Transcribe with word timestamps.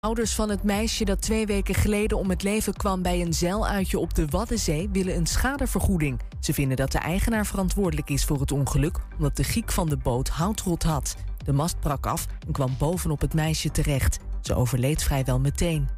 Ouders 0.00 0.34
van 0.34 0.50
het 0.50 0.62
meisje 0.62 1.04
dat 1.04 1.22
twee 1.22 1.46
weken 1.46 1.74
geleden 1.74 2.18
om 2.18 2.30
het 2.30 2.42
leven 2.42 2.74
kwam 2.74 3.02
bij 3.02 3.20
een 3.20 3.34
zeiluitje 3.34 3.98
op 3.98 4.14
de 4.14 4.26
Waddenzee 4.26 4.88
willen 4.92 5.16
een 5.16 5.26
schadevergoeding. 5.26 6.20
Ze 6.40 6.52
vinden 6.52 6.76
dat 6.76 6.92
de 6.92 6.98
eigenaar 6.98 7.46
verantwoordelijk 7.46 8.10
is 8.10 8.24
voor 8.24 8.40
het 8.40 8.52
ongeluk, 8.52 8.98
omdat 9.16 9.36
de 9.36 9.44
giek 9.44 9.72
van 9.72 9.88
de 9.88 9.96
boot 9.96 10.28
houtrot 10.28 10.82
had. 10.82 11.16
De 11.44 11.52
mast 11.52 11.80
brak 11.80 12.06
af 12.06 12.26
en 12.46 12.52
kwam 12.52 12.74
bovenop 12.78 13.20
het 13.20 13.34
meisje 13.34 13.70
terecht. 13.70 14.18
Ze 14.40 14.54
overleed 14.54 15.02
vrijwel 15.02 15.40
meteen. 15.40 15.88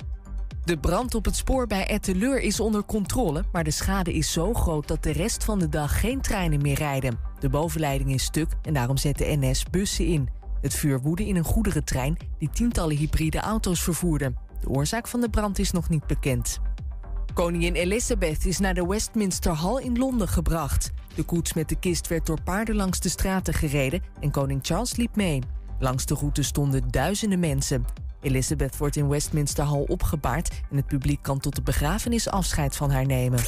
De 0.64 0.79
brand 0.79 1.14
op 1.14 1.25
het 1.25 1.37
spoor 1.37 1.67
bij 1.67 1.87
Etteleur 1.87 2.41
is 2.41 2.61
onder 2.61 2.85
controle, 2.85 3.45
maar 3.53 3.64
de 3.64 3.71
schade 3.71 4.12
is 4.12 4.32
zo 4.32 4.55
groot 4.55 4.89
dat 4.89 5.03
de 5.03 5.12
rest 5.12 5.45
van 5.45 5.59
de 5.59 5.69
dag 5.69 6.01
geen 6.01 6.21
treinen 6.21 6.62
meer 6.62 6.79
rijden. 6.79 7.19
De 7.39 7.48
bovenleiding 7.48 8.12
is 8.12 8.25
stuk 8.25 8.48
en 8.62 8.75
daarom 8.75 8.96
zet 8.96 9.19
de 9.19 9.37
NS 9.39 9.64
bussen 9.71 10.07
in. 10.07 10.39
Het 10.61 10.75
vuur 10.75 11.01
woedde 11.01 11.27
in 11.27 11.37
een 11.37 11.45
goederentrein 11.45 12.17
die 12.39 12.51
tientallen 12.51 12.97
hybride 12.97 13.41
auto's 13.41 13.83
vervoerde. 13.83 14.33
De 14.61 14.69
oorzaak 14.69 15.09
van 15.09 15.21
de 15.21 15.31
brand 15.31 15.59
is 15.59 15.71
nog 15.71 15.89
niet 15.89 16.07
bekend. 16.07 16.59
Koningin 17.35 17.75
Elizabeth 17.75 18.46
is 18.46 18.59
naar 18.59 18.75
de 18.75 18.87
Westminster 18.87 19.53
Hall 19.53 19.82
in 19.82 19.99
Londen 19.99 20.29
gebracht. 20.29 20.91
De 21.15 21.23
koets 21.23 21.53
met 21.53 21.68
de 21.68 21.79
kist 21.79 22.09
werd 22.09 22.27
door 22.27 22.43
paarden 22.43 22.75
langs 22.75 23.01
de 23.01 23.09
straten 23.09 23.54
gereden 23.54 24.03
en 24.21 24.31
koning 24.31 24.61
Charles 24.63 24.96
liep 24.96 25.17
mee. 25.17 25.43
Langs 25.79 26.07
de 26.07 26.15
route 26.15 26.43
stonden 26.43 26.89
duizenden 26.90 27.40
mensen. 27.40 27.85
Elizabeth 28.21 28.77
wordt 28.77 28.96
in 28.96 29.09
Westminster 29.09 29.65
Hall 29.65 29.85
opgebaard 29.87 30.61
en 30.71 30.77
het 30.77 30.87
publiek 30.87 31.23
kan 31.23 31.39
tot 31.39 31.54
de 31.54 31.63
begrafenis 31.63 32.29
afscheid 32.29 32.77
van 32.77 32.91
haar 32.91 33.06
nemen. 33.06 33.41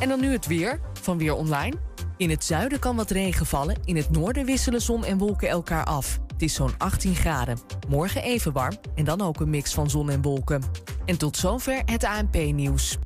En 0.00 0.08
dan 0.08 0.20
nu 0.20 0.32
het 0.32 0.46
weer 0.46 0.80
van 1.00 1.18
Weer 1.18 1.34
Online. 1.34 1.76
In 2.16 2.30
het 2.30 2.44
zuiden 2.44 2.78
kan 2.78 2.96
wat 2.96 3.10
regen 3.10 3.46
vallen, 3.46 3.76
in 3.84 3.96
het 3.96 4.10
noorden 4.10 4.44
wisselen 4.44 4.82
zon 4.82 5.04
en 5.04 5.18
wolken 5.18 5.48
elkaar 5.48 5.84
af. 5.84 6.18
Het 6.32 6.42
is 6.42 6.54
zo'n 6.54 6.74
18 6.78 7.14
graden. 7.14 7.58
Morgen 7.88 8.22
even 8.22 8.52
warm 8.52 8.76
en 8.94 9.04
dan 9.04 9.20
ook 9.20 9.40
een 9.40 9.50
mix 9.50 9.74
van 9.74 9.90
zon 9.90 10.10
en 10.10 10.22
wolken. 10.22 10.62
En 11.04 11.18
tot 11.18 11.36
zover 11.36 11.82
het 11.84 12.04
ANP-nieuws. 12.04 12.98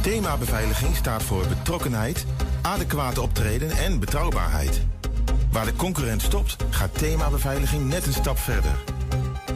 Thema 0.00 0.36
beveiliging 0.36 0.96
staat 0.96 1.22
voor 1.22 1.46
betrokkenheid, 1.46 2.26
adequate 2.62 3.22
optreden 3.22 3.70
en 3.70 3.98
betrouwbaarheid. 3.98 4.82
Waar 5.52 5.64
de 5.64 5.76
concurrent 5.76 6.22
stopt, 6.22 6.56
gaat 6.70 6.98
thema 6.98 7.30
beveiliging 7.30 7.88
net 7.88 8.06
een 8.06 8.12
stap 8.12 8.38
verder. 8.38 8.72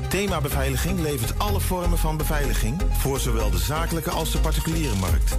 Thema 0.08 0.40
Beveiliging 0.40 1.00
levert 1.00 1.38
alle 1.38 1.60
vormen 1.60 1.98
van 1.98 2.16
beveiliging 2.16 2.82
voor 2.90 3.20
zowel 3.20 3.50
de 3.50 3.58
zakelijke 3.58 4.10
als 4.10 4.32
de 4.32 4.38
particuliere 4.38 4.94
markt. 4.94 5.38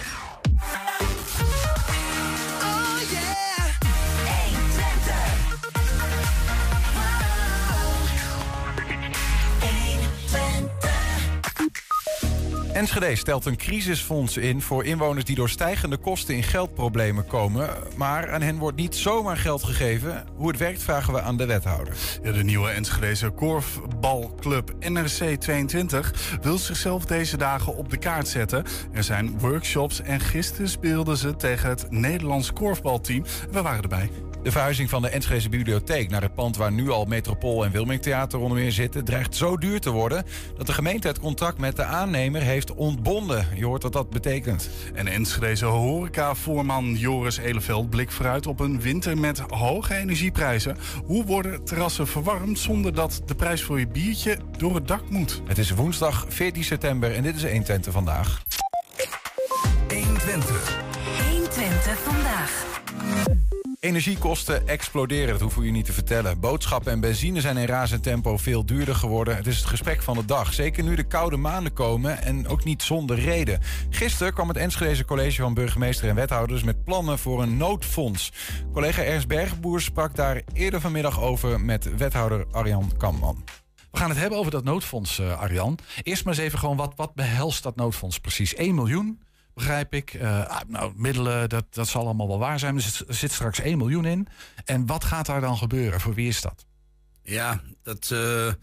Enschede 12.81 13.15
stelt 13.15 13.45
een 13.45 13.57
crisisfonds 13.57 14.37
in 14.37 14.61
voor 14.61 14.85
inwoners 14.85 15.25
die 15.25 15.35
door 15.35 15.49
stijgende 15.49 15.97
kosten 15.97 16.35
in 16.35 16.43
geldproblemen 16.43 17.27
komen. 17.27 17.69
Maar 17.95 18.31
aan 18.31 18.41
hen 18.41 18.57
wordt 18.57 18.77
niet 18.77 18.95
zomaar 18.95 19.37
geld 19.37 19.63
gegeven. 19.63 20.25
Hoe 20.35 20.47
het 20.47 20.57
werkt 20.57 20.83
vragen 20.83 21.13
we 21.13 21.21
aan 21.21 21.37
de 21.37 21.45
wethouder. 21.45 21.95
De 22.23 22.43
nieuwe 22.43 22.69
Enschedeze 22.69 23.29
korfbalclub 23.29 24.73
NRC 24.79 25.35
22 25.39 26.37
wil 26.41 26.57
zichzelf 26.57 27.05
deze 27.05 27.37
dagen 27.37 27.75
op 27.75 27.89
de 27.89 27.97
kaart 27.97 28.27
zetten. 28.27 28.63
Er 28.91 29.03
zijn 29.03 29.39
workshops 29.39 30.01
en 30.01 30.19
gisteren 30.19 30.69
speelden 30.69 31.17
ze 31.17 31.35
tegen 31.35 31.69
het 31.69 31.91
Nederlands 31.91 32.53
korfbalteam. 32.53 33.23
We 33.51 33.61
waren 33.61 33.81
erbij. 33.81 34.09
De 34.43 34.51
verhuizing 34.51 34.89
van 34.89 35.01
de 35.01 35.09
Enschedeze 35.09 35.49
bibliotheek 35.49 36.09
naar 36.09 36.21
het 36.21 36.33
pand 36.33 36.57
waar 36.57 36.71
nu 36.71 36.89
al 36.89 37.05
Metropool 37.05 37.65
en 37.65 37.71
Wilming 37.71 38.01
Theater 38.01 38.39
onder 38.39 38.57
meer 38.57 38.71
zitten, 38.71 39.05
dreigt 39.05 39.35
zo 39.35 39.57
duur 39.57 39.79
te 39.79 39.89
worden 39.89 40.23
dat 40.57 40.67
de 40.67 40.73
gemeente 40.73 41.07
het 41.07 41.19
contract 41.19 41.57
met 41.57 41.75
de 41.75 41.83
aannemer 41.83 42.41
heeft 42.41 42.73
ontbonden. 42.73 43.47
Je 43.55 43.65
hoort 43.65 43.83
wat 43.83 43.93
dat 43.93 44.09
betekent. 44.09 44.69
En 44.93 45.07
Enschedeze 45.07 45.65
horeca-voorman 45.65 46.93
Joris 46.93 47.37
Eleveld 47.37 47.89
blikt 47.89 48.13
vooruit 48.13 48.47
op 48.47 48.59
een 48.59 48.81
winter 48.81 49.17
met 49.17 49.39
hoge 49.39 49.95
energieprijzen. 49.95 50.77
Hoe 51.05 51.25
worden 51.25 51.63
terrassen 51.63 52.07
verwarmd 52.07 52.59
zonder 52.59 52.93
dat 52.93 53.21
de 53.25 53.35
prijs 53.35 53.63
voor 53.63 53.79
je 53.79 53.87
biertje 53.87 54.37
door 54.57 54.75
het 54.75 54.87
dak 54.87 55.09
moet? 55.09 55.41
Het 55.47 55.57
is 55.57 55.71
woensdag 55.71 56.25
14 56.29 56.63
september 56.63 57.15
en 57.15 57.23
dit 57.23 57.35
is 57.35 57.43
120 57.43 57.93
vandaag. 57.93 58.43
120. 59.87 60.81
120 61.29 61.97
vandaag. 61.99 63.50
Energiekosten 63.81 64.67
exploderen, 64.67 65.27
dat 65.27 65.41
hoeven 65.41 65.59
we 65.59 65.65
je 65.65 65.71
niet 65.71 65.85
te 65.85 65.93
vertellen. 65.93 66.39
Boodschappen 66.39 66.91
en 66.91 66.99
benzine 66.99 67.41
zijn 67.41 67.57
in 67.57 67.65
razend 67.65 68.03
tempo 68.03 68.37
veel 68.37 68.65
duurder 68.65 68.95
geworden. 68.95 69.35
Het 69.35 69.47
is 69.47 69.57
het 69.57 69.65
gesprek 69.65 70.01
van 70.01 70.17
de 70.17 70.25
dag. 70.25 70.53
Zeker 70.53 70.83
nu 70.83 70.95
de 70.95 71.03
koude 71.03 71.37
maanden 71.37 71.73
komen 71.73 72.21
en 72.21 72.47
ook 72.47 72.63
niet 72.63 72.83
zonder 72.83 73.19
reden. 73.19 73.61
Gisteren 73.89 74.33
kwam 74.33 74.47
het 74.47 74.57
Enschedeze 74.57 75.05
College 75.05 75.41
van 75.41 75.53
Burgemeester 75.53 76.09
en 76.09 76.15
Wethouders... 76.15 76.63
met 76.63 76.83
plannen 76.83 77.19
voor 77.19 77.41
een 77.41 77.57
noodfonds. 77.57 78.31
Collega 78.73 79.03
Ernst 79.03 79.27
Bergboer 79.27 79.81
sprak 79.81 80.15
daar 80.15 80.41
eerder 80.53 80.81
vanmiddag 80.81 81.21
over... 81.21 81.61
met 81.61 81.97
wethouder 81.97 82.45
Arjan 82.51 82.91
Kamman. 82.97 83.43
We 83.91 83.97
gaan 83.97 84.09
het 84.09 84.19
hebben 84.19 84.39
over 84.39 84.51
dat 84.51 84.63
noodfonds, 84.63 85.19
uh, 85.19 85.39
Arjan. 85.39 85.77
Eerst 86.03 86.25
maar 86.25 86.33
eens 86.33 86.43
even 86.43 86.59
gewoon, 86.59 86.77
wat, 86.77 86.93
wat 86.95 87.13
behelst 87.13 87.63
dat 87.63 87.75
noodfonds 87.75 88.19
precies? 88.19 88.55
1 88.55 88.75
miljoen 88.75 89.19
begrijp 89.53 89.93
ik. 89.93 90.13
Uh, 90.13 90.59
nou, 90.67 90.93
middelen, 90.95 91.49
dat, 91.49 91.65
dat 91.69 91.87
zal 91.87 92.03
allemaal 92.03 92.27
wel 92.27 92.39
waar 92.39 92.59
zijn. 92.59 92.75
Er 92.75 93.03
zit, 93.07 93.31
straks 93.31 93.59
1 93.59 93.77
miljoen 93.77 94.05
in. 94.05 94.27
En 94.65 94.85
wat 94.85 95.03
gaat 95.03 95.25
daar 95.25 95.41
dan 95.41 95.57
gebeuren? 95.57 96.01
Voor 96.01 96.13
wie 96.13 96.27
is 96.27 96.41
dat? 96.41 96.65
Ja, 97.23 97.61
dat, 97.83 98.03
uh, 98.03 98.09
we 98.09 98.55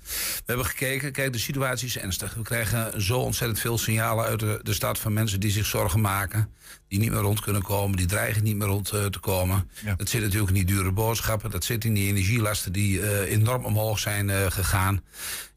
hebben 0.46 0.66
gekeken. 0.66 1.12
Kijk, 1.12 1.32
de 1.32 1.38
situatie 1.38 1.86
is 1.86 1.98
ernstig. 1.98 2.34
We 2.34 2.42
krijgen 2.42 3.02
zo 3.02 3.18
ontzettend 3.18 3.60
veel 3.60 3.78
signalen 3.78 4.24
uit 4.24 4.40
de, 4.40 4.60
de 4.62 4.72
stad 4.72 4.98
van 4.98 5.12
mensen 5.12 5.40
die 5.40 5.50
zich 5.50 5.66
zorgen 5.66 6.00
maken. 6.00 6.52
Die 6.88 6.98
niet 6.98 7.10
meer 7.10 7.20
rond 7.20 7.40
kunnen 7.40 7.62
komen, 7.62 7.96
die 7.96 8.06
dreigen 8.06 8.42
niet 8.42 8.56
meer 8.56 8.66
rond 8.66 8.92
uh, 8.92 9.04
te 9.04 9.18
komen. 9.18 9.70
Ja. 9.84 9.94
Dat 9.94 10.08
zit 10.08 10.22
natuurlijk 10.22 10.48
in 10.48 10.54
die 10.54 10.74
dure 10.74 10.92
boodschappen. 10.92 11.50
Dat 11.50 11.64
zit 11.64 11.84
in 11.84 11.94
die 11.94 12.08
energielasten 12.08 12.72
die 12.72 12.98
uh, 12.98 13.20
enorm 13.20 13.64
omhoog 13.64 13.98
zijn 13.98 14.52
gegaan. 14.52 15.02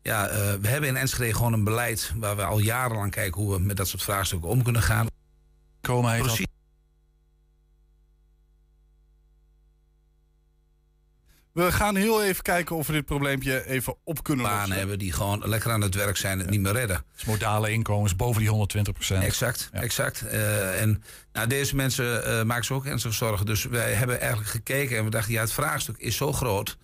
Ja, 0.04 0.30
we 0.62 0.68
hebben 0.68 0.90
in 0.90 0.98
Enschede 0.98 1.34
gewoon 1.34 1.54
een 1.54 1.64
beleid 1.64 2.14
waar 2.16 2.36
we 2.36 2.44
al 2.44 2.60
jarenlang 2.60 3.12
kijken 3.12 3.42
hoe 3.42 3.54
we 3.54 3.60
met 3.60 3.78
dat 3.78 3.88
soort 3.88 4.04
vraagstukken 4.04 4.50
om 4.50 4.64
kunnen 4.64 4.82
gaan 4.82 5.08
komen 5.82 6.12
heet 6.12 6.22
Precies. 6.22 6.46
We 11.52 11.72
gaan 11.72 11.96
heel 11.96 12.24
even 12.24 12.44
kijken 12.44 12.76
of 12.76 12.88
we 12.88 12.94
dit 12.94 13.06
probleempje 13.06 13.68
even 13.68 13.96
op 14.04 14.24
kunnen 14.24 14.46
lossen. 14.46 14.62
Banen 14.62 14.78
hebben 14.78 15.00
die 15.00 15.12
gewoon 15.12 15.42
lekker 15.46 15.72
aan 15.72 15.82
het 15.82 15.96
werk 15.96 16.18
zijn 16.18 16.34
en 16.34 16.40
het 16.40 16.50
niet 16.50 16.62
meer 16.62 16.72
redden. 16.72 17.04
Dus 17.14 17.26
modale 17.26 17.72
inkomens 17.72 18.16
boven 18.16 18.40
die 18.40 18.50
120 18.50 18.94
procent. 18.94 19.24
Exact, 19.24 19.70
exact. 19.72 20.24
Uh, 20.24 20.82
en 20.82 21.04
nou, 21.34 21.48
deze 21.48 21.76
mensen 21.76 22.24
uh, 22.28 22.44
maken 22.44 22.66
zich 22.66 22.76
ook 22.76 22.86
ernstig 22.86 23.14
zorgen. 23.14 23.46
Dus 23.46 23.64
wij 23.64 23.94
hebben 23.94 24.20
eigenlijk 24.20 24.50
gekeken 24.50 24.98
en 24.98 25.04
we 25.04 25.10
dachten, 25.10 25.34
ja, 25.34 25.42
het 25.42 25.52
vraagstuk 25.52 25.98
is 25.98 26.16
zo 26.16 26.34
groot. 26.34 26.78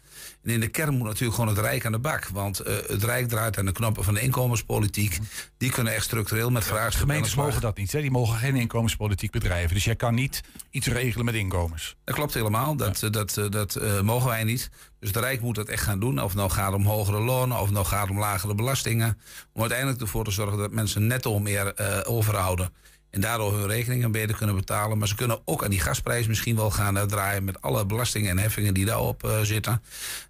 En 0.44 0.50
in 0.54 0.60
de 0.60 0.68
kern 0.68 0.94
moet 0.94 1.08
natuurlijk 1.08 1.36
gewoon 1.36 1.56
het 1.56 1.66
Rijk 1.66 1.86
aan 1.86 1.92
de 1.92 2.00
bak. 2.00 2.28
Want 2.28 2.68
uh, 2.68 2.76
het 2.88 3.04
Rijk 3.04 3.28
draait 3.28 3.58
aan 3.58 3.66
de 3.66 3.72
knoppen 3.72 4.04
van 4.04 4.14
de 4.14 4.22
inkomenspolitiek. 4.22 5.20
Die 5.58 5.72
kunnen 5.72 5.94
echt 5.94 6.06
structureel 6.06 6.50
met 6.50 6.64
vraagstukken... 6.64 7.00
Gemeentes 7.00 7.36
mogen 7.36 7.62
dat 7.62 7.78
niet, 7.78 7.92
hè? 7.92 8.02
die 8.02 8.12
mogen 8.12 8.38
geen 8.38 8.56
inkomenspolitiek 8.56 9.32
bedrijven. 9.32 9.74
Dus 9.74 9.84
jij 9.84 9.96
kan 9.96 10.16
niet 10.16 10.42
iets 10.70 10.88
regelen 10.88 11.26
met 11.26 11.36
inkomens. 11.36 11.96
Dat 12.04 12.16
klopt 12.16 12.34
helemaal, 12.34 12.76
dat, 12.76 13.00
ja. 13.00 13.10
dat, 13.10 13.34
dat, 13.34 13.52
dat 13.52 13.78
uh, 13.82 14.02
mogen 14.02 14.30
wij 14.30 14.44
niet. 14.44 14.70
Dus 15.00 15.10
het 15.10 15.18
Rijk 15.18 15.42
moet 15.42 15.56
dat 15.56 15.68
echt 15.68 15.84
gaan 15.84 16.00
doen. 16.00 16.22
Of 16.22 16.28
het 16.28 16.38
nou 16.38 16.50
gaat 16.50 16.74
om 16.74 16.86
hogere 16.86 17.20
lonen, 17.20 17.58
of 17.58 17.64
het 17.64 17.74
nou 17.74 17.86
gaat 17.86 18.10
om 18.10 18.20
lagere 18.20 18.56
belastingen. 18.56 19.18
Om 19.54 19.62
uiteindelijk 19.62 20.02
ervoor 20.02 20.24
te 20.24 20.32
zorgen 20.32 20.58
dat 20.58 20.72
mensen 20.72 21.08
netto 21.08 21.40
meer 21.40 21.74
uh, 21.80 22.00
overhouden. 22.04 22.74
En 23.18 23.24
daardoor 23.24 23.58
hun 23.58 23.68
rekeningen 23.68 24.12
beter 24.12 24.36
kunnen 24.36 24.56
betalen. 24.56 24.98
Maar 24.98 25.08
ze 25.08 25.16
kunnen 25.16 25.40
ook 25.46 25.64
aan 25.64 25.70
die 25.70 25.80
gasprijs 25.80 26.28
misschien 26.28 26.56
wel 26.56 26.72
gaan 26.72 26.98
uh, 26.98 27.04
draaien 27.04 27.44
met 27.44 27.62
alle 27.62 27.86
belastingen 27.86 28.30
en 28.30 28.38
heffingen 28.38 28.74
die 28.74 28.86
daarop 28.86 29.24
uh, 29.24 29.40
zitten. 29.42 29.82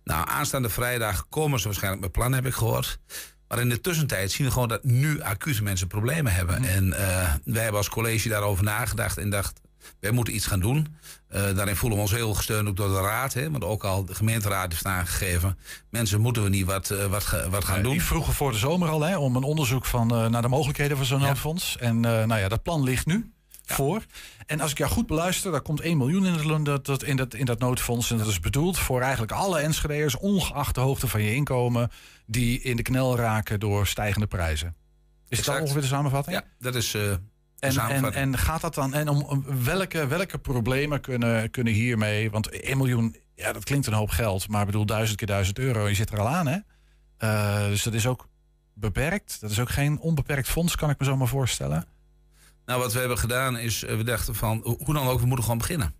Nou, 0.04 0.28
aanstaande 0.30 0.69
vrijdag 0.69 1.25
komen 1.30 1.60
ze 1.60 1.66
waarschijnlijk 1.66 2.04
met 2.04 2.12
plan, 2.12 2.34
heb 2.34 2.45
ik 2.45 2.54
gehoord. 2.54 3.00
Maar 3.48 3.60
in 3.60 3.69
de 3.69 3.81
tussentijd 3.81 4.31
zien 4.31 4.45
we 4.45 4.54
gewoon 4.54 4.68
dat 4.68 4.84
nu 4.84 5.22
acute 5.22 5.63
mensen 5.63 5.88
problemen 5.88 6.34
hebben. 6.34 6.57
Mm. 6.57 6.66
En 6.66 6.88
uh, 6.88 6.98
wij 7.44 7.62
hebben 7.62 7.78
als 7.78 7.89
college 7.89 8.30
daarover 8.30 8.63
nagedacht 8.63 9.18
en 9.18 9.30
dacht, 9.30 9.62
wij 9.99 10.11
moeten 10.11 10.35
iets 10.35 10.45
gaan 10.45 10.59
doen. 10.59 10.88
Uh, 11.35 11.55
daarin 11.55 11.75
voelen 11.75 11.97
we 11.97 12.03
ons 12.03 12.13
heel 12.13 12.33
gesteund 12.33 12.67
ook 12.67 12.75
door 12.75 12.89
de 12.89 13.01
raad. 13.01 13.33
Hè, 13.33 13.51
want 13.51 13.63
ook 13.63 13.83
al 13.83 14.05
de 14.05 14.15
gemeenteraad 14.15 14.71
heeft 14.71 14.85
aangegeven... 14.85 15.57
mensen 15.89 16.21
moeten 16.21 16.44
we 16.44 16.49
niet 16.49 16.65
wat, 16.65 16.89
uh, 16.89 17.05
wat, 17.05 17.45
wat 17.49 17.65
gaan 17.65 17.81
doen. 17.81 17.91
Die 17.91 18.03
vroegen 18.03 18.33
voor 18.33 18.51
de 18.51 18.57
zomer 18.57 18.89
al 18.89 19.01
hè, 19.01 19.17
om 19.17 19.35
een 19.35 19.44
onderzoek 19.44 19.85
van, 19.85 20.07
naar 20.07 20.41
de 20.41 20.47
mogelijkheden 20.47 20.97
van 20.97 21.05
zo'n 21.05 21.21
noodfonds. 21.21 21.77
En 21.77 21.99
nou 21.99 22.38
ja, 22.38 22.47
dat 22.47 22.63
plan 22.63 22.83
ligt 22.83 23.05
nu. 23.05 23.31
voor. 23.65 24.03
En 24.47 24.59
als 24.59 24.71
ik 24.71 24.77
jou 24.77 24.91
goed 24.91 25.07
beluister, 25.07 25.51
daar 25.51 25.61
komt 25.61 25.81
1 25.81 25.97
miljoen 25.97 26.25
in 26.25 26.63
dat, 26.63 27.03
in, 27.03 27.15
dat, 27.15 27.33
in 27.33 27.45
dat 27.45 27.59
noodfonds. 27.59 28.11
En 28.11 28.17
dat 28.17 28.27
is 28.27 28.39
bedoeld 28.39 28.77
voor 28.77 29.01
eigenlijk 29.01 29.31
alle 29.31 29.59
Enschede'ers, 29.59 30.17
ongeacht 30.17 30.75
de 30.75 30.81
hoogte 30.81 31.07
van 31.07 31.21
je 31.21 31.35
inkomen, 31.35 31.91
die 32.25 32.61
in 32.61 32.75
de 32.75 32.81
knel 32.81 33.17
raken 33.17 33.59
door 33.59 33.88
stijgende 33.88 34.27
prijzen. 34.27 34.75
Is 35.29 35.44
dat 35.44 35.61
ongeveer 35.61 35.81
de 35.81 35.88
samenvatting? 35.88 36.35
Ja, 36.35 36.44
dat 36.59 36.75
is 36.75 36.94
eh, 36.94 37.13
En, 37.59 38.13
en, 38.13 38.38
gaat 38.38 38.62
dat 38.62 38.74
dan, 38.74 38.94
en 38.94 39.09
om, 39.09 39.45
welke, 39.63 40.07
welke 40.07 40.38
problemen 40.38 41.01
kunnen, 41.01 41.50
kunnen 41.51 41.74
hiermee, 41.74 42.31
want 42.31 42.50
1 42.50 42.77
miljoen, 42.77 43.15
ja, 43.36 43.54
dat 43.54 43.63
klinkt 43.63 43.88
een 43.88 43.94
hoop 43.94 44.09
geld, 44.09 44.48
maar 44.48 44.59
ik 44.59 44.65
bedoel 44.65 44.86
duizend 44.86 45.18
keer 45.18 45.27
duizend 45.27 45.59
euro, 45.59 45.88
je 45.88 45.95
zit 45.95 46.12
er 46.12 46.19
al 46.19 46.27
aan, 46.27 46.48
hè? 46.48 46.57
Eh, 47.18 47.65
dus 47.68 47.83
dat 47.83 47.94
is 47.94 48.07
ook 48.07 48.27
beperkt. 48.74 49.42
Dat 49.42 49.51
is 49.51 49.59
ook 49.59 49.69
geen 49.69 50.00
onbeperkt 50.00 50.48
fonds, 50.48 50.75
kan 50.75 50.89
ik 50.89 51.00
me 51.00 51.06
zo 51.06 51.18
maar 51.18 51.27
voorstellen. 51.27 51.86
Nou, 52.65 52.81
wat 52.81 52.94
we 52.94 53.00
hebben 53.00 53.18
gedaan 53.18 53.57
is, 53.57 53.83
eh, 53.83 53.95
we 53.98 54.04
dachten 54.04 54.36
van, 54.36 54.62
ho- 54.63 54.77
hoe 54.83 54.94
dan 54.94 55.07
ook, 55.07 55.19
we 55.19 55.25
moeten 55.25 55.44
gewoon 55.44 55.59
beginnen. 55.59 55.94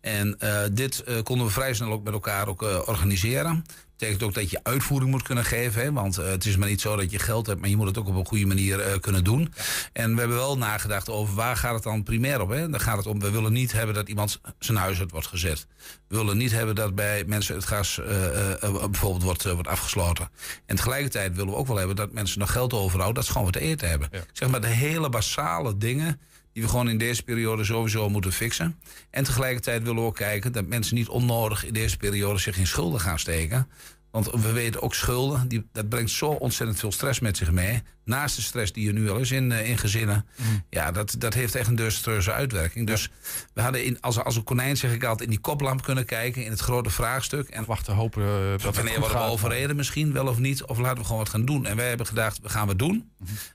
En 0.00 0.38
eh, 0.38 0.62
dit 0.72 1.04
konden 1.22 1.46
we 1.46 1.52
vrij 1.52 1.74
snel 1.74 1.90
ook 1.92 2.04
met 2.04 2.12
elkaar 2.12 2.48
ook, 2.48 2.62
organiseren. 2.62 3.64
Betekent 3.96 4.22
ook 4.22 4.34
dat 4.34 4.50
je 4.50 4.60
uitvoering 4.62 5.10
moet 5.10 5.22
kunnen 5.22 5.44
geven. 5.44 5.82
Hè? 5.82 5.92
Want 5.92 6.18
eh, 6.18 6.26
het 6.26 6.44
is 6.44 6.56
maar 6.56 6.68
niet 6.68 6.80
zo 6.80 6.96
dat 6.96 7.10
je 7.10 7.18
geld 7.18 7.46
hebt, 7.46 7.60
maar 7.60 7.68
je 7.68 7.76
moet 7.76 7.86
het 7.86 7.98
ook 7.98 8.08
op 8.08 8.14
een 8.14 8.26
goede 8.26 8.46
manier 8.46 8.80
eh, 8.80 8.98
kunnen 9.00 9.24
doen. 9.24 9.52
En 9.92 10.14
we 10.14 10.18
hebben 10.18 10.36
wel 10.36 10.58
nagedacht 10.58 11.10
over 11.10 11.34
waar 11.34 11.56
gaat 11.56 11.74
het 11.74 11.82
dan 11.82 12.02
primair 12.02 12.40
op. 12.40 12.48
Hè? 12.48 12.68
Dan 12.70 12.80
gaat 12.80 12.96
het 12.96 13.06
om, 13.06 13.20
we 13.20 13.30
willen 13.30 13.52
niet 13.52 13.72
hebben 13.72 13.94
dat 13.94 14.08
iemand 14.08 14.40
zijn 14.58 14.78
huis 14.78 15.00
uit 15.00 15.10
wordt 15.10 15.26
gezet. 15.26 15.66
We 16.08 16.16
willen 16.16 16.36
niet 16.36 16.52
hebben 16.52 16.74
dat 16.74 16.94
bij 16.94 17.24
mensen 17.26 17.54
het 17.54 17.64
gas 17.64 17.98
eh, 17.98 18.70
bijvoorbeeld 18.90 19.22
wordt, 19.22 19.52
wordt 19.52 19.68
afgesloten. 19.68 20.30
En 20.66 20.76
tegelijkertijd 20.76 21.36
willen 21.36 21.52
we 21.52 21.58
ook 21.58 21.66
wel 21.66 21.76
hebben 21.76 21.96
dat 21.96 22.12
mensen 22.12 22.38
nog 22.38 22.52
geld 22.52 22.72
overhouden, 22.72 23.14
dat 23.14 23.24
ze 23.24 23.32
gewoon 23.32 23.46
wat 23.52 23.62
te 23.62 23.68
eten 23.68 23.88
hebben. 23.88 24.08
Zeg 24.32 24.48
maar 24.48 24.60
de 24.60 24.66
hele 24.66 25.08
basale 25.08 25.76
dingen 25.76 26.20
die 26.54 26.62
we 26.62 26.68
gewoon 26.68 26.88
in 26.88 26.98
deze 26.98 27.22
periode 27.22 27.64
sowieso 27.64 28.08
moeten 28.08 28.32
fixen. 28.32 28.78
En 29.10 29.24
tegelijkertijd 29.24 29.82
willen 29.82 30.02
we 30.02 30.08
ook 30.08 30.16
kijken 30.16 30.52
dat 30.52 30.66
mensen 30.66 30.94
niet 30.94 31.08
onnodig 31.08 31.64
in 31.64 31.72
deze 31.72 31.96
periode 31.96 32.38
zich 32.38 32.58
in 32.58 32.66
schulden 32.66 33.00
gaan 33.00 33.18
steken. 33.18 33.68
Want 34.14 34.30
we 34.30 34.52
weten 34.52 34.82
ook 34.82 34.94
schulden, 34.94 35.48
die, 35.48 35.66
dat 35.72 35.88
brengt 35.88 36.10
zo 36.10 36.26
ontzettend 36.26 36.78
veel 36.78 36.92
stress 36.92 37.20
met 37.20 37.36
zich 37.36 37.50
mee. 37.50 37.82
Naast 38.04 38.36
de 38.36 38.42
stress 38.42 38.72
die 38.72 38.88
er 38.88 38.94
nu 38.94 39.10
al 39.10 39.18
is 39.18 39.30
in, 39.30 39.52
eh, 39.52 39.68
in 39.68 39.78
gezinnen. 39.78 40.26
Ja, 40.70 40.92
dat, 40.92 41.14
dat 41.18 41.34
heeft 41.34 41.54
echt 41.54 41.68
een 41.68 41.74
desastreuze 41.74 42.32
uitwerking. 42.32 42.86
Dus 42.86 43.10
we 43.54 43.60
hadden 43.60 43.84
in, 43.84 44.00
als, 44.00 44.18
als 44.18 44.36
een 44.36 44.44
konijn, 44.44 44.76
zeg 44.76 44.92
ik 44.92 45.04
altijd, 45.04 45.28
in 45.28 45.34
die 45.34 45.40
koplamp 45.40 45.82
kunnen 45.82 46.04
kijken. 46.04 46.44
In 46.44 46.50
het 46.50 46.60
grote 46.60 46.90
vraagstuk. 46.90 47.48
En 47.48 47.64
Wachten, 47.64 47.94
hopen 47.94 48.22
eh, 48.22 48.50
dat 48.50 48.62
het 48.62 48.76
Wanneer 48.76 49.00
worden 49.00 49.18
we 49.18 49.24
overreden 49.24 49.76
misschien, 49.76 50.12
wel 50.12 50.26
of 50.26 50.38
niet? 50.38 50.64
Of 50.64 50.78
laten 50.78 50.98
we 50.98 51.04
gewoon 51.04 51.18
wat 51.18 51.28
gaan 51.28 51.44
doen? 51.44 51.66
En 51.66 51.76
wij 51.76 51.88
hebben 51.88 52.06
gedacht, 52.06 52.40
we 52.42 52.48
gaan 52.48 52.66
wat 52.66 52.78
doen. 52.78 53.10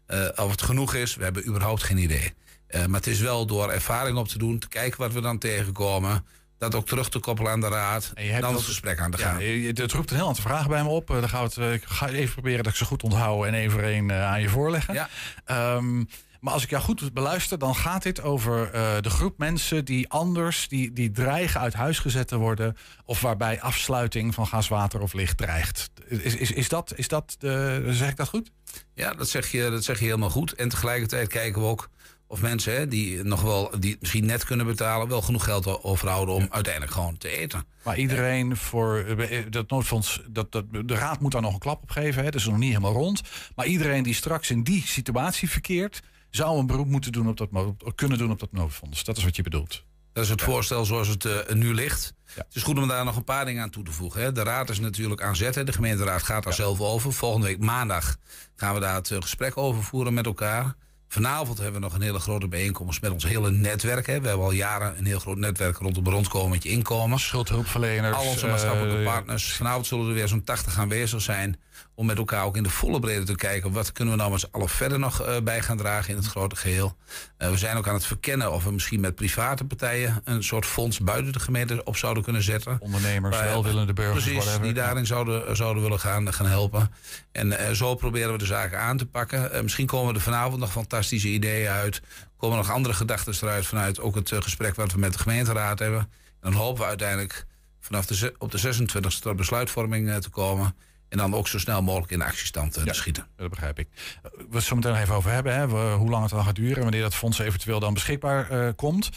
Eh, 0.05 0.27
of 0.35 0.51
het 0.51 0.61
genoeg 0.61 0.93
is, 0.93 1.15
we 1.15 1.23
hebben 1.23 1.47
überhaupt 1.47 1.83
geen 1.83 1.97
idee. 1.97 2.33
Eh, 2.69 2.85
maar 2.85 2.99
het 2.99 3.07
is 3.07 3.19
wel 3.19 3.45
door 3.45 3.69
ervaring 3.71 4.17
op 4.17 4.27
te 4.27 4.37
doen, 4.37 4.59
te 4.59 4.67
kijken 4.67 4.99
wat 4.99 5.13
we 5.13 5.21
dan 5.21 5.37
tegenkomen. 5.37 6.25
Dat 6.57 6.75
ook 6.75 6.87
terug 6.87 7.09
te 7.09 7.19
koppelen 7.19 7.51
aan 7.51 7.61
de 7.61 7.67
raad. 7.67 8.11
En 8.13 8.23
je 8.25 8.29
hebt 8.31 8.43
dan 8.43 8.53
het 8.53 8.63
gesprek 8.63 8.99
aan 8.99 9.11
te 9.11 9.17
Ja, 9.17 9.23
gaan. 9.31 9.43
je- 9.43 9.67
het 9.73 9.91
roept 9.91 10.09
een 10.11 10.15
heel 10.17 10.27
aantal 10.27 10.43
vragen 10.43 10.69
bij 10.69 10.83
me 10.83 10.89
op. 10.89 11.09
Eh, 11.09 11.19
Dan 11.19 11.29
gaan 11.29 11.39
we 11.39 11.45
het, 11.47 11.57
eh, 11.57 11.73
ik 11.73 11.83
ga 11.83 12.09
even 12.09 12.33
proberen 12.33 12.63
dat 12.63 12.71
ik 12.71 12.77
ze 12.77 12.85
goed 12.85 13.03
onthoud 13.03 13.45
en 13.45 13.53
één 13.53 14.09
eh, 14.09 14.23
aan 14.31 14.41
je 14.41 14.49
voorleggen. 14.49 14.93
Ja. 14.93 15.09
Ehm, 15.45 15.97
maar 16.39 16.53
als 16.53 16.63
ik 16.63 16.69
jou 16.69 16.83
goed 16.83 17.13
beluister, 17.13 17.57
dan 17.59 17.75
gaat 17.75 18.03
dit 18.03 18.21
over 18.21 18.71
de 19.01 19.09
groep 19.09 19.37
mensen 19.37 19.85
die 19.85 20.09
anders, 20.09 20.67
die, 20.67 20.93
die 20.93 21.11
dreigen 21.11 21.59
uit 21.61 21.73
huis 21.73 21.99
gezet 21.99 22.27
te 22.27 22.37
worden. 22.37 22.77
Of 23.05 23.21
waarbij 23.21 23.61
afsluiting 23.61 24.33
van 24.33 24.47
gas, 24.47 24.67
water 24.67 24.99
of 25.01 25.13
licht 25.13 25.37
dreigt. 25.37 25.89
Is, 26.07 26.35
is, 26.35 26.51
is, 26.51 26.69
dat, 26.69 26.93
is 26.95 27.07
dat 27.07 27.35
de, 27.39 27.83
zeg 27.89 28.09
ik 28.09 28.15
dat 28.15 28.27
goed? 28.27 28.51
Ja, 28.93 29.13
dat 29.13 29.29
zeg, 29.29 29.51
je, 29.51 29.69
dat 29.69 29.83
zeg 29.83 29.99
je 29.99 30.05
helemaal 30.05 30.29
goed. 30.29 30.53
En 30.53 30.69
tegelijkertijd 30.69 31.27
kijken 31.27 31.61
we 31.61 31.67
ook 31.67 31.89
of 32.29 32.41
mensen 32.41 32.73
hè, 32.73 32.87
die 32.87 33.23
nog 33.23 33.41
wel, 33.41 33.71
die 33.79 33.91
het 33.91 33.99
misschien 34.01 34.25
net 34.25 34.45
kunnen 34.45 34.65
betalen, 34.65 35.07
wel 35.07 35.21
genoeg 35.21 35.43
geld 35.43 35.83
overhouden 35.83 36.35
om 36.35 36.47
uiteindelijk 36.49 36.93
gewoon 36.93 37.17
te 37.17 37.29
eten. 37.29 37.65
Maar 37.83 37.97
iedereen 37.97 38.57
voor 38.57 38.97
eh, 38.97 39.43
dat 39.49 39.69
noodfonds, 39.69 40.21
dat, 40.27 40.51
dat, 40.51 40.65
de 40.85 40.95
raad 40.95 41.19
moet 41.19 41.31
daar 41.31 41.41
nog 41.41 41.53
een 41.53 41.59
klap 41.59 41.81
op 41.83 41.91
geven. 41.91 42.23
Hè, 42.23 42.29
dat 42.29 42.39
is 42.39 42.47
nog 42.47 42.57
niet 42.57 42.69
helemaal 42.69 42.93
rond. 42.93 43.21
Maar 43.55 43.65
iedereen 43.65 44.03
die 44.03 44.13
straks 44.13 44.49
in 44.49 44.63
die 44.63 44.87
situatie 44.87 45.49
verkeert, 45.49 46.01
zou 46.29 46.59
een 46.59 46.67
beroep 46.67 46.87
moeten 46.87 47.11
doen 47.11 47.27
op 47.27 47.37
dat, 47.37 47.49
kunnen 47.95 48.17
doen 48.17 48.31
op 48.31 48.39
dat 48.39 48.51
noodfonds. 48.51 49.03
Dat 49.03 49.17
is 49.17 49.23
wat 49.23 49.35
je 49.35 49.43
bedoelt. 49.43 49.83
Dat 50.13 50.23
is 50.23 50.29
het 50.29 50.41
voorstel 50.41 50.85
zoals 50.85 51.07
het 51.07 51.25
eh, 51.25 51.55
nu 51.55 51.73
ligt. 51.73 52.13
Ja. 52.35 52.43
Het 52.45 52.55
is 52.55 52.63
goed 52.63 52.77
om 52.77 52.87
daar 52.87 53.05
nog 53.05 53.15
een 53.15 53.23
paar 53.23 53.45
dingen 53.45 53.63
aan 53.63 53.69
toe 53.69 53.83
te 53.83 53.91
voegen. 53.91 54.21
Hè. 54.21 54.31
De 54.31 54.43
raad 54.43 54.69
is 54.69 54.79
natuurlijk 54.79 55.21
aan 55.21 55.35
zet. 55.35 55.55
hè. 55.55 55.63
De 55.63 55.73
gemeenteraad 55.73 56.23
gaat 56.23 56.43
daar 56.43 56.53
zelf 56.53 56.81
over. 56.81 57.13
Volgende 57.13 57.47
week 57.47 57.59
maandag 57.59 58.17
gaan 58.55 58.73
we 58.73 58.79
daar 58.79 58.95
het 58.95 59.11
eh, 59.11 59.21
gesprek 59.21 59.57
over 59.57 59.83
voeren 59.83 60.13
met 60.13 60.25
elkaar. 60.25 60.75
Vanavond 61.11 61.57
hebben 61.57 61.75
we 61.75 61.87
nog 61.87 61.93
een 61.95 62.01
hele 62.01 62.19
grote 62.19 62.47
bijeenkomst 62.47 63.01
met 63.01 63.11
ons 63.11 63.23
hele 63.23 63.51
netwerk. 63.51 64.07
Hè. 64.07 64.21
We 64.21 64.27
hebben 64.27 64.45
al 64.45 64.51
jaren 64.51 64.97
een 64.97 65.05
heel 65.05 65.19
groot 65.19 65.37
netwerk 65.37 65.77
rondom 65.77 66.07
rondkomen 66.07 66.61
inkomen. 66.61 67.19
Schuldhulpverleners. 67.19 68.17
Al 68.17 68.25
onze 68.25 68.47
maatschappelijke 68.47 68.97
eh, 68.97 69.05
partners. 69.05 69.53
Vanavond 69.53 69.87
zullen 69.87 70.07
er 70.07 70.13
weer 70.13 70.27
zo'n 70.27 70.43
80 70.43 70.79
aanwezig 70.79 71.21
zijn. 71.21 71.59
Om 71.95 72.05
met 72.05 72.17
elkaar 72.17 72.43
ook 72.43 72.57
in 72.57 72.63
de 72.63 72.69
volle 72.69 72.99
breedte 72.99 73.23
te 73.25 73.35
kijken. 73.35 73.71
Wat 73.71 73.91
kunnen 73.91 74.13
we 74.13 74.19
nou 74.19 74.31
met 74.31 74.39
z'n 74.39 74.47
allen 74.51 74.69
verder 74.69 74.99
nog 74.99 75.21
eh, 75.21 75.35
bij 75.43 75.61
gaan 75.61 75.77
dragen 75.77 76.09
in 76.09 76.15
het 76.15 76.25
grote 76.27 76.55
geheel. 76.55 76.97
Eh, 77.37 77.49
we 77.49 77.57
zijn 77.57 77.77
ook 77.77 77.87
aan 77.87 77.93
het 77.93 78.05
verkennen 78.05 78.51
of 78.53 78.63
we 78.63 78.71
misschien 78.71 78.99
met 78.99 79.15
private 79.15 79.65
partijen. 79.65 80.21
een 80.23 80.43
soort 80.43 80.65
fonds 80.65 80.99
buiten 80.99 81.33
de 81.33 81.39
gemeente 81.39 81.83
op 81.83 81.97
zouden 81.97 82.23
kunnen 82.23 82.43
zetten. 82.43 82.77
Ondernemers, 82.79 83.35
Waar- 83.37 83.45
welwillende 83.45 83.93
burgers, 83.93 84.23
Precies, 84.23 84.39
whatever. 84.43 84.63
die 84.65 84.73
daarin 84.73 85.05
zouden, 85.05 85.55
zouden 85.55 85.83
willen 85.83 85.99
gaan, 85.99 86.33
gaan 86.33 86.45
helpen. 86.47 86.91
En 87.31 87.57
eh, 87.57 87.71
zo 87.71 87.95
proberen 87.95 88.31
we 88.31 88.37
de 88.37 88.45
zaken 88.45 88.79
aan 88.79 88.97
te 88.97 89.05
pakken. 89.05 89.51
Eh, 89.53 89.61
misschien 89.61 89.87
komen 89.87 90.15
er 90.15 90.21
vanavond 90.21 90.59
nog 90.59 90.71
fantastische 90.71 91.27
ideeën 91.27 91.69
uit. 91.69 92.01
Komen 92.37 92.57
nog 92.57 92.71
andere 92.71 92.93
gedachten 92.93 93.33
eruit 93.41 93.65
vanuit 93.65 93.99
ook 93.99 94.15
het 94.15 94.31
eh, 94.31 94.41
gesprek 94.41 94.75
wat 94.75 94.91
we 94.91 94.99
met 94.99 95.13
de 95.13 95.19
gemeenteraad 95.19 95.79
hebben. 95.79 95.99
En 95.99 96.51
dan 96.51 96.53
hopen 96.53 96.81
we 96.81 96.87
uiteindelijk 96.87 97.45
vanaf 97.79 98.05
de, 98.05 98.33
op 98.37 98.51
de 98.51 98.57
26e 98.57 99.19
tot 99.21 99.35
besluitvorming 99.35 100.09
eh, 100.09 100.15
te 100.15 100.29
komen. 100.29 100.75
En 101.09 101.17
dan 101.17 101.35
ook 101.35 101.47
zo 101.47 101.59
snel 101.59 101.81
mogelijk 101.81 102.11
in 102.11 102.21
actiestand 102.21 102.77
eh, 102.77 102.83
Ja. 102.85 102.91
te 102.91 102.97
schieten. 102.97 103.27
Dat 103.35 103.49
begrijp 103.49 103.79
ik. 103.79 103.87
Eh, 104.23 104.31
We 104.49 104.55
het 104.55 104.63
zo 104.63 104.75
meteen 104.75 104.95
even 104.95 105.15
over 105.15 105.31
hebben. 105.31 105.53
Hè, 105.55 105.65
hoe 105.95 106.09
lang 106.09 106.21
het 106.23 106.31
dan 106.31 106.43
gaat 106.43 106.55
duren. 106.55 106.75
en 106.75 106.81
Wanneer 106.81 107.01
dat 107.01 107.15
fonds 107.15 107.39
eventueel 107.39 107.79
dan 107.79 107.93
beschikbaar 107.93 108.49
eh, 108.49 108.69
komt. 108.75 109.09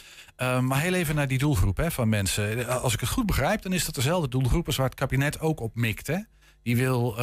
Maar 0.61 0.81
heel 0.81 0.95
even 0.95 1.15
naar 1.15 1.29
die 1.29 1.39
doelgroep 1.39 1.77
hè, 1.77 1.91
van 1.91 2.09
mensen. 2.09 2.69
Als 2.81 2.95
ik 2.95 3.01
het 3.01 3.09
goed 3.09 3.27
begrijp, 3.27 3.63
dan 3.63 3.73
is 3.73 3.85
dat 3.85 3.95
dezelfde 3.95 4.29
doelgroep 4.29 4.67
als 4.67 4.77
waar 4.77 4.87
het 4.87 4.95
kabinet 4.95 5.41
ook 5.41 5.61
op 5.61 5.75
mikt. 5.75 6.07
Hè? 6.07 6.19
Die 6.63 6.77
wil, 6.77 7.21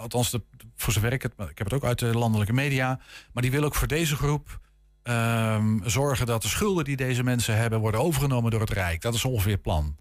althans 0.00 0.30
de, 0.30 0.42
voor 0.76 0.92
zover 0.92 1.12
ik 1.12 1.22
het, 1.22 1.32
ik 1.32 1.58
heb 1.58 1.66
het 1.66 1.72
ook 1.72 1.84
uit 1.84 1.98
de 1.98 2.06
landelijke 2.18 2.52
media. 2.52 3.00
Maar 3.32 3.42
die 3.42 3.50
wil 3.52 3.64
ook 3.64 3.74
voor 3.74 3.86
deze 3.88 4.16
groep 4.16 4.60
ehm, 5.02 5.78
zorgen 5.88 6.26
dat 6.26 6.42
de 6.42 6.48
schulden 6.48 6.84
die 6.84 6.96
deze 6.96 7.22
mensen 7.22 7.56
hebben 7.56 7.80
worden 7.80 8.00
overgenomen 8.00 8.50
door 8.50 8.60
het 8.60 8.70
Rijk. 8.70 9.00
Dat 9.00 9.14
is 9.14 9.24
ongeveer 9.24 9.52
het 9.52 9.62
plan. 9.62 9.96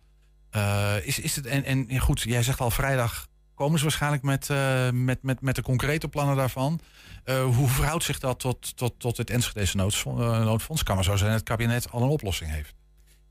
Is, 1.03 1.19
is 1.19 1.35
het, 1.35 1.45
en, 1.45 1.65
en 1.65 1.99
goed, 1.99 2.21
jij 2.21 2.43
zegt 2.43 2.59
al 2.59 2.71
vrijdag 2.71 3.27
komen 3.59 3.77
ze 3.77 3.83
waarschijnlijk 3.83 4.23
met, 4.23 4.49
eh, 4.49 4.89
met, 4.89 5.23
met, 5.23 5.41
met 5.41 5.55
de 5.55 5.61
concrete 5.61 6.07
plannen 6.07 6.35
daarvan. 6.35 6.79
Eh, 7.23 7.43
hoe 7.43 7.67
verhoudt 7.67 8.03
zich 8.03 8.19
dat 8.19 8.39
tot, 8.39 8.77
tot, 8.77 8.93
tot 8.97 9.17
het 9.17 9.29
Enschedese 9.29 9.77
eh, 9.77 10.43
noodfonds? 10.43 10.83
Kan 10.83 10.95
maar 10.95 11.03
zo 11.03 11.15
zijn 11.15 11.29
dat 11.29 11.39
het 11.39 11.49
kabinet 11.49 11.91
al 11.91 12.01
een 12.01 12.09
oplossing 12.09 12.51
heeft. 12.51 12.73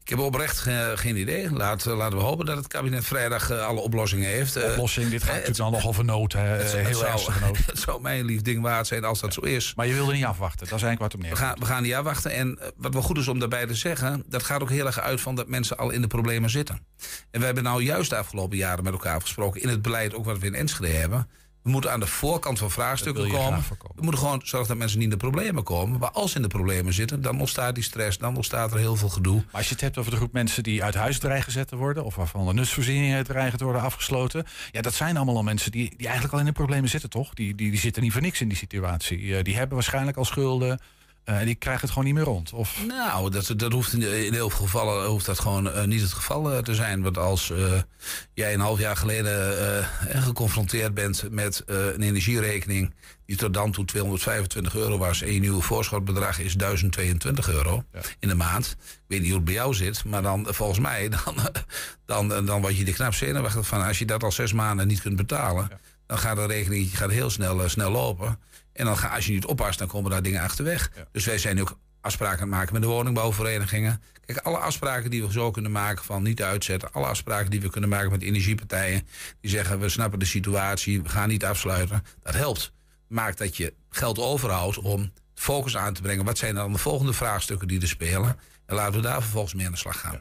Ik 0.09 0.17
heb 0.17 0.25
oprecht 0.25 0.59
ge- 0.59 0.93
geen 0.97 1.17
idee. 1.17 1.51
Laat, 1.53 1.87
eh, 1.87 1.97
laten 1.97 2.19
we 2.19 2.25
hopen 2.25 2.47
dat 2.47 2.57
het 2.57 2.67
kabinet 2.67 3.05
vrijdag 3.05 3.51
eh, 3.51 3.67
alle 3.67 3.81
oplossingen 3.81 4.29
heeft. 4.29 4.57
Eh, 4.57 4.71
oplossing, 4.71 5.11
dit 5.11 5.23
gaat 5.23 5.31
natuurlijk 5.33 5.57
dan 5.57 5.73
nog 5.73 5.87
over 5.87 6.05
nood. 6.05 6.33
Hè, 6.33 6.41
het, 6.41 6.73
het 6.73 6.87
heel 6.87 6.95
zou, 6.99 7.11
ernstige 7.11 7.41
nood. 7.47 7.59
het 7.67 7.79
zou 7.79 8.01
mij 8.01 8.19
een 8.19 8.25
lief 8.25 8.43
ding 8.43 8.63
waard 8.63 8.87
zijn 8.87 9.05
als 9.05 9.21
dat 9.21 9.35
zo 9.35 9.41
is. 9.41 9.73
Maar 9.77 9.87
je 9.87 9.95
wilde 9.95 10.13
niet 10.13 10.25
afwachten. 10.25 10.67
Dat 10.69 10.79
is 10.79 10.83
eigenlijk 10.85 11.01
wat 11.01 11.13
het 11.13 11.21
op 11.21 11.21
We 11.21 11.27
neer. 11.27 11.37
gaan, 11.49 11.59
we 11.59 11.65
gaan 11.75 11.83
niet 11.83 11.95
afwachten. 11.95 12.31
En 12.31 12.59
wat 12.77 12.93
wel 12.93 13.03
goed 13.03 13.19
is 13.19 13.29
om 13.29 13.39
daarbij 13.39 13.67
te 13.67 13.75
zeggen, 13.75 14.25
dat 14.29 14.43
gaat 14.43 14.63
ook 14.63 14.71
heel 14.71 14.87
erg 14.87 15.01
uit 15.01 15.21
van 15.21 15.35
dat 15.35 15.49
mensen 15.49 15.79
al 15.79 15.91
in 15.91 16.01
de 16.01 16.07
problemen 16.07 16.51
zitten. 16.51 16.81
En 17.31 17.41
we 17.41 17.47
hebben 17.47 17.65
nou 17.65 17.83
juist 17.83 18.11
de 18.11 18.17
afgelopen 18.17 18.57
jaren 18.57 18.85
met 18.85 18.93
elkaar 18.93 19.15
afgesproken 19.15 19.63
in 19.63 19.69
het 19.69 19.83
beleid, 19.83 20.15
ook 20.15 20.25
wat 20.25 20.39
we 20.39 20.47
in 20.47 20.55
Enschede 20.55 20.93
hebben. 20.93 21.29
We 21.69 21.75
moeten 21.75 21.93
aan 21.93 22.01
de 22.01 22.07
voorkant 22.07 22.59
van 22.59 22.71
vraagstukken 22.71 23.31
komen. 23.31 23.65
We 23.95 24.03
moeten 24.03 24.21
gewoon 24.21 24.41
zorgen 24.45 24.69
dat 24.69 24.77
mensen 24.77 24.99
niet 24.99 25.13
in 25.13 25.19
de 25.19 25.25
problemen 25.31 25.65
komen. 25.65 25.99
Maar 25.99 26.11
als 26.11 26.31
ze 26.31 26.37
in 26.37 26.43
de 26.43 26.49
problemen 26.49 26.93
zitten, 26.93 27.23
dan 27.23 27.41
ontstaat 27.41 27.75
die 27.75 27.85
stress, 27.85 28.19
dan 28.19 28.37
ontstaat 28.37 28.73
er 28.73 28.79
heel 28.79 28.97
veel 28.97 29.09
gedoe. 29.09 29.35
Maar 29.35 29.45
als 29.53 29.67
je 29.67 29.73
het 29.73 29.81
hebt 29.81 29.99
over 29.99 30.11
de 30.11 30.17
groep 30.17 30.33
mensen 30.33 30.63
die 30.63 30.85
uit 30.85 30.95
huis 30.95 31.19
dreigen 31.19 31.45
gezet 31.45 31.69
te 31.69 31.77
worden... 31.77 32.05
of 32.05 32.15
waarvan 32.15 32.47
de 32.47 32.53
nutsvoorzieningen 32.55 33.25
dreigen 33.25 33.59
te 33.59 33.65
worden 33.65 33.83
afgesloten... 33.83 34.45
ja, 34.71 34.81
dat 34.81 34.95
zijn 34.95 35.17
allemaal 35.17 35.37
al 35.37 35.43
mensen 35.43 35.71
die, 35.71 35.95
die 35.97 36.07
eigenlijk 36.07 36.35
al 36.35 36.41
in 36.41 36.47
de 36.47 36.53
problemen 36.53 36.89
zitten, 36.89 37.11
toch? 37.11 37.35
Die, 37.35 37.55
die, 37.55 37.71
die 37.71 37.81
zitten 37.81 38.03
niet 38.03 38.13
voor 38.13 38.23
niks 38.23 38.41
in 38.41 38.49
die 38.49 38.57
situatie. 38.57 39.37
Eh, 39.37 39.45
die 39.45 39.57
hebben 39.57 39.75
waarschijnlijk 39.75 40.17
al 40.17 40.25
schulden... 40.25 40.81
eh, 41.29 41.39
en 41.39 41.47
die 41.47 41.55
krijgen 41.55 41.83
het 41.83 41.91
gewoon 41.91 42.05
niet 42.05 42.15
meer 42.15 42.25
rond. 42.25 42.53
Of 42.53 42.85
Nou, 42.87 43.31
dat, 43.31 43.53
dat 43.57 43.73
hoeft 43.73 43.93
in, 43.93 44.03
in 44.25 44.33
heel 44.33 44.51
veel 44.51 44.65
gevallen 44.65 45.07
hoeft 45.07 45.27
dat 45.27 45.39
gewoon 45.39 45.71
eh, 45.71 45.85
niet 45.85 46.01
het 46.01 46.13
geval 46.13 46.53
eh, 46.53 46.59
te 46.59 46.75
zijn. 46.75 47.03
Want 47.03 47.19
als 47.19 47.53
jij 48.35 48.55
een 48.55 48.61
half 48.61 48.79
jaar 48.79 48.97
geleden 48.97 49.85
geconfronteerd 50.09 50.95
bent 50.95 51.25
met 51.31 51.63
een 51.67 52.03
energierekening 52.03 52.95
die 53.27 53.37
tot 53.37 53.55
dan 53.55 53.73
toe 53.73 53.85
225 53.85 54.75
euro 54.75 54.99
was 54.99 55.23
en 55.23 55.33
je 55.33 55.41
nieuwe 55.41 55.63
voorschotbedrag 55.63 56.39
is 56.39 56.55
1022 56.55 57.49
euro 57.51 57.85
in 58.19 58.29
de 58.29 58.35
maand. 58.35 58.77
Ik 58.81 59.05
weet 59.07 59.21
niet 59.21 59.29
hoe 59.29 59.37
het 59.37 59.45
bij 59.45 59.55
jou 59.55 59.75
zit, 59.75 60.05
maar 60.05 60.23
dan 60.23 60.47
volgens 60.51 60.79
mij 60.79 61.09
dan, 62.07 62.29
dan, 62.29 62.47
dan, 62.47 62.61
word 62.61 62.77
je 62.77 62.87
er 62.87 62.93
knap 62.93 63.15
zenuwachtig 63.15 63.67
van. 63.67 63.87
Als 63.87 63.99
je 63.99 64.07
dat 64.07 64.23
al 64.23 64.33
zes 64.33 64.53
maanden 64.53 64.87
niet 64.87 65.01
kunt 65.01 65.17
betalen, 65.17 65.71
dan 66.07 66.19
gaat 66.19 66.37
de 66.37 66.47
rekening 66.47 66.99
gaat 66.99 67.11
heel 67.11 67.31
snel, 67.31 67.69
snel 67.69 67.91
lopen. 67.91 68.39
En 68.79 68.85
dan 68.85 68.97
ga, 68.97 69.09
als 69.09 69.27
je 69.27 69.33
niet 69.33 69.45
oppast, 69.45 69.79
dan 69.79 69.89
komen 69.89 70.11
daar 70.11 70.23
dingen 70.23 70.43
achterweg. 70.43 70.91
Dus 71.13 71.25
wij 71.25 71.39
zijn 71.39 71.61
ook 71.61 71.79
afspraken 72.01 72.37
aan 72.37 72.49
het 72.49 72.57
maken 72.57 72.73
met 72.73 72.83
de 72.83 72.89
woningbouwverenigingen. 72.89 74.03
Kijk, 74.25 74.39
alle 74.39 74.59
afspraken 74.59 75.11
die 75.11 75.23
we 75.23 75.33
zo 75.33 75.51
kunnen 75.51 75.73
maken 75.73 76.05
van 76.05 76.23
niet 76.23 76.43
uitzetten, 76.43 76.93
alle 76.93 77.07
afspraken 77.07 77.51
die 77.51 77.61
we 77.61 77.71
kunnen 77.71 77.91
maken 77.91 78.11
met 78.11 78.23
energiepartijen, 78.23 79.09
die 79.41 79.51
zeggen 79.51 79.81
we 79.81 79.89
snappen 79.89 80.19
de 80.19 80.25
situatie, 80.25 81.03
we 81.03 81.09
gaan 81.09 81.29
niet 81.29 81.45
afsluiten, 81.45 82.05
dat 82.23 82.35
helpt. 82.35 82.73
Maakt 83.09 83.39
dat 83.39 83.57
je 83.57 83.75
geld 83.91 84.19
overhoudt 84.19 84.79
om 84.79 85.13
focus 85.35 85.77
aan 85.77 85.95
te 85.95 86.03
brengen. 86.03 86.25
Wat 86.25 86.39
zijn 86.39 86.55
dan 86.55 86.73
de 86.73 86.79
volgende 86.79 87.13
vraagstukken 87.13 87.69
die 87.69 87.81
er 87.81 87.89
spelen? 87.89 88.37
En 88.67 88.75
laten 88.75 88.95
we 88.95 89.01
daar 89.01 89.23
vervolgens 89.23 89.55
mee 89.55 89.67
aan 89.67 89.73
de 89.73 89.79
slag 89.79 90.01
gaan. 90.01 90.21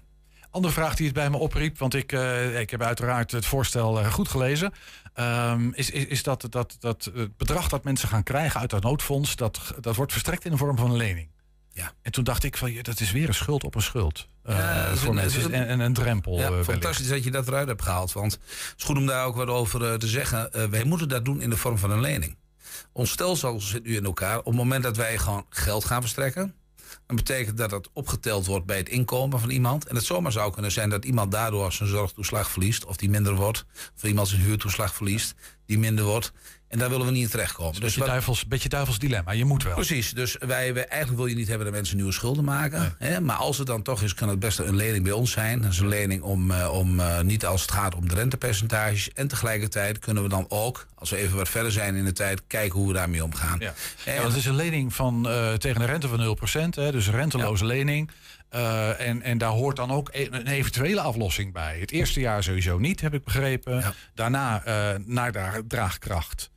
Andere 0.51 0.73
vraag 0.73 0.95
die 0.95 1.05
het 1.05 1.15
bij 1.15 1.29
me 1.29 1.37
opriep, 1.37 1.77
want 1.77 1.93
ik, 1.93 2.11
uh, 2.11 2.59
ik 2.59 2.69
heb 2.69 2.81
uiteraard 2.81 3.31
het 3.31 3.45
voorstel 3.45 3.99
uh, 3.99 4.13
goed 4.13 4.27
gelezen. 4.27 4.73
Um, 5.15 5.73
is, 5.73 5.89
is, 5.89 6.05
is 6.05 6.23
dat, 6.23 6.47
dat, 6.49 6.75
dat 6.79 7.11
het 7.13 7.37
bedrag 7.37 7.69
dat 7.69 7.83
mensen 7.83 8.07
gaan 8.09 8.23
krijgen 8.23 8.59
uit 8.59 8.69
dat 8.69 8.83
noodfonds, 8.83 9.35
dat, 9.35 9.73
dat 9.79 9.95
wordt 9.95 10.11
verstrekt 10.11 10.45
in 10.45 10.51
de 10.51 10.57
vorm 10.57 10.77
van 10.77 10.89
een 10.89 10.97
lening. 10.97 11.29
Ja. 11.71 11.91
En 12.01 12.11
toen 12.11 12.23
dacht 12.23 12.43
ik 12.43 12.57
van 12.57 12.71
ja, 12.71 12.81
dat 12.81 12.99
is 12.99 13.11
weer 13.11 13.27
een 13.27 13.33
schuld 13.33 13.63
op 13.63 13.75
een 13.75 13.81
schuld. 13.81 14.27
Uh, 14.45 14.57
ja, 14.57 14.95
voor 14.95 15.09
een, 15.09 15.15
mensen. 15.15 15.53
En, 15.53 15.67
en, 15.67 15.79
een 15.79 15.93
drempel. 15.93 16.37
Ja, 16.37 16.63
fantastisch 16.63 17.07
dat 17.07 17.23
je 17.23 17.31
dat 17.31 17.47
eruit 17.47 17.67
hebt 17.67 17.81
gehaald. 17.81 18.11
Want 18.11 18.31
het 18.31 18.73
is 18.77 18.83
goed 18.83 18.97
om 18.97 19.05
daar 19.05 19.25
ook 19.25 19.35
wat 19.35 19.47
over 19.47 19.99
te 19.99 20.07
zeggen. 20.07 20.69
wij 20.71 20.83
moeten 20.83 21.09
dat 21.09 21.25
doen 21.25 21.41
in 21.41 21.49
de 21.49 21.57
vorm 21.57 21.77
van 21.77 21.91
een 21.91 22.01
lening. 22.01 22.37
Ons 22.91 23.11
stelsel 23.11 23.61
zit 23.61 23.83
nu 23.83 23.95
in 23.95 24.05
elkaar. 24.05 24.37
Op 24.37 24.45
het 24.45 24.55
moment 24.55 24.83
dat 24.83 24.97
wij 24.97 25.17
gewoon 25.17 25.45
geld 25.49 25.85
gaan 25.85 26.01
verstrekken 26.01 26.55
dan 27.07 27.15
betekent 27.15 27.57
dat 27.57 27.69
dat 27.69 27.89
opgeteld 27.93 28.45
wordt 28.45 28.65
bij 28.65 28.77
het 28.77 28.89
inkomen 28.89 29.39
van 29.39 29.49
iemand. 29.49 29.87
En 29.87 29.95
het 29.95 30.05
zomaar 30.05 30.31
zou 30.31 30.53
kunnen 30.53 30.71
zijn 30.71 30.89
dat 30.89 31.05
iemand 31.05 31.31
daardoor 31.31 31.71
zijn 31.71 31.89
zorgtoeslag 31.89 32.51
verliest, 32.51 32.85
of 32.85 32.97
die 32.97 33.09
minder 33.09 33.35
wordt. 33.35 33.65
Of 33.95 34.03
iemand 34.03 34.27
zijn 34.27 34.41
huurtoeslag 34.41 34.93
verliest, 34.93 35.35
die 35.65 35.79
minder 35.79 36.05
wordt. 36.05 36.31
En 36.67 36.79
daar 36.79 36.89
willen 36.89 37.05
we 37.05 37.11
niet 37.11 37.23
in 37.23 37.29
terechtkomen. 37.29 37.71
Dus, 37.71 37.81
dus 37.81 37.93
beetje, 37.93 38.09
duivels, 38.09 38.47
beetje 38.47 38.69
duivels 38.69 38.99
dilemma, 38.99 39.31
je 39.31 39.45
moet 39.45 39.63
wel. 39.63 39.73
Precies, 39.73 40.13
dus 40.13 40.35
wij, 40.39 40.73
wij, 40.73 40.87
eigenlijk 40.87 41.21
wil 41.21 41.29
je 41.29 41.35
niet 41.35 41.47
hebben 41.47 41.65
dat 41.65 41.75
mensen 41.75 41.95
nieuwe 41.95 42.11
schulden 42.11 42.43
maken. 42.43 42.95
Hè? 42.97 43.21
Maar 43.21 43.35
als 43.35 43.57
het 43.57 43.67
dan 43.67 43.81
toch 43.81 44.01
is, 44.01 44.13
kan 44.13 44.29
het 44.29 44.39
best 44.39 44.59
een 44.59 44.75
lening 44.75 45.03
bij 45.03 45.11
ons 45.11 45.31
zijn. 45.31 45.61
Dat 45.61 45.71
is 45.71 45.79
een 45.79 45.87
lening 45.87 46.21
om, 46.21 46.51
uh, 46.51 46.73
om 46.73 46.99
uh, 46.99 47.19
niet 47.19 47.45
als 47.45 47.61
het 47.61 47.71
gaat 47.71 47.95
om 47.95 48.07
de 48.07 48.15
rentepercentages. 48.15 49.11
En 49.13 49.27
tegelijkertijd 49.27 49.99
kunnen 49.99 50.23
we 50.23 50.29
dan 50.29 50.45
ook, 50.49 50.87
als 50.95 51.09
we 51.09 51.17
even 51.17 51.37
wat 51.37 51.49
verder 51.49 51.71
zijn 51.71 51.95
in 51.95 52.05
de 52.05 52.13
tijd, 52.13 52.41
kijken 52.47 52.79
hoe 52.79 52.87
we 52.87 52.93
daarmee 52.93 53.23
omgaan. 53.23 53.59
Ja, 53.59 53.73
en, 54.05 54.13
ja 54.13 54.23
het 54.23 54.35
is 54.35 54.45
een 54.45 54.55
lening 54.55 54.93
van, 54.93 55.27
uh, 55.27 55.53
tegen 55.53 55.81
een 55.81 55.87
rente 55.87 56.07
van 56.07 56.37
0%, 56.69 56.69
hè, 56.75 56.91
dus 56.91 57.07
een 57.07 57.13
renteloze 57.13 57.63
ja. 57.63 57.69
lening. 57.69 58.11
Uh, 58.55 59.07
en, 59.07 59.21
en 59.21 59.37
daar 59.37 59.49
hoort 59.49 59.75
dan 59.75 59.91
ook 59.91 60.09
een 60.11 60.47
eventuele 60.47 61.01
aflossing 61.01 61.53
bij. 61.53 61.77
Het 61.79 61.91
eerste 61.91 62.19
jaar 62.19 62.43
sowieso 62.43 62.77
niet, 62.77 63.01
heb 63.01 63.13
ik 63.13 63.23
begrepen. 63.23 63.79
Ja. 63.79 63.93
Daarna 64.13 64.67
uh, 64.67 64.99
naar 65.05 65.31
de 65.31 65.63
draagkracht. 65.67 66.49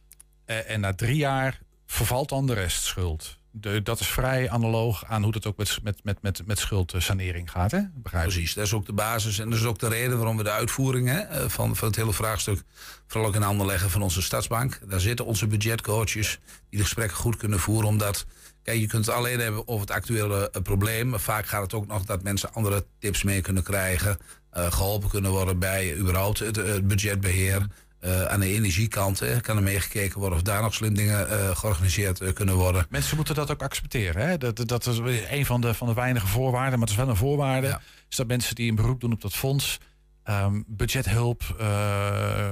Uh, 0.51 0.71
en 0.71 0.81
na 0.81 0.95
drie 0.95 1.17
jaar 1.17 1.61
vervalt 1.87 2.29
dan 2.29 2.47
de 2.47 2.55
restschuld. 2.55 3.39
De, 3.51 3.83
dat 3.83 4.01
is 4.01 4.07
vrij 4.07 4.51
analoog 4.51 5.05
aan 5.05 5.23
hoe 5.23 5.33
dat 5.33 5.47
ook 5.47 5.57
met, 5.57 5.79
met, 5.83 6.05
met, 6.05 6.23
met, 6.23 6.47
met 6.47 6.59
schuldsanering 6.59 7.51
gaat. 7.51 7.71
Hè? 7.71 7.81
Precies, 8.03 8.55
dat 8.55 8.65
is 8.65 8.73
ook 8.73 8.87
de 8.87 8.93
basis. 8.93 9.39
En 9.39 9.51
dat 9.51 9.59
is 9.59 9.65
ook 9.65 9.79
de 9.79 9.89
reden 9.89 10.17
waarom 10.17 10.37
we 10.37 10.43
de 10.43 10.51
uitvoering 10.51 11.09
hè, 11.09 11.51
van, 11.51 11.77
van 11.77 11.89
het 11.89 11.97
hele 11.97 12.13
vraagstuk 12.13 12.63
vooral 13.07 13.29
ook 13.29 13.35
in 13.35 13.43
handen 13.43 13.67
leggen 13.67 13.91
van 13.91 14.03
onze 14.03 14.23
stadsbank. 14.23 14.81
Daar 14.89 15.01
zitten 15.01 15.27
onze 15.27 15.47
budgetcoaches 15.47 16.39
die 16.69 16.79
de 16.79 16.85
gesprekken 16.85 17.17
goed 17.17 17.37
kunnen 17.37 17.59
voeren. 17.59 17.89
Omdat 17.89 18.27
Kijk, 18.63 18.81
je 18.81 18.87
kunt 18.87 19.07
het 19.07 19.15
alleen 19.15 19.41
hebben 19.41 19.69
over 19.69 19.87
het 19.87 19.97
actuele 19.97 20.51
uh, 20.57 20.63
probleem. 20.63 21.09
Maar 21.09 21.21
vaak 21.21 21.47
gaat 21.47 21.63
het 21.63 21.75
ook 21.75 21.87
nog 21.87 22.05
dat 22.05 22.23
mensen 22.23 22.53
andere 22.53 22.85
tips 22.99 23.23
mee 23.23 23.41
kunnen 23.41 23.63
krijgen. 23.63 24.19
Geholpen 24.53 25.09
kunnen 25.09 25.31
worden 25.31 25.59
bij 25.59 25.97
überhaupt 25.97 26.39
het 26.39 26.89
budgetbeheer. 26.89 27.67
Uh, 28.05 28.25
aan 28.25 28.41
de 28.41 28.47
energiekant 28.47 29.19
hè, 29.19 29.41
kan 29.41 29.57
er 29.57 29.63
meegekeken 29.63 30.19
worden 30.19 30.39
of 30.39 30.45
daar 30.45 30.63
nog 30.63 30.75
slim 30.75 30.95
dingen 30.95 31.57
georganiseerd 31.57 32.33
kunnen 32.33 32.55
worden. 32.55 32.87
Mensen 32.89 33.17
moeten 33.17 33.35
dat 33.35 33.51
ook 33.51 33.63
accepteren. 33.63 34.29
Hè? 34.29 34.39
Dat, 34.39 34.69
dat 34.69 34.87
is 34.87 34.99
een 35.31 35.47
van 35.47 35.61
de, 35.61 35.75
van 35.75 35.87
de 35.87 35.95
weinige 35.95 36.27
voorwaarden, 36.27 36.79
maar 36.79 36.89
het 36.89 36.91
is 36.91 37.05
wel 37.05 37.09
een 37.09 37.17
voorwaarde. 37.17 37.67
Ja. 37.67 37.81
Is 38.09 38.17
dat 38.17 38.27
mensen 38.27 38.55
die 38.55 38.69
een 38.69 38.75
beroep 38.75 39.01
doen 39.01 39.13
op 39.13 39.21
dat 39.21 39.35
fonds 39.35 39.79
um, 40.25 40.65
budgethulp 40.67 41.43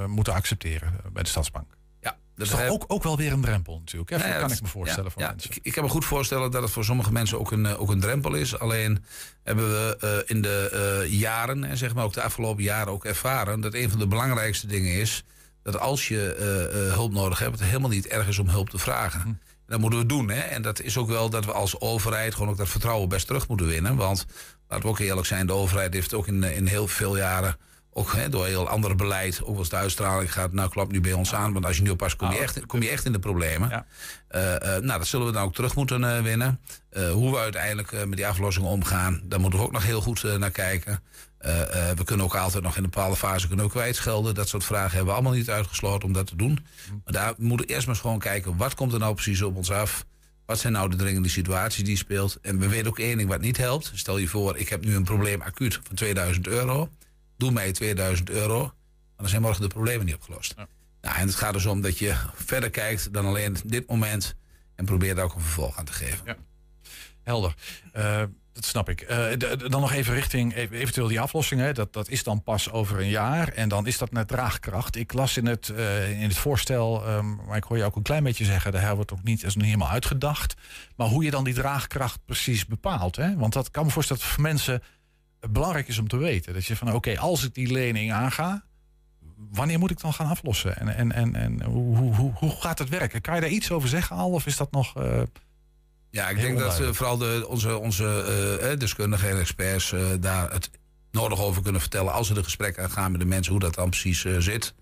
moeten 0.07 0.33
accepteren 0.33 0.93
bij 1.12 1.23
de 1.23 1.28
Stadsbank. 1.28 1.76
Dat 2.38 2.47
is 2.47 2.52
toch 2.52 2.69
ook, 2.69 2.85
ook 2.87 3.02
wel 3.02 3.17
weer 3.17 3.33
een 3.33 3.40
drempel 3.40 3.78
natuurlijk. 3.78 4.11
Hè? 4.11 4.17
Ja, 4.17 4.38
kan 4.38 4.52
ik 4.52 4.62
me 4.62 4.69
voorstellen 4.69 5.05
ja, 5.05 5.11
voor 5.11 5.23
ja, 5.23 5.28
mensen. 5.28 5.50
Ik, 5.50 5.59
ik, 5.62 5.73
kan 5.73 5.85
me 5.85 5.90
goed 5.90 6.05
voorstellen 6.05 6.50
dat 6.50 6.62
het 6.62 6.71
voor 6.71 6.85
sommige 6.85 7.12
mensen 7.12 7.38
ook 7.38 7.52
een, 7.52 7.67
ook 7.67 7.90
een 7.90 8.00
drempel 8.00 8.35
is. 8.35 8.59
Alleen 8.59 9.05
hebben 9.43 9.69
we 9.69 10.23
in 10.26 10.43
de 10.43 11.07
jaren, 11.09 11.64
en 11.64 11.76
zeg 11.76 11.95
maar 11.95 12.05
ook 12.05 12.12
de 12.12 12.23
afgelopen 12.23 12.62
jaren 12.62 12.93
ook 12.93 13.05
ervaren... 13.05 13.61
dat 13.61 13.75
een 13.75 13.90
van 13.90 13.99
de 13.99 14.07
belangrijkste 14.07 14.67
dingen 14.67 14.93
is... 14.93 15.25
dat 15.72 15.80
als 15.80 16.08
je 16.08 16.37
uh, 16.88 16.92
hulp 16.94 17.12
nodig 17.12 17.38
hebt, 17.38 17.58
het 17.58 17.68
helemaal 17.68 17.90
niet 17.90 18.06
erg 18.06 18.28
is 18.28 18.38
om 18.38 18.48
hulp 18.48 18.70
te 18.70 18.78
vragen. 18.78 19.20
Hm. 19.20 19.32
Dat 19.66 19.80
moeten 19.80 19.98
we 19.98 20.06
doen. 20.06 20.30
Hè? 20.30 20.40
En 20.40 20.62
dat 20.62 20.80
is 20.80 20.96
ook 20.96 21.08
wel 21.08 21.30
dat 21.30 21.44
we 21.44 21.52
als 21.52 21.80
overheid 21.80 22.34
gewoon 22.34 22.48
ook 22.48 22.56
dat 22.56 22.68
vertrouwen 22.68 23.08
best 23.08 23.26
terug 23.26 23.48
moeten 23.48 23.66
winnen. 23.66 23.96
Want 23.96 24.26
laten 24.68 24.84
we 24.84 24.90
ook 24.90 24.98
eerlijk 24.98 25.26
zijn, 25.26 25.46
de 25.46 25.52
overheid 25.52 25.94
heeft 25.94 26.14
ook 26.14 26.26
in, 26.26 26.42
in 26.42 26.66
heel 26.66 26.88
veel 26.88 27.16
jaren 27.16 27.56
ook 27.92 28.12
hè, 28.12 28.28
door 28.28 28.46
heel 28.46 28.68
ander 28.68 28.96
beleid, 28.96 29.44
ook 29.44 29.58
als 29.58 29.68
de 29.68 29.76
uitstraling 29.76 30.32
gaat, 30.32 30.52
nou 30.52 30.70
klopt 30.70 30.92
nu 30.92 31.00
bij 31.00 31.12
ons 31.12 31.34
aan, 31.34 31.52
want 31.52 31.64
als 31.64 31.76
je 31.76 31.82
nu 31.82 31.90
oppast, 31.90 32.16
kom 32.16 32.28
je, 32.28 32.32
nou, 32.32 32.44
echt, 32.44 32.66
kom 32.66 32.82
je 32.82 32.88
echt 32.88 33.04
in 33.04 33.12
de 33.12 33.18
problemen. 33.18 33.68
Ja. 33.68 33.87
Uh, 34.30 34.52
uh, 34.52 34.60
nou, 34.60 34.98
dat 34.98 35.06
zullen 35.06 35.26
we 35.26 35.32
dan 35.32 35.42
ook 35.42 35.54
terug 35.54 35.75
moeten 35.75 36.02
uh, 36.02 36.20
winnen. 36.20 36.60
hoe 37.12 37.30
we 37.30 37.38
uiteindelijk 37.38 38.06
met 38.06 38.16
die 38.16 38.26
aflossingen 38.26 38.68
omgaan, 38.70 39.20
daar 39.25 39.40
moeten 39.40 39.58
we 39.58 39.64
ook 39.64 39.72
nog 39.72 39.84
heel 39.84 40.00
goed 40.00 40.38
naar 40.38 40.50
kijken. 40.50 41.02
We 41.97 42.02
kunnen 42.04 42.26
ook 42.26 42.37
altijd 42.37 42.62
nog 42.62 42.76
in 42.76 42.85
een 42.85 42.90
bepaalde 42.90 43.16
fase 43.16 43.47
kunnen 43.47 43.64
ook 43.64 43.71
kwijtschelden. 43.71 44.35
Dat 44.35 44.49
soort 44.49 44.64
vragen 44.64 44.90
hebben 44.90 45.07
we 45.07 45.12
allemaal 45.12 45.33
niet 45.33 45.50
uitgesloten 45.50 46.09
om 46.09 46.12
dat 46.12 46.26
te 46.26 46.37
doen. 46.37 46.66
Maar 47.04 47.12
daar 47.12 47.35
moeten 47.37 47.66
we 47.66 47.73
eerst 47.73 47.87
maar 47.87 47.95
eens 47.95 48.04
gewoon 48.04 48.18
kijken, 48.18 48.57
wat 48.57 48.75
komt 48.75 48.92
er 48.92 48.99
nou 48.99 49.14
precies 49.14 49.42
op 49.42 49.57
ons 49.57 49.71
af? 49.71 50.04
Wat 50.47 50.59
zijn 50.59 50.73
nou 50.73 50.90
de 50.90 50.97
dringende 50.97 51.28
situaties 51.28 51.85
die 51.85 51.97
speelt? 51.97 52.38
En 52.42 52.59
we 52.59 52.68
weten 52.68 52.87
ook 52.87 52.99
één 52.99 53.16
ding 53.16 53.28
wat 53.28 53.40
niet 53.40 53.57
helpt. 53.57 53.90
Stel 53.95 54.18
je 54.18 54.28
voor, 54.28 54.57
ik 54.57 54.68
heb 54.68 54.85
nu 54.85 54.95
een 54.95 55.04
probleem 55.04 55.42
acuut 55.42 55.80
van 55.83 55.97
2000 55.97 56.47
euro 56.47 56.90
doe 57.38 57.50
mij 57.50 57.73
2000 57.73 58.30
euro. 58.30 58.59
Maar 58.61 58.73
dan 59.16 59.28
zijn 59.28 59.42
morgen 59.42 59.62
de 59.62 59.68
problemen 59.68 60.07
niet 60.07 60.14
opgelost. 60.14 60.54
Ja. 60.57 60.68
Nou, 61.00 61.16
en 61.16 61.26
het 61.26 61.35
gaat 61.37 61.52
dus 61.52 61.66
om 61.66 61.80
dat 61.80 61.99
je 61.99 62.14
verder 62.35 62.71
kijkt 62.71 63.12
dan 63.12 63.26
alleen 63.26 63.57
dit 63.64 63.88
moment. 63.88 64.35
En 64.75 64.85
probeer 64.85 65.14
daar 65.14 65.25
ook 65.25 65.35
een 65.35 65.40
vervolg 65.40 65.78
aan 65.78 65.85
te 65.85 65.92
geven. 65.92 66.21
Ja. 66.25 66.37
Helder. 67.23 67.54
Uh, 67.97 68.23
dat 68.58 68.66
snap 68.66 68.88
ik. 68.88 69.10
Uh, 69.10 69.58
dan 69.70 69.80
nog 69.80 69.92
even 69.92 70.14
richting 70.14 70.54
e-, 70.54 70.68
eventueel 70.70 71.06
die 71.06 71.20
aflossing. 71.20 71.60
Hè. 71.60 71.72
Dat, 71.72 71.92
dat 71.92 72.08
is 72.08 72.22
dan 72.22 72.42
pas 72.42 72.70
over 72.70 72.98
een 73.00 73.08
jaar. 73.08 73.48
En 73.48 73.68
dan 73.68 73.86
is 73.86 73.98
dat 73.98 74.12
naar 74.12 74.26
draagkracht. 74.26 74.96
Ik 74.96 75.12
las 75.12 75.36
in 75.36 75.46
het, 75.46 75.68
uh, 75.68 76.20
in 76.20 76.28
het 76.28 76.36
voorstel, 76.36 77.08
um, 77.08 77.40
maar 77.46 77.56
ik 77.56 77.64
hoor 77.64 77.76
je 77.76 77.84
ook 77.84 77.96
een 77.96 78.02
klein 78.02 78.22
beetje 78.22 78.44
zeggen... 78.44 78.72
de 78.72 78.94
wordt 78.94 79.12
ook 79.12 79.22
niet, 79.22 79.44
is 79.44 79.54
helemaal 79.54 79.88
uitgedacht. 79.88 80.54
Maar 80.96 81.06
hoe 81.06 81.24
je 81.24 81.30
dan 81.30 81.44
die 81.44 81.54
draagkracht 81.54 82.18
precies 82.24 82.66
bepaalt. 82.66 83.16
Hè? 83.16 83.36
Want 83.36 83.52
dat 83.52 83.70
kan 83.70 83.84
me 83.84 83.90
voorstellen 83.90 84.22
dat 84.22 84.30
voor 84.30 84.42
mensen 84.42 84.82
belangrijk 85.50 85.88
is 85.88 85.98
om 85.98 86.08
te 86.08 86.16
weten. 86.16 86.54
Dat 86.54 86.64
je 86.64 86.76
van 86.76 86.94
oké, 86.94 87.18
als 87.18 87.44
ik 87.44 87.54
die 87.54 87.72
lening 87.72 88.12
aanga, 88.12 88.64
wanneer 89.50 89.78
moet 89.78 89.90
ik 89.90 90.00
dan 90.00 90.12
gaan 90.12 90.28
aflossen? 90.28 90.76
En, 90.76 90.88
en, 90.96 91.12
en, 91.12 91.34
en 91.34 91.62
hoe, 91.62 92.14
hoe, 92.14 92.32
hoe 92.34 92.50
gaat 92.50 92.78
het 92.78 92.88
werken? 92.88 93.20
Kan 93.20 93.34
je 93.34 93.40
daar 93.40 93.50
iets 93.50 93.70
over 93.70 93.88
zeggen 93.88 94.16
al? 94.16 94.30
Of 94.30 94.46
is 94.46 94.56
dat 94.56 94.70
nog. 94.70 94.96
Uh, 94.96 95.22
ja, 96.10 96.28
ik 96.28 96.40
denk 96.40 96.58
dat 96.58 96.80
uh, 96.80 96.88
vooral 96.92 97.16
de, 97.18 97.44
onze, 97.48 97.78
onze 97.78 98.58
uh, 98.62 98.78
deskundigen 98.78 99.30
en 99.30 99.38
experts 99.38 99.94
daar 100.20 100.52
het 100.52 100.70
nodig 101.10 101.40
over 101.40 101.62
kunnen 101.62 101.80
vertellen 101.80 102.12
als 102.12 102.28
we 102.28 102.34
de 102.34 102.42
gesprekken 102.42 102.90
gaan 102.90 103.10
met 103.10 103.20
de 103.20 103.26
mensen 103.26 103.52
hoe 103.52 103.60
dat 103.60 103.74
dan 103.74 103.90
precies 103.90 104.24
uh, 104.24 104.38
zit. 104.38 104.74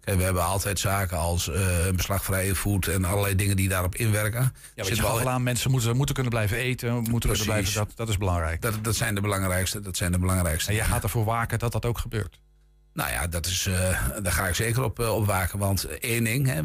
Kijk, 0.00 0.16
we 0.16 0.22
hebben 0.22 0.44
altijd 0.44 0.78
zaken 0.78 1.18
als 1.18 1.50
beslagvrije 1.94 2.54
voet 2.54 2.88
en 2.88 3.04
allerlei 3.04 3.34
dingen 3.34 3.56
die 3.56 3.68
daarop 3.68 3.94
inwerken. 3.94 4.54
Ja, 4.74 4.84
je 4.84 5.02
wel 5.02 5.28
aan 5.30 5.42
mensen 5.42 5.70
moeten, 5.70 5.96
moeten 5.96 6.14
kunnen 6.14 6.32
blijven 6.32 6.56
eten, 6.56 6.94
moeten 6.94 7.30
kunnen 7.30 7.46
blijven, 7.46 7.74
dat, 7.74 7.92
dat 7.94 8.08
is 8.08 8.18
belangrijk. 8.18 8.62
Dat, 8.62 8.84
dat 8.84 8.96
zijn 8.96 9.14
de 9.14 9.20
belangrijkste. 9.20 9.80
Dat 9.80 9.96
zijn 9.96 10.12
de 10.12 10.18
belangrijkste. 10.18 10.70
En 10.70 10.76
jij 10.76 10.84
gaat 10.84 11.02
ervoor 11.02 11.24
waken 11.24 11.58
dat 11.58 11.72
dat 11.72 11.84
ook 11.84 11.98
gebeurt. 11.98 12.38
Nou 12.94 13.10
ja, 13.10 13.26
dat 13.26 13.46
is, 13.46 13.66
uh, 13.66 13.74
daar 14.22 14.32
ga 14.32 14.48
ik 14.48 14.54
zeker 14.54 14.82
op, 14.82 15.00
uh, 15.00 15.14
op 15.14 15.26
waken. 15.26 15.58
Want 15.58 15.84
één 15.84 16.24
ding, 16.24 16.46
hè, 16.46 16.60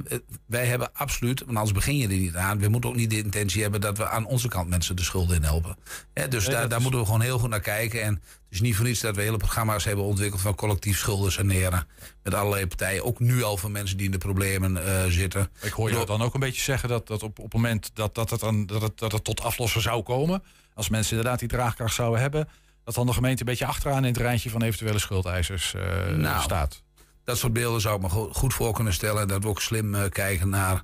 wij 0.45 0.65
hebben 0.65 0.89
absoluut, 0.93 1.39
want 1.39 1.57
anders 1.57 1.71
begin 1.71 1.98
je 1.98 2.07
er 2.07 2.13
niet 2.13 2.36
aan. 2.36 2.59
We 2.59 2.67
moeten 2.67 2.89
ook 2.89 2.95
niet 2.95 3.09
de 3.09 3.17
intentie 3.17 3.62
hebben 3.62 3.81
dat 3.81 3.98
we 3.98 4.07
aan 4.07 4.25
onze 4.25 4.48
kant 4.48 4.69
mensen 4.69 4.95
de 4.95 5.03
schulden 5.03 5.36
in 5.36 5.43
helpen. 5.43 5.77
Hè, 6.13 6.27
dus 6.27 6.45
nee, 6.48 6.55
daar, 6.55 6.69
daar 6.69 6.81
moeten 6.81 7.00
we 7.00 7.05
gewoon 7.05 7.21
heel 7.21 7.39
goed 7.39 7.50
naar 7.50 7.59
kijken. 7.59 8.01
En 8.01 8.13
het 8.13 8.24
is 8.50 8.62
niet 8.62 8.75
voor 8.75 8.86
niets 8.86 9.00
dat 9.00 9.15
we 9.15 9.21
hele 9.21 9.38
programma's 9.38 9.83
hebben 9.83 10.05
ontwikkeld 10.05 10.41
van 10.41 10.55
collectief 10.55 10.98
schulden 10.98 11.31
saneren. 11.31 11.88
Met 12.24 12.33
allerlei 12.33 12.67
partijen, 12.67 13.05
ook 13.05 13.19
nu 13.19 13.43
al 13.43 13.57
van 13.57 13.71
mensen 13.71 13.98
die 13.98 14.05
in 14.05 14.12
de 14.12 14.17
problemen 14.17 14.71
uh, 14.75 15.03
zitten. 15.05 15.50
Ik 15.62 15.71
hoor 15.71 15.89
je 15.89 16.05
dan 16.05 16.21
ook 16.21 16.33
een 16.33 16.39
beetje 16.39 16.62
zeggen 16.62 16.89
dat, 16.89 17.07
dat 17.07 17.24
op, 17.24 17.38
op 17.38 17.43
het 17.43 17.53
moment 17.53 17.91
dat, 17.93 18.15
dat, 18.15 18.29
het 18.29 18.39
dat, 18.65 18.81
het, 18.81 18.98
dat 18.98 19.12
het 19.12 19.24
tot 19.24 19.41
aflossen 19.41 19.81
zou 19.81 20.03
komen. 20.03 20.43
Als 20.74 20.89
mensen 20.89 21.17
inderdaad 21.17 21.39
die 21.39 21.48
draagkracht 21.48 21.95
zouden 21.95 22.21
hebben 22.21 22.48
dat 22.89 22.98
dan 22.98 23.08
de 23.08 23.13
gemeente 23.22 23.39
een 23.39 23.46
beetje 23.46 23.65
achteraan 23.65 24.05
in 24.05 24.13
het 24.13 24.22
rijtje 24.22 24.50
van 24.50 24.62
eventuele 24.62 25.00
schuldeisers 25.00 25.74
uh, 25.74 26.15
nou, 26.15 26.41
staat. 26.41 26.84
Dat 27.24 27.38
soort 27.38 27.53
beelden 27.53 27.81
zou 27.81 27.96
ik 27.96 28.01
me 28.01 28.10
goed 28.31 28.53
voor 28.53 28.74
kunnen 28.74 28.93
stellen. 28.93 29.27
Dat 29.27 29.43
we 29.43 29.50
ook 29.50 29.62
slim 29.62 29.96
uh, 29.96 30.01
kijken 30.10 30.50
naar 30.50 30.84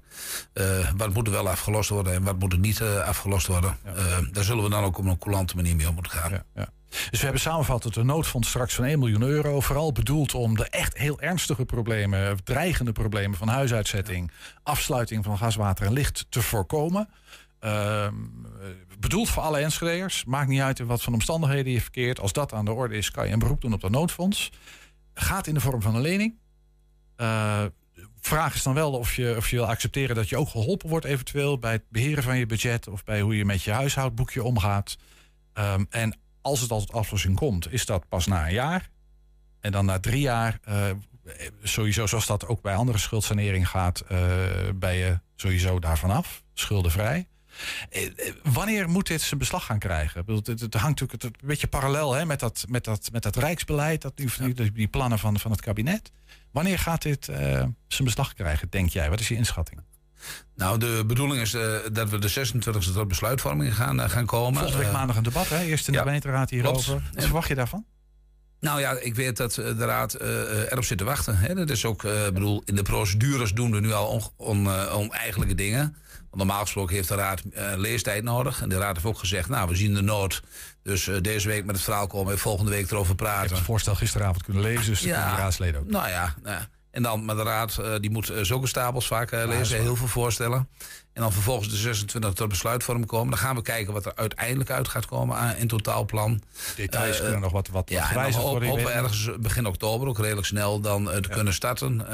uh, 0.53 0.91
wat 0.97 1.13
moet 1.13 1.27
er 1.27 1.33
wel 1.33 1.49
afgelost 1.49 1.89
worden 1.89 2.13
en 2.13 2.23
wat 2.23 2.39
moet 2.39 2.53
er 2.53 2.59
niet 2.59 2.81
afgelost 2.81 3.47
worden. 3.47 3.77
Ja. 3.85 3.91
daar 4.31 4.43
zullen 4.43 4.63
we 4.63 4.69
dan 4.69 4.83
ook 4.83 4.97
op 4.97 5.05
een 5.05 5.17
coulante 5.17 5.55
manier 5.55 5.75
mee 5.75 5.87
om 5.87 5.93
moeten 5.93 6.11
gaan. 6.11 6.31
Ja, 6.31 6.43
ja. 6.55 6.69
Dus 6.89 7.19
we 7.19 7.23
hebben 7.23 7.41
samenvattend 7.41 7.95
een 7.95 8.05
noodfonds 8.05 8.47
straks 8.47 8.73
van 8.73 8.83
1 8.83 8.99
miljoen 8.99 9.21
euro. 9.21 9.61
Vooral 9.61 9.91
bedoeld 9.91 10.33
om 10.33 10.55
de 10.55 10.69
echt 10.69 10.97
heel 10.97 11.19
ernstige 11.19 11.65
problemen, 11.65 12.43
dreigende 12.43 12.91
problemen 12.91 13.37
van 13.37 13.47
huisuitzetting, 13.47 14.31
afsluiting 14.63 15.23
van 15.23 15.37
gas, 15.37 15.55
water 15.55 15.85
en 15.85 15.93
licht 15.93 16.25
te 16.29 16.41
voorkomen. 16.41 17.09
Ehm, 17.65 18.13
eh, 18.61 18.67
bedoeld 18.99 19.29
voor 19.29 19.43
alle 19.43 19.59
Enschede'ers. 19.59 20.25
Maakt 20.25 20.49
niet 20.49 20.61
uit 20.61 20.79
in 20.79 20.85
wat 20.85 21.01
voor 21.01 21.13
omstandigheden 21.13 21.71
je 21.71 21.81
verkeert. 21.81 22.19
Als 22.19 22.33
dat 22.33 22.53
aan 22.53 22.65
de 22.65 22.71
orde 22.71 22.97
is, 22.97 23.11
kan 23.11 23.27
je 23.27 23.33
een 23.33 23.39
beroep 23.39 23.61
doen 23.61 23.73
op 23.73 23.81
dat 23.81 23.91
noodfonds. 23.91 24.51
Gaat 25.13 25.47
in 25.47 25.53
de 25.53 25.59
vorm 25.59 25.81
van 25.81 25.95
een 25.95 26.01
lening. 26.01 26.35
Eh, 27.15 27.63
vraag 28.19 28.55
is 28.55 28.63
dan 28.63 28.73
wel 28.73 28.91
of 28.91 29.15
je, 29.15 29.33
of 29.37 29.49
je 29.49 29.55
wil 29.55 29.67
accepteren 29.67 30.15
dat 30.15 30.29
je 30.29 30.37
ook 30.37 30.49
geholpen 30.49 30.89
wordt 30.89 31.05
eventueel 31.05 31.59
bij 31.59 31.71
het 31.71 31.83
beheren 31.89 32.23
van 32.23 32.37
je 32.37 32.45
budget 32.45 32.87
of 32.87 33.03
bij 33.03 33.21
hoe 33.21 33.37
je 33.37 33.45
met 33.45 33.63
je 33.63 33.71
huishoudboekje 33.71 34.43
omgaat. 34.43 34.97
Ehm, 35.53 35.85
en 35.89 36.17
als 36.41 36.61
het 36.61 36.71
al 36.71 36.79
tot 36.79 36.95
aflossing 36.95 37.35
komt, 37.35 37.71
is 37.71 37.85
dat 37.85 38.07
pas 38.07 38.27
na 38.27 38.47
een 38.47 38.53
jaar. 38.53 38.89
En 39.59 39.71
dan 39.71 39.85
na 39.85 39.99
drie 39.99 40.21
jaar, 40.21 40.59
eh, 40.63 40.89
sowieso 41.63 42.05
zoals 42.05 42.25
dat 42.25 42.47
ook 42.47 42.61
bij 42.61 42.75
andere 42.75 42.97
schuldsanering 42.97 43.69
gaat, 43.69 43.99
eh, 43.99 44.17
ben 44.75 44.93
je 44.93 45.19
sowieso 45.35 45.79
daarvan 45.79 46.11
af, 46.11 46.43
schuldenvrij. 46.53 47.27
Eh, 47.89 48.05
eh, 48.05 48.33
Wanneer 48.43 48.89
moet 48.89 49.07
dit 49.07 49.21
zijn 49.21 49.39
beslag 49.39 49.65
gaan 49.65 49.79
krijgen? 49.79 50.23
Het, 50.25 50.73
hangt 50.73 50.99
natuurlijk 50.99 51.23
een 51.23 51.47
beetje 51.47 51.67
parallel 51.67 52.13
hè, 52.13 52.25
met, 52.25 52.39
dat, 52.39 52.65
met, 52.67 52.83
dat, 52.83 53.09
met 53.11 53.23
dat 53.23 53.35
rijksbeleid, 53.35 54.01
dat, 54.01 54.17
die, 54.17 54.71
die 54.71 54.87
plannen 54.87 55.19
van, 55.19 55.39
van 55.39 55.51
het 55.51 55.61
kabinet. 55.61 56.11
Wanneer 56.51 56.79
gaat 56.79 57.01
dit 57.01 57.27
eh, 57.27 57.37
zijn 57.87 58.03
beslag 58.03 58.33
krijgen, 58.33 58.67
denk 58.69 58.89
jij? 58.89 59.09
Wat 59.09 59.19
is 59.19 59.27
je 59.27 59.35
inschatting? 59.35 59.81
Nou, 60.55 60.79
de 60.79 61.03
bedoeling 61.07 61.41
is 61.41 61.51
dat 61.91 62.09
we 62.09 62.19
de 62.19 62.47
26e 62.47 62.93
tot 62.93 63.07
besluitvorming 63.07 63.75
gaan, 63.75 64.09
gaan 64.09 64.25
komen. 64.25 64.59
Volgende 64.59 64.83
week 64.83 64.93
maandag 64.93 65.15
een 65.15 65.23
debat, 65.23 65.49
hè? 65.49 65.63
eerst 65.63 65.87
in 65.87 65.93
de 65.93 65.99
ja, 65.99 66.05
gemeenteraad 66.05 66.49
hierover. 66.49 66.83
klopt. 66.83 67.13
Wat 67.13 67.23
verwacht 67.23 67.47
je 67.47 67.55
daarvan? 67.55 67.85
Nou 68.59 68.79
ja, 68.79 68.91
ik 68.91 69.15
weet 69.15 69.37
dat 69.37 69.53
de 69.53 69.75
Raad 69.75 70.13
erop 70.13 70.83
zit 70.83 70.97
te 70.97 71.03
wachten. 71.03 71.37
Hè. 71.37 71.55
Dat 71.55 71.69
is 71.69 71.85
ook, 71.85 72.03
eh, 72.03 72.23
bedoel, 72.23 72.61
in 72.65 72.75
de 72.75 72.81
procedures 72.81 73.53
doen 73.53 73.71
we 73.71 73.79
nu 73.79 73.93
al 73.93 74.07
on, 74.07 74.21
on, 74.37 74.69
oneigenlijke 74.89 75.55
dingen. 75.55 75.95
Normaal 76.35 76.61
gesproken 76.61 76.95
heeft 76.95 77.07
de 77.07 77.15
Raad 77.15 77.41
eh, 77.53 77.71
leestijd 77.75 78.23
nodig. 78.23 78.61
En 78.61 78.69
de 78.69 78.77
Raad 78.77 78.93
heeft 78.93 79.05
ook 79.07 79.17
gezegd, 79.19 79.49
nou, 79.49 79.69
we 79.69 79.75
zien 79.75 79.93
de 79.93 80.01
nood. 80.01 80.41
Dus 80.83 81.07
eh, 81.07 81.15
deze 81.21 81.47
week 81.47 81.65
met 81.65 81.75
het 81.75 81.83
verhaal 81.83 82.07
komen 82.07 82.33
en 82.33 82.39
volgende 82.39 82.71
week 82.71 82.91
erover 82.91 83.13
Ik 83.13 83.19
heb 83.19 83.27
praten. 83.27 83.55
het 83.55 83.65
voorstel 83.65 83.95
gisteravond 83.95 84.43
kunnen 84.43 84.61
lezen, 84.61 84.85
dus 84.85 84.99
die 85.01 85.11
raadsleden 85.11 85.79
ook. 85.81 85.89
Nou 85.89 86.09
ja, 86.09 86.35
nou 86.43 86.55
ja. 86.55 86.67
En 86.91 87.03
dan 87.03 87.25
met 87.25 87.35
de 87.37 87.43
raad, 87.43 87.77
eh, 87.77 87.93
die 87.99 88.09
moet 88.09 88.31
zulke 88.41 88.67
stapels 88.67 89.07
vaak 89.07 89.31
lezen, 89.31 89.81
heel 89.81 89.95
veel 89.95 90.07
voorstellen. 90.07 90.69
En 91.13 91.21
dan 91.21 91.31
vervolgens 91.31 91.69
de 91.69 91.75
26 91.75 92.33
tot 92.33 92.49
besluitvorming 92.49 93.07
komen. 93.07 93.29
Dan 93.29 93.39
gaan 93.39 93.55
we 93.55 93.61
kijken 93.61 93.93
wat 93.93 94.05
er 94.05 94.15
uiteindelijk 94.15 94.69
uit 94.69 94.87
gaat 94.87 95.05
komen 95.05 95.37
aan, 95.37 95.55
in 95.55 95.67
totaalplan. 95.67 96.41
Details 96.75 97.19
kunnen 97.19 97.39
nog 97.39 97.51
wat, 97.51 97.67
wat, 97.67 97.73
wat 97.73 97.89
Ja, 97.89 98.07
we 98.53 98.59
weet 98.59 98.75
het. 98.75 98.87
ergens 98.87 99.29
begin 99.39 99.65
oktober 99.65 100.07
ook 100.07 100.17
redelijk 100.19 100.47
snel 100.47 100.79
dan 100.79 101.05
te 101.21 101.29
kunnen 101.29 101.53
starten. 101.53 102.05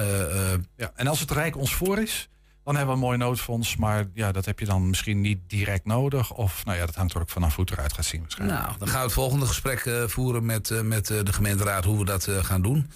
Ja, 0.77 0.91
en 0.95 1.07
als 1.07 1.19
het 1.19 1.31
Rijk 1.31 1.57
ons 1.57 1.75
voor 1.75 1.99
is, 1.99 2.29
dan 2.63 2.75
hebben 2.75 2.95
we 2.95 3.01
een 3.01 3.07
mooi 3.07 3.17
noodfonds. 3.17 3.75
Maar 3.75 4.05
ja, 4.13 4.31
dat 4.31 4.45
heb 4.45 4.59
je 4.59 4.65
dan 4.65 4.89
misschien 4.89 5.21
niet 5.21 5.39
direct 5.47 5.85
nodig. 5.85 6.33
Of 6.33 6.65
nou 6.65 6.77
ja, 6.77 6.85
dat 6.85 6.95
hangt 6.95 7.13
er 7.13 7.21
ook 7.21 7.29
vanaf 7.29 7.55
hoe 7.55 7.65
het 7.65 7.73
eruit 7.73 7.93
gaat 7.93 8.05
zien 8.05 8.21
waarschijnlijk. 8.21 8.59
Nou, 8.61 8.73
dan 8.77 8.87
gaan 8.87 8.99
we 8.99 9.05
het 9.05 9.13
volgende 9.13 9.45
gesprek 9.45 9.79
eh, 9.79 10.03
voeren 10.07 10.45
met, 10.45 10.71
eh, 10.71 10.81
met 10.81 11.09
eh, 11.09 11.23
de 11.23 11.33
gemeenteraad 11.33 11.85
hoe 11.85 11.97
we 11.97 12.05
dat 12.05 12.27
gaan 12.41 12.61
doen. 12.61 12.91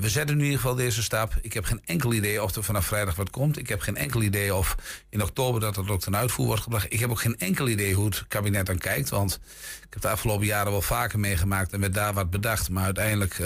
We 0.00 0.08
zetten 0.08 0.36
nu 0.36 0.42
in 0.42 0.48
ieder 0.48 0.60
geval 0.60 0.74
deze 0.74 1.02
stap. 1.02 1.32
Ik 1.40 1.52
heb 1.52 1.64
geen 1.64 1.80
enkel 1.84 2.12
idee 2.12 2.42
of 2.42 2.54
er 2.54 2.64
vanaf 2.64 2.86
vrijdag 2.86 3.14
wat 3.14 3.30
komt. 3.30 3.58
Ik 3.58 3.68
heb 3.68 3.80
geen 3.80 3.96
enkel 3.96 4.22
idee 4.22 4.54
of 4.54 4.74
in 5.08 5.22
oktober 5.22 5.60
dat 5.60 5.76
het 5.76 5.88
ook 5.88 6.00
ten 6.00 6.16
uitvoer 6.16 6.46
wordt 6.46 6.62
gebracht. 6.62 6.86
Ik 6.92 7.00
heb 7.00 7.10
ook 7.10 7.20
geen 7.20 7.38
enkel 7.38 7.68
idee 7.68 7.94
hoe 7.94 8.04
het 8.04 8.24
kabinet 8.28 8.66
dan 8.66 8.78
kijkt. 8.78 9.08
Want 9.08 9.40
ik 9.86 9.92
heb 9.92 10.02
de 10.02 10.08
afgelopen 10.08 10.46
jaren 10.46 10.72
wel 10.72 10.82
vaker 10.82 11.18
meegemaakt 11.18 11.72
en 11.72 11.80
werd 11.80 11.94
daar 11.94 12.12
wat 12.12 12.30
bedacht. 12.30 12.70
Maar 12.70 12.84
uiteindelijk 12.84 13.36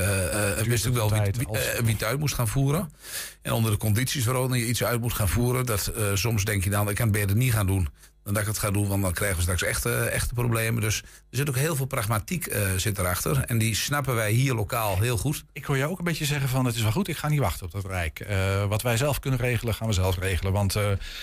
wist 0.66 0.86
ik 0.86 0.92
wel 0.92 1.10
wie, 1.10 1.32
wie, 1.84 1.92
het 1.92 2.04
uit 2.04 2.18
moest 2.18 2.34
gaan 2.34 2.48
voeren. 2.48 2.92
En 3.42 3.52
onder 3.52 3.70
de 3.70 3.76
condities 3.76 4.24
waaronder 4.24 4.58
je 4.58 4.66
iets 4.66 4.84
uit 4.84 5.00
moet 5.08 5.16
gaan 5.16 5.28
voeren. 5.28 5.66
Dat 5.66 5.86
eh, 5.86 6.04
soms 6.14 6.44
denk 6.44 6.64
je 6.64 6.70
dan, 6.70 6.88
ik 6.88 6.94
kan 6.94 7.08
het 7.08 7.16
beter 7.16 7.36
niet 7.36 7.52
gaan 7.52 7.66
doen. 7.66 7.88
Dan 8.22 8.36
dat 8.36 8.46
ik 8.46 8.52
het 8.52 8.62
ga 8.62 8.70
doen, 8.70 8.88
want 8.88 9.02
dan 9.02 9.12
krijgen 9.12 9.36
we 9.36 9.42
straks 9.42 9.62
echte, 9.62 9.94
echte 9.94 10.34
problemen. 10.34 10.80
Dus 10.80 11.00
er 11.00 11.36
zit 11.36 11.48
ook 11.48 11.56
heel 11.56 11.76
veel 11.76 11.86
pragmatiek 11.86 12.46
eh, 12.46 12.60
zit 12.76 12.98
erachter. 12.98 13.44
En 13.44 13.58
die 13.58 13.74
snappen 13.74 14.14
wij 14.14 14.30
hier 14.30 14.54
lokaal 14.54 14.98
heel 14.98 15.16
goed. 15.16 15.44
Ik 15.52 15.64
hoor 15.64 15.76
je 15.76 15.88
ook 15.88 15.98
een 15.98 16.04
beetje 16.04 16.24
zeggen 16.24 16.48
van 16.48 16.64
het 16.64 16.74
is 16.74 16.82
wel 16.82 16.92
goed, 16.92 17.08
ik 17.08 17.16
ga 17.16 17.28
niet 17.28 17.40
wachten 17.40 17.66
op 17.66 17.72
dat 17.72 17.84
Rijk. 17.84 18.20
Eh, 18.20 18.64
wat 18.64 18.82
wij 18.82 18.96
zelf 18.96 19.18
kunnen 19.18 19.40
regelen, 19.40 19.74
gaan 19.74 19.86
we 19.86 19.92
zelf 19.92 20.18
regelen. 20.18 20.52
Want 20.52 20.76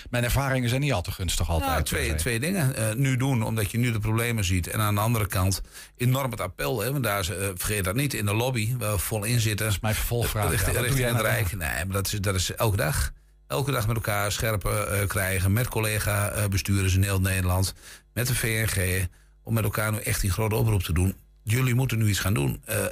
mijn 0.09 0.23
ervaringen 0.23 0.69
zijn 0.69 0.81
niet 0.81 0.93
al 0.93 1.01
te 1.01 1.11
gunstig 1.11 1.49
altijd. 1.49 1.71
Nou, 1.71 1.83
twee, 1.83 2.15
twee 2.15 2.39
dingen. 2.39 2.73
Nu 3.01 3.17
doen, 3.17 3.43
omdat 3.43 3.71
je 3.71 3.77
nu 3.77 3.91
de 3.91 3.99
problemen 3.99 4.43
ziet. 4.43 4.67
En 4.67 4.79
aan 4.79 4.95
de 4.95 5.01
andere 5.01 5.27
kant 5.27 5.61
enorm 5.97 6.31
het 6.31 6.41
appel. 6.41 6.81
Hè, 6.81 6.91
want 6.91 7.03
daar, 7.03 7.19
is, 7.19 7.29
eh, 7.29 7.47
vergeet 7.55 7.83
dat 7.83 7.95
niet, 7.95 8.13
in 8.13 8.25
de 8.25 8.33
lobby, 8.33 8.75
waar 8.77 8.91
we 8.91 8.97
vol 8.97 9.23
in 9.23 9.39
zitten. 9.39 9.65
Dat 9.65 9.75
is 9.75 9.81
mijn 9.81 9.95
vervolgvraag. 9.95 10.43
Ja, 10.43 10.49
richting 10.49 10.77
het 10.77 10.97
jij? 10.97 11.11
Rijk. 11.11 11.57
Nee, 11.57 11.85
maar 11.85 11.91
dat 11.91 12.05
is, 12.05 12.19
dat 12.19 12.35
is 12.35 12.55
elke 12.55 12.77
dag. 12.77 13.11
Elke 13.47 13.71
dag 13.71 13.87
met 13.87 13.95
elkaar 13.95 14.31
scherpen 14.31 14.99
eh, 14.99 15.07
krijgen. 15.07 15.53
Met 15.53 15.67
collega-bestuurders 15.67 16.95
in 16.95 17.03
heel 17.03 17.21
Nederland. 17.21 17.73
Met 18.13 18.27
de 18.27 18.35
VNG. 18.35 19.07
Om 19.43 19.53
met 19.53 19.63
elkaar 19.63 19.91
nu 19.91 19.97
echt 19.97 20.21
die 20.21 20.31
grote 20.31 20.55
oproep 20.55 20.83
te 20.83 20.93
doen. 20.93 21.15
Jullie 21.43 21.73
moeten 21.75 21.97
nu 21.97 22.09
iets 22.09 22.19
gaan 22.19 22.33
doen. 22.33 22.61
Eh, 22.65 22.85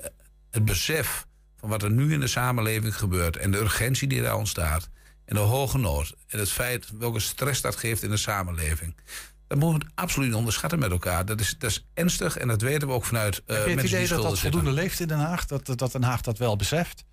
het 0.52 0.66
besef 0.66 1.26
van 1.60 1.70
wat 1.70 1.84
er 1.84 1.92
nu 1.92 2.14
in 2.14 2.20
de 2.20 2.28
samenleving 2.28 2.98
gebeurt. 2.98 3.38
En 3.38 3.52
de 3.52 3.58
urgentie 3.58 4.08
die 4.08 4.22
daar 4.22 4.36
ontstaat. 4.36 4.90
En 5.26 5.36
de 5.36 5.42
hoge 5.42 5.78
nood. 5.78 6.16
En 6.28 6.40
het 6.40 6.50
feit 6.52 6.88
welke 6.98 7.20
stress 7.20 7.62
dat 7.62 7.76
geeft 7.76 8.04
in 8.04 8.10
de 8.10 8.18
samenleving. 8.18 8.96
Dat 9.48 9.58
moeten 9.60 9.88
we 9.88 9.94
absoluut 9.96 10.28
niet 10.28 10.38
onderschatten 10.38 10.80
met 10.80 10.92
elkaar. 10.92 11.26
Dat 11.26 11.40
is, 11.40 11.56
dat 11.58 11.70
is 11.70 11.86
ernstig 11.94 12.38
en 12.38 12.48
dat 12.48 12.62
weten 12.62 12.88
we 12.88 12.94
ook 12.94 13.06
vanuit 13.06 13.36
eh 13.36 13.42
Heb 13.46 13.48
je 13.48 13.54
het 13.54 13.66
mensen 13.66 13.82
die 13.82 13.88
idee 13.88 14.00
dat 14.00 14.08
schulden 14.08 14.30
dat 14.30 14.40
zitten. 14.40 14.60
voldoende 14.60 14.82
leeft 14.82 15.00
in 15.00 15.08
Den 15.08 15.18
Haag? 15.20 15.46
Dat, 15.46 15.78
dat 15.78 15.92
Den 15.92 16.04
Haag 16.04 16.22
dat 16.22 16.38
wel 16.38 16.56
beseft? 16.56 17.04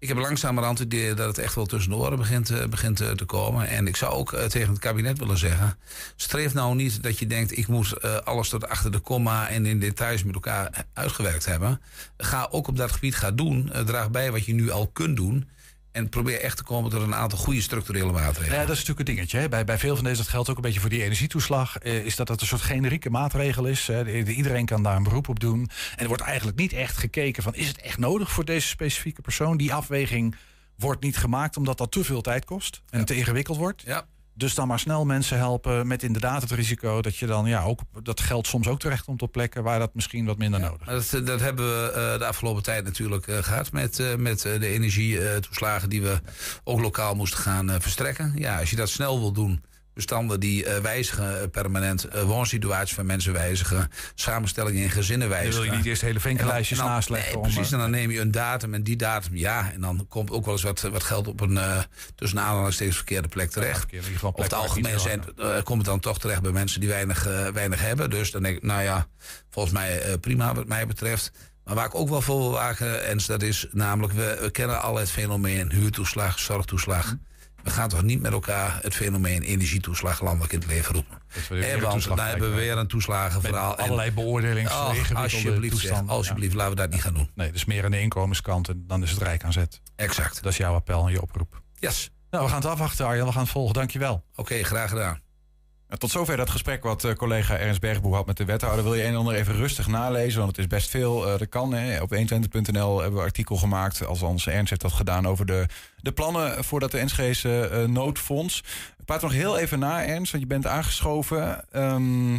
Ik 0.00 0.08
heb 0.08 0.18
langzamerhand 0.18 0.78
het 0.78 0.92
idee 0.92 1.14
dat 1.14 1.26
het 1.26 1.38
echt 1.38 1.54
wel 1.54 1.66
tussen 1.66 1.94
oren 1.94 2.18
begint, 2.18 2.50
eh, 2.50 2.66
begint 2.66 3.00
eh, 3.00 3.10
te 3.10 3.24
komen. 3.24 3.68
En 3.68 3.86
ik 3.86 3.96
zou 3.96 4.12
ook 4.12 4.32
eh, 4.32 4.44
tegen 4.44 4.68
het 4.68 4.78
kabinet 4.78 5.18
willen 5.18 5.38
zeggen... 5.38 5.78
streef 6.16 6.54
nou 6.54 6.74
niet 6.74 7.02
dat 7.02 7.18
je 7.18 7.26
denkt... 7.26 7.58
ik 7.58 7.66
moet 7.66 8.24
alles 8.24 8.48
tot 8.48 8.68
achter 8.68 8.92
de 8.92 8.98
komma 8.98 9.48
en 9.48 9.66
in 9.66 9.78
details 9.78 10.24
met 10.24 10.34
elkaar 10.34 10.84
uitgewerkt 10.92 11.46
hebben. 11.46 11.80
Ga 12.16 12.48
ook 12.50 12.68
op 12.68 12.76
dat 12.76 12.92
gebied 12.92 13.16
gaan 13.16 13.36
doen. 13.36 13.72
Draag 13.84 14.10
bij 14.10 14.30
wat 14.30 14.44
je 14.44 14.54
nu 14.54 14.70
al 14.70 14.88
kunt 14.88 15.16
doen. 15.16 15.48
En 15.92 16.08
probeer 16.08 16.40
echt 16.40 16.56
te 16.56 16.62
komen 16.62 16.90
tot 16.90 17.02
een 17.02 17.14
aantal 17.14 17.38
goede 17.38 17.60
structurele 17.60 18.12
maatregelen. 18.12 18.58
Ja, 18.58 18.66
dat 18.66 18.76
is 18.76 18.78
natuurlijk 18.78 19.08
een 19.08 19.14
dingetje. 19.14 19.38
Hè. 19.38 19.48
Bij, 19.48 19.64
bij 19.64 19.78
veel 19.78 19.94
van 19.94 20.04
deze, 20.04 20.16
dat 20.16 20.28
geldt 20.28 20.48
ook 20.48 20.56
een 20.56 20.62
beetje 20.62 20.80
voor 20.80 20.88
die 20.88 21.02
energietoeslag, 21.02 21.78
eh, 21.78 22.04
is 22.04 22.16
dat 22.16 22.26
dat 22.26 22.40
een 22.40 22.46
soort 22.46 22.60
generieke 22.60 23.10
maatregel 23.10 23.66
is. 23.66 23.90
Iedereen 24.26 24.66
kan 24.66 24.82
daar 24.82 24.96
een 24.96 25.02
beroep 25.02 25.28
op 25.28 25.40
doen. 25.40 25.70
En 25.90 26.02
er 26.02 26.08
wordt 26.08 26.22
eigenlijk 26.22 26.58
niet 26.58 26.72
echt 26.72 26.96
gekeken 26.96 27.42
van, 27.42 27.54
is 27.54 27.68
het 27.68 27.80
echt 27.80 27.98
nodig 27.98 28.30
voor 28.30 28.44
deze 28.44 28.66
specifieke 28.66 29.22
persoon? 29.22 29.56
Die 29.56 29.74
afweging 29.74 30.36
wordt 30.76 31.02
niet 31.02 31.16
gemaakt 31.16 31.56
omdat 31.56 31.78
dat 31.78 31.92
te 31.92 32.04
veel 32.04 32.20
tijd 32.20 32.44
kost 32.44 32.82
en 32.90 33.04
te 33.04 33.14
ingewikkeld 33.14 33.56
wordt. 33.56 33.82
Ja. 33.86 34.06
Dus 34.34 34.54
dan 34.54 34.68
maar 34.68 34.78
snel 34.78 35.04
mensen 35.04 35.36
helpen 35.36 35.86
met 35.86 36.02
inderdaad 36.02 36.42
het 36.42 36.50
risico 36.50 37.02
dat 37.02 37.16
je 37.16 37.26
dan, 37.26 37.46
ja, 37.46 37.62
ook 37.62 37.80
dat 38.02 38.20
geld 38.20 38.46
soms 38.46 38.68
ook 38.68 38.78
terecht 38.78 39.04
komt 39.04 39.22
op 39.22 39.32
plekken 39.32 39.62
waar 39.62 39.78
dat 39.78 39.94
misschien 39.94 40.24
wat 40.24 40.38
minder 40.38 40.60
nodig 40.60 40.88
is. 40.88 41.10
Dat, 41.10 41.26
dat 41.26 41.40
hebben 41.40 41.66
we 41.66 41.90
eh, 41.90 42.18
de 42.18 42.24
afgelopen 42.24 42.62
tijd 42.62 42.84
natuurlijk 42.84 43.26
eh, 43.26 43.42
gehad 43.42 43.72
met, 43.72 43.98
eh, 43.98 44.14
met 44.14 44.40
de 44.40 44.66
energietoeslagen 44.66 45.88
die 45.88 46.02
we 46.02 46.20
ook 46.64 46.80
lokaal 46.80 47.14
moesten 47.14 47.38
gaan 47.38 47.80
verstrekken. 47.80 48.32
Ja, 48.36 48.58
als 48.58 48.70
je 48.70 48.76
dat 48.76 48.88
snel 48.88 49.18
wil 49.18 49.32
doen, 49.32 49.62
bestanden 50.06 50.40
die 50.40 50.64
eh, 50.64 50.82
wijzigen 50.82 51.40
eh, 51.42 51.48
permanent, 51.50 52.04
eh, 52.04 52.22
woonsituaties 52.22 52.94
van 52.94 53.06
mensen 53.06 53.32
wijzigen, 53.32 53.90
samenstellingen 54.14 54.82
in 54.82 54.90
gezinnen 54.90 55.28
Dan 55.28 55.36
wijzigen. 55.38 55.62
wil 55.62 55.70
je 55.70 55.76
niet 55.76 55.86
eerst 55.86 56.00
hele 56.02 56.14
En 56.14 56.20
dan- 56.20 56.30
venkellijstjes 56.30 56.78
en 56.78 56.84
dan- 56.84 56.92
naast 56.92 57.08
leggen. 57.10 57.28
nee, 57.32 57.36
om, 57.42 57.52
precies, 57.52 57.72
en 57.72 57.78
dan 57.78 57.90
neem 57.90 58.10
je 58.10 58.20
een 58.20 58.30
datum 58.30 58.74
en 58.74 58.82
die 58.82 58.96
datum, 58.96 59.36
ja. 59.36 59.70
En 59.72 59.80
dan 59.80 60.06
komt 60.08 60.30
ook 60.30 60.44
wel 60.44 60.54
eens 60.54 60.62
wat, 60.62 60.80
wat 60.80 61.02
geld 61.02 61.26
op 61.28 61.40
een 61.40 61.58
tussen 62.14 62.40
aanhalingstekens 62.40 62.96
verkeerde 62.96 63.28
plek 63.28 63.50
terecht. 63.50 63.78
verkeerde, 63.78 64.06
geval 64.06 64.28
Over 64.38 64.42
het 64.42 64.48
plek 64.50 64.60
waar 64.60 64.68
het 64.70 65.02
algemeen 65.02 65.34
zijn, 65.44 65.64
komt 65.64 65.78
het 65.78 65.86
dan 65.86 66.00
toch 66.00 66.18
terecht 66.18 66.42
bij 66.42 66.52
mensen 66.52 66.80
die 66.80 66.88
weinig, 66.88 67.24
weinig 67.52 67.80
hebben. 67.80 68.10
Dus 68.10 68.30
dan 68.30 68.42
denk 68.42 68.56
ik, 68.56 68.62
nou 68.62 68.82
ja, 68.82 69.06
volgens 69.50 69.74
mij 69.74 70.18
prima 70.20 70.54
wat 70.54 70.66
mij 70.66 70.86
betreft. 70.86 71.32
Maar 71.64 71.74
waar 71.74 71.86
ik 71.86 71.94
ook 71.94 72.08
wel 72.08 72.22
voor 72.22 72.38
wil 72.38 72.50
waken, 72.50 73.04
en 73.06 73.18
dat 73.26 73.42
is 73.42 73.66
namelijk, 73.72 74.12
we, 74.12 74.38
we 74.40 74.50
kennen 74.50 74.82
al 74.82 74.96
het 74.96 75.10
fenomeen 75.10 75.72
huurtoeslag, 75.72 76.38
zorgtoeslag. 76.38 77.14
We 77.62 77.70
gaan 77.70 77.88
toch 77.88 78.02
niet 78.02 78.20
met 78.20 78.32
elkaar 78.32 78.78
het 78.82 78.94
fenomeen 78.94 79.42
energietoeslag 79.42 80.20
landelijk 80.22 80.52
in 80.52 80.58
het 80.58 80.68
leven 80.68 80.94
roepen. 80.94 81.18
Eh, 81.62 81.80
want 81.82 82.04
dan 82.04 82.18
hebben 82.18 82.50
we 82.50 82.56
weer 82.56 82.76
een 82.78 82.86
toeslagenverhaal. 82.86 83.70
Met 83.70 83.78
allerlei 83.80 84.10
beoordelings, 84.12 84.72
Oh, 84.72 84.86
ingewikkelde 84.88 85.22
alsjeblieft, 85.22 85.76
zeg, 85.76 85.80
toestanden. 85.88 86.14
alsjeblieft, 86.14 86.54
laten 86.54 86.70
we 86.70 86.76
dat 86.80 86.90
niet 86.90 87.02
gaan 87.02 87.14
doen. 87.14 87.30
Nee, 87.34 87.52
dus 87.52 87.64
meer 87.64 87.84
aan 87.84 87.90
de 87.90 88.00
inkomenskant 88.00 88.68
en 88.68 88.84
dan 88.86 89.02
is 89.02 89.10
het 89.10 89.22
rijk 89.22 89.44
aan 89.44 89.52
zet. 89.52 89.80
Exact. 89.96 90.42
Dat 90.42 90.52
is 90.52 90.58
jouw 90.58 90.74
appel 90.74 91.06
en 91.06 91.12
je 91.12 91.22
oproep. 91.22 91.62
Yes. 91.74 92.10
Nou, 92.30 92.44
we 92.44 92.50
gaan 92.50 92.60
het 92.60 92.70
afwachten, 92.70 93.06
Arjan. 93.06 93.26
We 93.26 93.32
gaan 93.32 93.42
het 93.42 93.50
volgen. 93.50 93.74
Dankjewel. 93.74 94.24
Oké, 94.34 94.62
graag 94.62 94.88
gedaan. 94.88 95.20
Tot 95.98 96.10
zover 96.10 96.36
dat 96.36 96.50
gesprek 96.50 96.82
wat 96.82 97.04
eh, 97.04 97.12
collega 97.12 97.56
Ernst 97.56 97.80
Bergboe 97.80 98.14
had 98.14 98.26
met 98.26 98.36
de 98.36 98.44
wethouder. 98.44 98.84
Wil 98.84 98.94
je 98.94 99.02
een 99.02 99.08
en 99.08 99.16
ander 99.16 99.34
even 99.34 99.54
rustig 99.54 99.86
nalezen, 99.86 100.38
want 100.38 100.50
het 100.50 100.58
is 100.58 100.66
best 100.66 100.90
veel. 100.90 101.28
eh 101.28 101.38
dat 101.38 101.48
kan. 101.48 101.72
Hè. 101.72 102.02
Op 102.02 102.14
120.nl 102.14 103.00
hebben 103.00 103.18
we 103.18 103.24
artikel 103.24 103.56
gemaakt, 103.56 104.06
als 104.06 104.22
onze 104.22 104.50
Ernst 104.50 104.68
heeft 104.68 104.82
dat 104.82 104.92
gedaan, 104.92 105.26
over 105.26 105.46
de, 105.46 105.66
de 105.96 106.12
plannen 106.12 106.64
voor 106.64 106.80
dat 106.80 106.90
de 106.90 106.98
Enschese 106.98 107.68
eh, 107.68 107.84
noodfonds. 107.84 108.64
Praat 109.04 109.22
nog 109.22 109.32
heel 109.32 109.58
even 109.58 109.78
na, 109.78 110.04
Ernst, 110.04 110.32
want 110.32 110.42
je 110.42 110.48
bent 110.48 110.66
aangeschoven. 110.66 111.70
Ehm, 111.70 112.38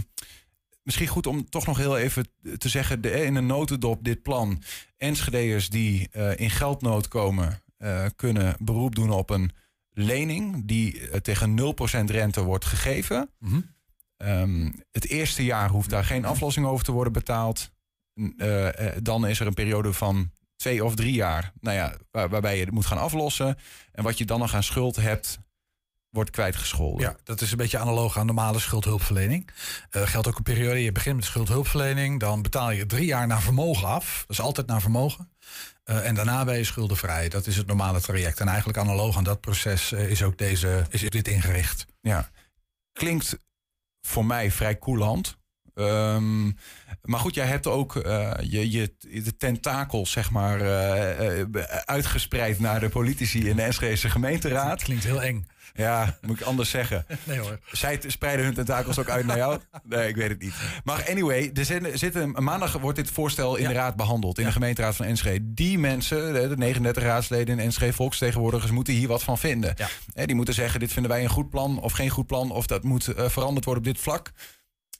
misschien 0.83 1.07
goed 1.07 1.27
om 1.27 1.49
toch 1.49 1.65
nog 1.65 1.77
heel 1.77 1.97
even 1.97 2.27
te 2.57 2.69
zeggen, 2.69 3.01
in 3.01 3.35
een 3.35 3.45
notendop 3.45 4.03
dit 4.03 4.21
plan. 4.21 4.63
Enschedeërs 4.97 5.69
die 5.69 6.09
in 6.35 6.49
geldnood 6.49 7.07
komen, 7.07 7.61
kunnen 8.15 8.55
beroep 8.59 8.95
doen 8.95 9.11
op 9.11 9.29
een 9.29 9.51
lening 9.93 10.65
die 10.65 11.09
eh, 11.09 11.19
tegen 11.19 11.55
0% 11.59 12.09
rente 12.09 12.43
wordt 12.43 12.65
gegeven. 12.65 13.29
Mhm. 13.39 13.61
Ehm, 14.17 14.71
het 14.91 15.07
eerste 15.07 15.43
jaar 15.43 15.69
hoeft 15.69 15.89
daar 15.89 16.05
geen 16.05 16.25
aflossing 16.25 16.65
over 16.65 16.85
te 16.85 16.91
worden 16.91 17.13
betaald. 17.13 17.71
Eh, 18.37 18.87
eh, 18.87 18.97
dan 19.03 19.27
is 19.27 19.39
er 19.39 19.47
een 19.47 19.53
periode 19.53 19.93
van 19.93 20.31
twee 20.55 20.85
of 20.85 20.95
drie 20.95 21.13
jaar 21.13 21.53
nou 21.59 21.75
ja, 21.75 21.95
waar- 22.11 22.29
waarbij 22.29 22.57
je 22.57 22.63
het 22.63 22.73
moet 22.73 22.85
gaan 22.85 22.97
aflossen. 22.97 23.57
En 23.91 24.03
wat 24.03 24.17
je 24.17 24.25
dan 24.25 24.39
nog 24.39 24.53
aan 24.53 24.63
schuld 24.63 24.95
hebt, 24.95 25.39
wordt 26.09 26.29
kwijtgescholden. 26.29 27.01
Ja, 27.07 27.15
dat 27.23 27.41
is 27.41 27.51
een 27.51 27.57
beetje 27.57 27.77
analoog 27.77 28.17
aan 28.17 28.25
normale 28.25 28.59
schuldhulpverlening. 28.59 29.49
Geldt 29.89 30.27
ook 30.27 30.37
een 30.37 30.43
periode, 30.43 30.83
je 30.83 30.91
begint 30.91 31.15
met 31.15 31.25
schuldhulpverlening... 31.25 32.19
dan 32.19 32.41
betaal 32.41 32.71
je 32.71 32.85
drie 32.85 33.05
jaar 33.05 33.27
naar 33.27 33.41
vermogen 33.41 33.87
af. 33.87 34.19
Dat 34.27 34.29
is 34.37 34.41
altijd 34.43 34.67
naar 34.67 34.81
vermogen. 34.81 35.30
Eh, 35.83 36.07
en 36.07 36.15
daarna 36.15 36.43
ben 36.45 36.57
je 36.57 36.63
schuldenvrij. 36.63 37.29
Dat 37.29 37.47
is 37.47 37.57
het 37.57 37.67
normale 37.67 38.01
traject. 38.01 38.39
En 38.39 38.47
eigenlijk 38.47 38.77
analoog 38.77 39.17
aan 39.17 39.23
dat 39.23 39.41
proces 39.41 39.91
eh, 39.91 40.09
is 40.09 40.23
ook 40.23 40.37
deze, 40.37 40.85
is 40.89 41.01
dit 41.01 41.27
ingericht. 41.27 41.85
Ja. 42.01 42.29
Klinkt 42.93 43.37
voor 44.01 44.25
mij 44.25 44.51
vrij 44.51 44.75
koeland. 44.75 45.37
Ehm, 45.87 46.45
maar 47.01 47.19
goed, 47.19 47.35
jij 47.35 47.45
hebt 47.45 47.67
ook 47.67 47.95
eh, 47.95 48.31
je, 48.41 48.71
je, 48.71 48.93
de 48.99 49.37
tentakels, 49.37 50.11
zeg 50.11 50.31
maar, 50.31 50.61
eh, 50.61 51.39
eh, 51.41 51.47
uitgespreid 51.85 52.59
naar 52.59 52.79
de 52.79 52.89
politici 52.89 53.49
in 53.49 53.55
de 53.55 53.61
Enschedese 53.61 54.09
gemeenteraad. 54.09 54.83
Klinkt 54.83 55.03
heel 55.03 55.21
eng. 55.21 55.47
Ja, 55.73 56.17
moet 56.21 56.39
ik 56.39 56.45
anders 56.45 56.69
zeggen. 56.69 57.05
Nee 57.23 57.39
hoor. 57.39 57.59
Zij 57.71 57.99
spreiden 58.07 58.45
hun 58.45 58.53
tentakels 58.53 58.99
ook 58.99 59.09
uit 59.09 59.25
naar 59.25 59.37
jou? 59.37 59.59
Nee, 59.83 60.07
ik 60.07 60.15
weet 60.15 60.29
het 60.29 60.41
niet. 60.41 60.53
Maar 60.83 61.05
anyway, 61.09 61.51
er 61.53 61.65
zitten, 61.65 61.99
zitten, 61.99 62.43
maandag 62.43 62.71
wordt 62.77 62.97
dit 62.97 63.11
voorstel 63.11 63.55
in 63.55 63.61
Ja. 63.61 63.67
de 63.67 63.73
raad 63.73 63.95
behandeld. 63.95 64.37
In 64.37 64.41
Ja. 64.43 64.47
de 64.49 64.53
gemeenteraad 64.55 64.95
van 64.95 65.05
Enschede. 65.05 65.53
Die 65.53 65.77
mensen, 65.79 66.33
de 66.33 66.47
de 66.47 66.57
39 66.57 67.03
raadsleden 67.03 67.59
in 67.59 67.65
Enschede, 67.65 67.93
volksvertegenwoordigers, 67.93 68.71
moeten 68.71 68.93
hier 68.93 69.07
wat 69.07 69.23
van 69.23 69.37
vinden. 69.37 69.73
Ja. 70.15 70.25
Die 70.25 70.35
moeten 70.35 70.53
zeggen, 70.53 70.79
dit 70.79 70.93
vinden 70.93 71.11
wij 71.11 71.23
een 71.23 71.29
goed 71.29 71.49
plan 71.49 71.79
of 71.81 71.91
geen 71.91 72.09
goed 72.09 72.27
plan. 72.27 72.51
Of 72.51 72.67
dat 72.67 72.83
moet 72.83 73.03
veranderd 73.15 73.65
worden 73.65 73.83
op 73.87 73.93
dit 73.93 73.99
vlak. 74.03 74.31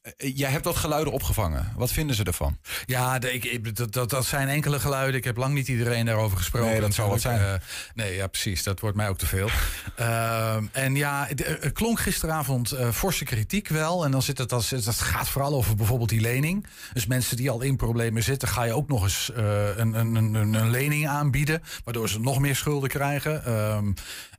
Eh, 0.02 0.32
jij 0.38 0.50
hebt 0.50 0.64
dat 0.64 0.76
geluiden 0.76 1.14
opgevangen. 1.14 1.74
Wat 1.76 1.92
vinden 1.92 2.16
ze 2.16 2.24
ervan? 2.24 2.58
Ja, 2.86 3.20
de- 3.20 3.34
ik, 3.34 3.76
dat, 3.76 3.94
dat, 3.94 4.10
dat 4.10 4.26
zijn 4.26 4.48
enkele 4.48 4.80
geluiden. 4.80 5.16
Ik 5.16 5.24
heb 5.24 5.38
lang 5.38 5.54
niet 5.54 5.68
iedereen 5.68 6.06
daarover 6.06 6.38
gesproken. 6.38 6.70
Nee, 6.70 6.80
dat 6.80 6.94
zal 6.94 7.10
wat 7.10 7.24
natuurlijk. 7.24 7.62
Eh, 7.64 7.68
nee, 7.94 8.16
ja, 8.16 8.28
precies. 8.28 8.64
Dat 8.64 8.80
wordt 8.80 8.98
mij 8.98 9.10
ook 9.10 9.18
te 9.18 9.26
veel. 9.26 9.50
Ehm, 9.96 10.66
en 10.72 10.96
ja, 10.96 11.26
het, 11.28 11.42
eh, 11.44 11.64
er 11.64 11.72
klonk 11.72 12.00
gisteravond 12.00 12.72
eh, 12.72 12.90
forse 12.90 13.24
kritiek 13.24 13.68
wel. 13.68 14.06
En 14.06 14.12
dan 14.12 14.22
zit 14.22 14.38
het, 14.38 14.50
dat, 14.50 14.70
dat 14.70 14.96
gaat 15.00 15.30
vooral 15.30 15.54
over 15.54 15.76
bijvoorbeeld 15.76 16.10
die 16.10 16.22
lening. 16.22 16.66
Dus 16.94 17.06
mensen 17.06 17.38
die 17.38 17.50
al 17.50 17.62
in 17.62 17.76
problemen 17.76 18.24
zitten, 18.24 18.48
ga 18.48 18.64
je 18.64 18.74
ook 18.74 18.88
nog 18.88 19.04
eens 19.04 19.32
eh, 19.32 19.78
een, 19.78 19.94
een, 19.94 20.16
een, 20.16 20.54
een 20.54 20.70
lening 20.70 21.08
aanbieden. 21.08 21.62
Waardoor 21.84 22.10
ze 22.10 22.20
nog 22.20 22.40
meer 22.40 22.56
schulden 22.56 22.90
krijgen. 22.90 23.44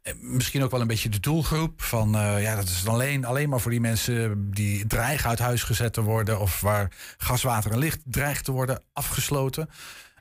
En 0.03 0.17
misschien 0.21 0.63
ook 0.63 0.71
wel 0.71 0.81
een 0.81 0.87
beetje 0.87 1.09
de 1.09 1.21
doelgroep. 1.21 1.83
Van 1.83 2.17
eh, 2.17 2.43
ja, 2.43 2.55
dat 2.55 2.65
is 2.65 2.87
alleen, 2.87 3.25
alleen 3.25 3.49
maar 3.49 3.61
voor 3.61 3.71
die 3.71 3.81
mensen 3.81 4.51
die 4.51 4.87
dreigen 4.87 5.29
uit 5.29 5.39
huis 5.39 5.63
gezet 5.63 5.93
te 5.93 6.03
worden. 6.03 6.41
Of 6.41 6.61
waar 6.61 6.93
gas, 7.17 7.43
water 7.43 7.71
en 7.73 7.79
licht 7.79 8.01
dreigt 8.05 8.45
te 8.45 8.53
worden 8.53 8.83
afgesloten. 8.93 9.69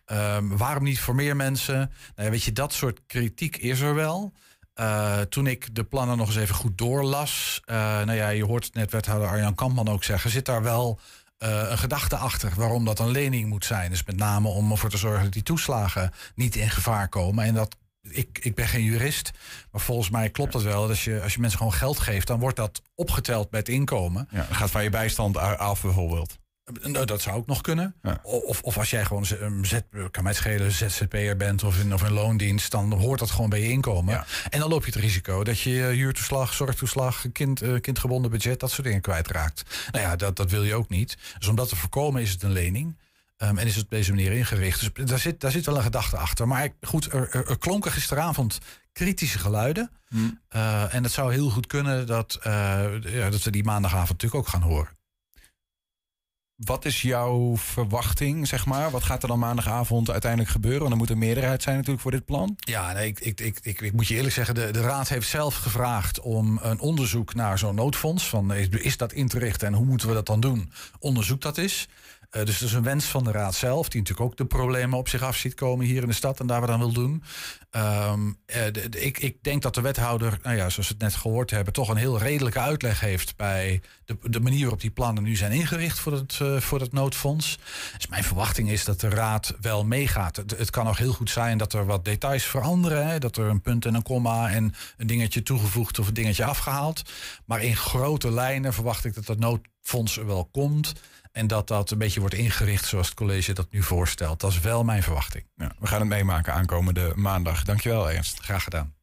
Ehm, 0.05 0.47
waarom 0.47 0.83
niet 0.83 0.99
voor 0.99 1.15
meer 1.15 1.35
mensen? 1.35 1.91
Nou 2.15 2.29
weet 2.29 2.43
je, 2.43 2.51
dat 2.51 2.73
soort 2.73 3.01
kritiek 3.07 3.57
is 3.57 3.79
er 3.79 3.95
wel. 3.95 4.33
Eh, 4.73 5.19
toen 5.19 5.47
ik 5.47 5.75
de 5.75 5.83
plannen 5.83 6.17
nog 6.17 6.27
eens 6.27 6.35
even 6.35 6.55
goed 6.55 6.77
doorlas. 6.77 7.61
eh, 7.65 7.75
nou 7.75 8.13
ja, 8.13 8.29
je 8.29 8.45
hoort 8.45 8.73
net 8.73 8.91
wethouder 8.91 9.27
Arjan 9.27 9.55
Kampman 9.55 9.87
ook 9.87 10.03
zeggen. 10.03 10.29
Zit 10.29 10.45
daar 10.45 10.63
wel 10.63 10.99
eh, 11.37 11.69
een 11.69 11.77
gedachte 11.77 12.15
achter 12.15 12.51
waarom 12.55 12.85
dat 12.85 12.99
een 12.99 13.11
lening 13.11 13.49
moet 13.49 13.65
zijn? 13.65 13.89
Dus 13.89 14.03
met 14.03 14.17
name 14.17 14.47
om 14.47 14.71
ervoor 14.71 14.89
te 14.89 14.97
zorgen 14.97 15.23
dat 15.23 15.33
die 15.33 15.43
toeslagen 15.43 16.11
niet 16.35 16.55
in 16.55 16.69
gevaar 16.69 17.09
komen. 17.09 17.45
En 17.45 17.53
dat. 17.53 17.75
Ik, 18.01 18.39
ik 18.41 18.55
ben 18.55 18.67
geen 18.67 18.83
jurist, 18.83 19.31
maar 19.71 19.81
volgens 19.81 20.09
mij 20.09 20.29
klopt 20.29 20.53
dat 20.53 20.63
wel. 20.63 20.87
Als 20.87 21.03
je, 21.03 21.21
als 21.21 21.33
je 21.33 21.39
mensen 21.39 21.57
gewoon 21.57 21.73
geld 21.73 21.99
geeft, 21.99 22.27
dan 22.27 22.39
wordt 22.39 22.55
dat 22.55 22.81
opgeteld 22.95 23.49
bij 23.49 23.59
het 23.59 23.69
inkomen. 23.69 24.27
Ja, 24.31 24.45
dat 24.47 24.57
gaat 24.57 24.71
van 24.71 24.83
je 24.83 24.89
bijstand 24.89 25.37
af 25.37 25.81
bijvoorbeeld. 25.81 26.39
Nou, 26.81 27.05
dat 27.05 27.21
zou 27.21 27.37
ook 27.37 27.47
nog 27.47 27.61
kunnen. 27.61 27.95
Ja. 28.01 28.19
Of, 28.23 28.61
of 28.61 28.77
als 28.77 28.89
jij 28.89 29.05
gewoon 29.05 29.25
een 29.39 29.65
Z, 29.65 29.79
kan 30.11 30.23
mij 30.23 30.33
schelen, 30.33 30.71
ZZP'er 30.71 31.37
bent 31.37 31.63
of 31.63 31.79
in, 31.79 31.93
of 31.93 32.03
in 32.03 32.11
loondienst, 32.11 32.71
dan 32.71 32.93
hoort 32.93 33.19
dat 33.19 33.31
gewoon 33.31 33.49
bij 33.49 33.61
je 33.61 33.69
inkomen. 33.69 34.13
Ja. 34.13 34.25
En 34.49 34.59
dan 34.59 34.69
loop 34.69 34.85
je 34.85 34.91
het 34.91 35.01
risico 35.01 35.43
dat 35.43 35.59
je 35.59 35.69
je 35.69 35.83
huurtoeslag, 35.83 36.53
zorgtoeslag, 36.53 37.25
kind, 37.33 37.61
eh, 37.61 37.79
kindgebonden 37.81 38.31
budget, 38.31 38.59
dat 38.59 38.71
soort 38.71 38.87
dingen 38.87 39.01
kwijtraakt. 39.01 39.63
Nou 39.91 40.05
ja, 40.05 40.15
dat, 40.15 40.35
dat 40.35 40.51
wil 40.51 40.63
je 40.63 40.75
ook 40.75 40.89
niet. 40.89 41.17
Dus 41.39 41.47
om 41.47 41.55
dat 41.55 41.69
te 41.69 41.75
voorkomen 41.75 42.21
is 42.21 42.31
het 42.31 42.43
een 42.43 42.51
lening. 42.51 42.97
Ehm, 43.41 43.57
en 43.57 43.67
is 43.67 43.75
het 43.75 43.83
op 43.83 43.89
deze 43.89 44.13
manier 44.13 44.31
ingericht. 44.31 44.95
Dus 44.95 45.09
daar 45.09 45.19
zit, 45.19 45.39
daar 45.39 45.51
zit 45.51 45.65
wel 45.65 45.75
een 45.75 45.83
gedachte 45.83 46.17
achter. 46.17 46.47
Maar 46.47 46.69
goed, 46.81 47.13
er, 47.13 47.29
er, 47.29 47.49
er 47.49 47.57
klonken 47.57 47.91
gisteravond 47.91 48.57
kritische 48.91 49.39
geluiden. 49.39 49.91
Eh, 50.47 50.93
en 50.93 51.03
het 51.03 51.11
zou 51.11 51.33
heel 51.33 51.49
goed 51.49 51.67
kunnen 51.67 52.07
dat, 52.07 52.39
eh, 52.41 52.85
ja, 53.01 53.29
dat 53.29 53.43
we 53.43 53.51
die 53.51 53.63
maandagavond 53.63 54.09
natuurlijk 54.09 54.41
ook 54.41 54.47
gaan 54.47 54.61
horen. 54.61 54.99
Wat 56.55 56.85
is 56.85 57.01
jouw 57.01 57.57
verwachting, 57.57 58.47
zeg 58.47 58.65
maar? 58.65 58.91
Wat 58.91 59.03
gaat 59.03 59.21
er 59.21 59.27
dan 59.27 59.39
maandagavond 59.39 60.09
uiteindelijk 60.09 60.51
gebeuren? 60.51 60.79
Want 60.79 60.91
er 60.91 60.97
moet 60.97 61.09
een 61.09 61.17
meerderheid 61.17 61.63
zijn 61.63 61.75
natuurlijk 61.75 62.01
voor 62.01 62.11
dit 62.11 62.25
plan. 62.25 62.55
Ja, 62.57 62.93
nee, 62.93 63.07
ik, 63.07 63.19
ik, 63.19 63.39
ik, 63.39 63.59
ik, 63.61 63.81
ik 63.81 63.93
moet 63.93 64.07
je 64.07 64.15
eerlijk 64.15 64.33
zeggen, 64.33 64.55
de, 64.55 64.71
de 64.71 64.81
Raad 64.81 65.09
heeft 65.09 65.29
zelf 65.29 65.55
gevraagd 65.55 66.19
om 66.19 66.59
een 66.61 66.79
onderzoek 66.79 67.33
naar 67.33 67.57
zo'n 67.57 67.75
noodfonds. 67.75 68.29
Van, 68.29 68.53
is, 68.53 68.67
is 68.67 68.97
dat 68.97 69.13
in 69.13 69.27
te 69.27 69.39
richten 69.39 69.67
en 69.67 69.73
hoe 69.73 69.85
moeten 69.85 70.07
we 70.07 70.13
dat 70.13 70.25
dan 70.25 70.39
doen? 70.39 70.71
Onderzoek 70.99 71.41
dat 71.41 71.57
is. 71.57 71.87
Eh, 72.31 72.45
dus 72.45 72.59
dat 72.59 72.69
is 72.69 72.75
een 72.75 72.83
wens 72.83 73.05
van 73.05 73.23
de 73.23 73.31
Raad 73.31 73.55
zelf, 73.55 73.89
die 73.89 73.99
natuurlijk 74.01 74.29
ook 74.29 74.37
de 74.37 74.45
problemen 74.45 74.97
op 74.97 75.07
zich 75.07 75.21
af 75.21 75.35
ziet 75.37 75.53
komen 75.53 75.85
hier 75.85 76.01
in 76.01 76.07
de 76.07 76.13
stad 76.13 76.39
en 76.39 76.47
daar 76.47 76.59
wat 76.59 76.69
aan 76.69 76.79
wil 76.79 76.93
doen. 76.93 77.23
Ehm, 77.71 78.31
eh, 78.45 78.65
ik, 78.89 79.19
ik 79.19 79.43
denk 79.43 79.61
dat 79.61 79.75
de 79.75 79.81
wethouder, 79.81 80.39
nou 80.43 80.55
ja, 80.55 80.69
zoals 80.69 80.87
we 80.87 80.93
het 80.93 81.03
net 81.03 81.15
gehoord 81.15 81.51
hebben, 81.51 81.73
toch 81.73 81.89
een 81.89 81.97
heel 81.97 82.17
redelijke 82.17 82.59
uitleg 82.59 82.99
heeft 82.99 83.35
bij 83.35 83.81
de, 84.05 84.17
de 84.21 84.39
manier 84.39 84.61
waarop 84.61 84.81
die 84.81 84.91
plannen 84.91 85.23
nu 85.23 85.35
zijn 85.35 85.51
ingericht 85.51 85.99
voor 85.99 86.13
het, 86.13 86.37
eh, 86.41 86.57
voor 86.57 86.79
het 86.79 86.91
noodfonds. 86.91 87.59
Dus 87.97 88.07
mijn 88.07 88.23
verwachting 88.23 88.69
is 88.69 88.85
dat 88.85 88.99
de 88.99 89.09
Raad 89.09 89.55
wel 89.61 89.85
meegaat. 89.85 90.35
Het, 90.35 90.57
het 90.57 90.69
kan 90.69 90.85
nog 90.85 90.97
heel 90.97 91.13
goed 91.13 91.29
zijn 91.29 91.57
dat 91.57 91.73
er 91.73 91.85
wat 91.85 92.05
details 92.05 92.43
veranderen. 92.43 93.07
Hè, 93.07 93.19
dat 93.19 93.37
er 93.37 93.45
een 93.45 93.61
punt 93.61 93.85
en 93.85 93.93
een 93.93 94.03
komma 94.03 94.49
en 94.49 94.73
een 94.97 95.07
dingetje 95.07 95.43
toegevoegd 95.43 95.99
of 95.99 96.07
een 96.07 96.13
dingetje 96.13 96.45
afgehaald. 96.45 97.01
Maar 97.45 97.63
in 97.63 97.75
grote 97.75 98.31
lijnen 98.31 98.73
verwacht 98.73 99.05
ik 99.05 99.13
dat 99.13 99.25
dat 99.25 99.39
noodfonds 99.39 100.17
er 100.17 100.25
wel 100.25 100.49
komt. 100.51 100.93
En 101.31 101.47
dat 101.47 101.67
dat 101.67 101.91
een 101.91 101.97
beetje 101.97 102.19
wordt 102.19 102.35
ingericht 102.35 102.85
zoals 102.85 103.07
het 103.07 103.15
college 103.15 103.53
dat 103.53 103.71
nu 103.71 103.83
voorstelt. 103.83 104.39
Dat 104.39 104.51
is 104.51 104.59
wel 104.59 104.83
mijn 104.83 105.03
verwachting. 105.03 105.45
Ja, 105.55 105.71
we 105.79 105.87
gaan 105.87 105.99
het 105.99 106.09
meemaken 106.09 106.53
aankomende 106.53 107.13
maandag. 107.15 107.63
Dankjewel, 107.63 108.11
Ernst. 108.11 108.39
Graag 108.39 108.63
gedaan. 108.63 108.93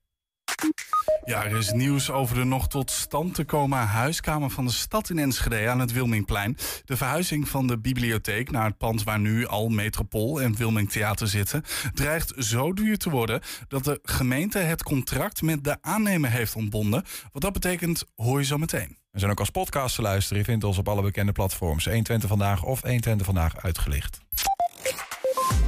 Ja, 1.25 1.45
er 1.45 1.57
is 1.57 1.73
nieuws 1.73 2.11
over 2.11 2.35
de 2.35 2.45
nog 2.45 2.69
tot 2.69 2.91
stand 2.91 3.35
te 3.35 3.45
komen 3.45 3.79
huiskamer 3.79 4.51
van 4.51 4.65
de 4.65 4.73
stad 4.73 5.11
in 5.11 5.19
Enschede 5.19 5.69
aan 5.69 5.81
het 5.81 5.93
Wilmingplein. 5.93 6.57
De 6.85 6.97
verhuizing 6.97 7.49
van 7.49 7.67
de 7.67 7.79
bibliotheek 7.79 8.51
naar 8.51 8.65
het 8.65 8.79
pand 8.79 9.03
waar 9.03 9.19
nu 9.19 9.47
al 9.47 9.69
Metropool 9.69 10.41
en 10.41 10.57
Wilming 10.57 10.91
Theater 10.91 11.29
zitten, 11.29 11.63
dreigt 11.95 12.33
zo 12.37 12.73
duur 12.73 12.99
te 12.99 13.11
worden 13.11 13.41
dat 13.69 13.85
de 13.85 13.99
gemeente 14.03 14.59
het 14.59 14.83
contract 14.83 15.43
met 15.43 15.65
de 15.65 15.77
aannemer 15.81 16.31
heeft 16.31 16.55
ontbonden. 16.55 17.05
Wat 17.33 17.43
dat 17.43 17.53
betekent, 17.53 18.05
hoor 18.17 18.39
je 18.39 18.45
zo 18.45 18.59
meteen. 18.59 18.97
We 19.19 19.25
zijn 19.25 19.37
ook 19.37 19.47
als 19.47 19.51
podcast 19.51 19.95
te 19.95 20.03
luisteren. 20.03 20.39
Je 20.39 20.45
vindt 20.45 20.65
ons 20.65 20.79
op 20.79 20.89
alle 20.89 21.03
bekende 21.03 21.33
platforms. 21.33 21.85
120 21.85 22.29
Vandaag 22.29 22.63
of 22.63 22.81
120 22.81 23.27
Vandaag 23.27 23.63
uitgelicht. 23.63 24.21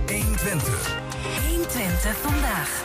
120 0.06 2.16
vandaag. 2.16 2.82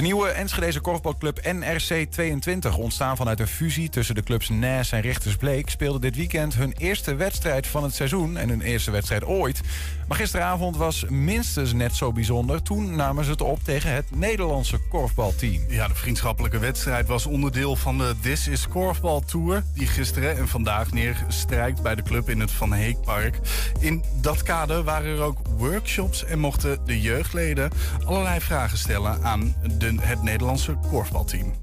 De 0.00 0.06
nieuwe 0.06 0.28
Enschedeze 0.28 0.80
korfbalclub 0.80 1.52
NRC 1.52 2.06
22, 2.10 2.76
ontstaan 2.76 3.16
vanuit 3.16 3.40
een 3.40 3.46
fusie 3.46 3.88
tussen 3.88 4.14
de 4.14 4.22
clubs 4.22 4.48
Nes 4.48 4.92
en 4.92 5.00
Richtersbleek, 5.00 5.70
speelde 5.70 5.98
dit 5.98 6.16
weekend 6.16 6.54
hun 6.54 6.74
eerste 6.78 7.14
wedstrijd 7.14 7.66
van 7.66 7.82
het 7.82 7.94
seizoen 7.94 8.36
en 8.36 8.48
hun 8.48 8.60
eerste 8.60 8.90
wedstrijd 8.90 9.24
ooit. 9.24 9.60
Maar 10.08 10.18
gisteravond 10.18 10.76
was 10.76 11.04
minstens 11.08 11.72
net 11.72 11.96
zo 11.96 12.12
bijzonder. 12.12 12.62
Toen 12.62 12.96
namen 12.96 13.24
ze 13.24 13.30
het 13.30 13.40
op 13.40 13.64
tegen 13.64 13.94
het 13.94 14.16
Nederlandse 14.16 14.78
korfbalteam. 14.88 15.62
Ja, 15.68 15.88
de 15.88 15.94
vriendschappelijke 15.94 16.58
wedstrijd 16.58 17.06
was 17.06 17.26
onderdeel 17.26 17.76
van 17.76 17.98
de 17.98 18.14
This 18.20 18.48
is 18.48 18.68
Korfbal 18.68 19.20
Tour... 19.20 19.62
die 19.74 19.86
gisteren 19.86 20.36
en 20.36 20.48
vandaag 20.48 20.92
neerstrijkt 20.92 21.82
bij 21.82 21.94
de 21.94 22.02
club 22.02 22.28
in 22.28 22.40
het 22.40 22.50
Van 22.50 22.72
Heekpark. 22.72 23.38
In 23.78 24.04
dat 24.20 24.42
kader 24.42 24.82
waren 24.82 25.16
er 25.16 25.22
ook 25.22 25.38
workshops 25.56 26.24
en 26.24 26.38
mochten 26.38 26.78
de 26.84 27.00
jeugdleden... 27.00 27.70
allerlei 28.04 28.40
vragen 28.40 28.78
stellen 28.78 29.22
aan 29.22 29.54
de, 29.78 29.89
het 29.98 30.22
Nederlandse 30.22 30.76
korfbalteam. 30.90 31.54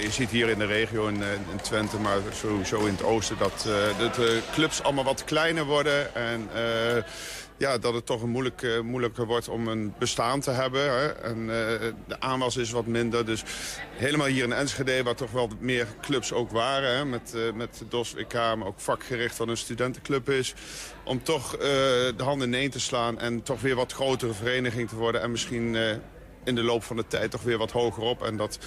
Je 0.00 0.10
ziet 0.10 0.30
hier 0.30 0.48
in 0.48 0.58
de 0.58 0.64
regio 0.66 1.06
in, 1.06 1.22
eh, 1.22 1.32
in 1.32 1.60
Twente, 1.62 1.98
maar 1.98 2.18
sowieso 2.32 2.84
in 2.84 2.92
het 2.92 3.02
oosten... 3.02 3.38
dat, 3.38 3.52
eh, 3.52 4.12
de 4.14 4.40
clubs 4.52 4.82
allemaal 4.82 5.04
wat 5.04 5.24
kleiner 5.24 5.64
worden. 5.64 6.14
En 6.14 6.48
eh, 6.54 7.02
ja, 7.60 7.78
dat 7.78 7.94
het 7.94 8.06
toch 8.06 8.22
een 8.22 8.28
moeilijk, 8.28 8.62
eh, 8.62 8.80
moeilijker 8.80 9.26
wordt 9.26 9.48
om 9.48 9.68
een 9.68 9.94
bestaan 9.98 10.40
te 10.40 10.50
hebben. 10.50 10.80
Hè. 10.80 11.08
En 11.08 11.40
eh, 11.40 11.92
de 12.06 12.20
aanwas 12.20 12.56
is 12.56 12.70
wat 12.70 12.86
minder. 12.86 13.26
Dus 13.26 13.42
helemaal 13.92 14.26
hier 14.26 14.44
in 14.44 14.52
Enschede, 14.52 15.02
waar 15.02 15.14
toch 15.14 15.30
wel 15.30 15.50
meer 15.58 15.86
clubs 16.00 16.32
ook 16.32 16.50
waren. 16.50 16.96
Hè, 16.96 17.04
met, 17.04 17.32
uh, 17.36 17.52
met 17.52 17.82
DOS 17.88 18.12
WK, 18.12 18.32
maar 18.32 18.66
ook 18.66 18.80
vakgericht 18.80 19.36
wat 19.36 19.48
een 19.48 19.56
studentenclub 19.56 20.28
is. 20.28 20.54
Om 21.04 21.22
toch 21.22 21.56
de 21.56 22.14
handen 22.22 22.48
ineen 22.48 22.70
te 22.70 22.80
slaan 22.80 23.18
en 23.18 23.42
toch 23.42 23.60
weer 23.60 23.74
wat 23.74 23.92
grotere 23.92 24.32
vereniging 24.32 24.88
te 24.88 24.96
worden. 24.96 25.22
En 25.22 25.30
misschien 25.30 25.76
in 26.44 26.54
de 26.54 26.62
loop 26.62 26.84
van 26.84 26.96
de 26.96 27.06
tijd 27.06 27.30
toch 27.30 27.42
weer 27.42 27.58
wat 27.58 27.72
hoger 27.72 28.02
op. 28.02 28.22
En 28.22 28.36
dat 28.36 28.58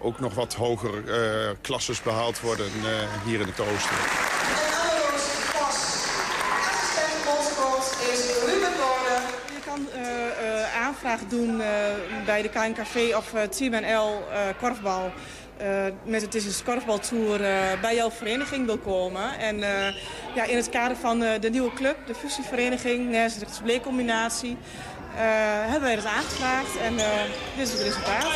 ook 0.00 0.20
nog 0.20 0.34
wat 0.34 0.54
hogere 0.54 1.56
klasses 1.60 2.02
behaald 2.02 2.40
worden 2.40 2.70
hier 3.24 3.40
in 3.40 3.46
het 3.46 3.60
oosten. 3.60 4.67
Aanvraag 11.04 11.28
doen 11.28 11.60
uh, 11.60 11.66
bij 12.24 12.42
de 12.42 12.48
KNKV 12.48 13.14
of 13.16 13.34
uh, 13.34 13.42
Team 13.42 13.70
NL 13.70 14.22
uh, 14.30 14.38
korfbal. 14.60 15.12
met 16.04 16.22
het 16.22 16.34
is 16.34 16.44
een 16.44 16.64
korfbaltour 16.64 17.38
bij 17.80 17.94
jouw 17.94 18.10
vereniging 18.10 18.66
wil 18.66 18.78
komen. 18.78 19.38
En 19.38 19.58
ja, 20.34 20.44
in 20.44 20.56
het 20.56 20.68
kader 20.68 20.96
van 20.96 21.18
de 21.18 21.48
nieuwe 21.50 21.72
club, 21.72 21.96
de 22.06 22.14
fusievereniging, 22.14 23.10
Nijs 23.10 23.34
Bleekcombinatie, 23.62 24.56
hebben 25.66 25.80
wij 25.80 25.94
dat 25.94 26.04
aangevraagd. 26.04 26.76
En 26.82 26.96
dit 27.56 27.66
is 27.66 27.72
het 27.72 27.82
resultaat. 27.82 28.26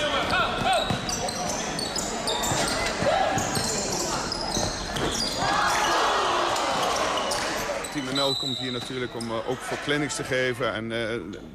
Team 7.93 8.15
NL 8.15 8.35
komt 8.35 8.59
hier 8.59 8.73
natuurlijk 8.73 9.15
om 9.15 9.33
ook 9.33 9.59
voor 9.59 9.79
clinics 9.85 10.15
te 10.15 10.25
geven. 10.25 10.75
En 10.75 10.89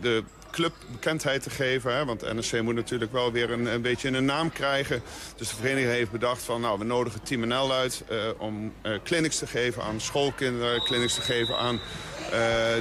de 0.02 0.24
club 0.58 0.74
bekendheid 0.92 1.44
te 1.44 1.50
geven. 1.50 1.96
Hè? 1.96 2.06
Want 2.06 2.22
NSC 2.22 2.62
moet 2.62 2.76
natuurlijk 2.76 3.12
wel 3.12 3.32
weer 3.32 3.52
een, 3.52 3.66
een 3.66 3.82
beetje 3.82 4.10
een 4.10 4.26
naam 4.26 4.52
krijgen. 4.52 5.02
Dus 5.36 5.50
de 5.50 5.56
vereniging 5.56 5.92
heeft 5.92 6.12
bedacht 6.12 6.42
van 6.42 6.62
nou, 6.62 6.80
we 6.80 6.86
nodigen 6.86 7.24
Team 7.24 7.48
NL 7.48 7.74
uit 7.74 8.04
uh, 8.12 8.18
om 8.38 8.74
uh, 8.84 8.92
clinics 9.04 9.38
te 9.38 9.48
geven 9.48 9.84
aan 9.84 10.02
schoolkinderen. 10.02 10.84
Clinics 10.84 11.16
te 11.16 11.22
geven 11.22 11.58
aan 11.58 11.76
uh, 11.76 12.32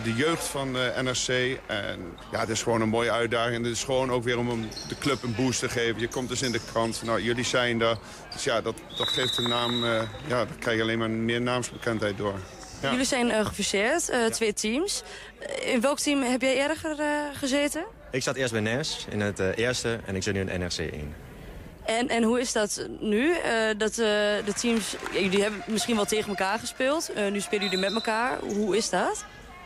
de 0.05 0.15
jeugd 0.17 0.45
van 0.45 0.71
NRC. 1.03 1.59
En 1.67 2.17
ja, 2.33 2.41
het 2.41 2.49
is 2.49 2.62
gewoon 2.62 2.81
een 2.81 2.89
mooie 2.89 3.11
uitdaging. 3.11 3.65
Het 3.65 3.73
is 3.73 3.85
gewoon 3.85 4.11
ook 4.11 4.25
weer 4.25 4.39
om 4.39 4.69
de 4.89 4.99
club 4.99 5.23
een 5.23 5.35
boost 5.35 5.61
te 5.61 5.69
geven. 5.69 6.01
Je 6.01 6.09
komt 6.09 6.29
dus 6.29 6.43
in 6.43 6.53
de 6.53 6.61
krant. 6.73 7.03
Nou, 7.05 7.23
jullie 7.23 7.45
zijn 7.45 7.79
daar. 7.79 7.97
Dus 8.33 8.45
ja, 8.45 8.61
dat, 8.61 8.75
dat 8.97 9.09
geeft 9.09 9.39
een 9.39 9.49
naam. 9.49 9.85
ja, 9.85 10.09
daar 10.27 10.57
krijg 10.59 10.77
je 10.77 10.83
alleen 10.83 10.99
maar 10.99 11.11
meer 11.11 11.41
naamsbekendheid 11.41 12.17
door. 12.17 12.35
Ja. 12.81 12.91
Jullie 12.91 13.07
zijn 13.07 13.27
uh, 13.27 13.47
gefuseerd, 13.47 14.11
uh, 14.11 14.27
twee 14.27 14.53
teams. 14.53 15.03
in 15.65 15.81
welk 15.81 15.99
team 15.99 16.23
heb 16.23 16.41
jij 16.41 16.69
uh, 16.69 17.07
gezeten? 17.33 17.85
Ik 18.11 18.23
zat 18.23 18.37
eerst 18.37 18.53
bij 18.53 18.61
NES 18.61 19.07
in 19.11 19.21
het 19.21 19.39
eerste 19.39 20.01
en 20.07 20.17
ik 20.17 20.23
zit 20.23 20.35
nu 20.35 20.41
in 20.41 20.61
NRC 20.61 20.79
1. 20.79 21.15
En, 21.85 22.09
en 22.09 22.23
hoe 22.23 22.41
is 22.41 22.53
dat 22.53 22.87
nu? 23.01 23.35
dat 23.77 23.95
de 23.95 24.53
teams, 24.61 24.97
jullie 25.12 25.43
hebben 25.43 25.62
misschien 25.67 25.97
wel 25.97 26.05
tegen 26.05 26.29
elkaar 26.29 26.59
gespeeld. 26.59 27.11
nu 27.31 27.41
spelen 27.41 27.65
jullie 27.65 27.79
met 27.79 27.95
elkaar. 27.95 28.39
Hoe 28.39 28.77
is 28.77 28.91
dat? 28.91 29.25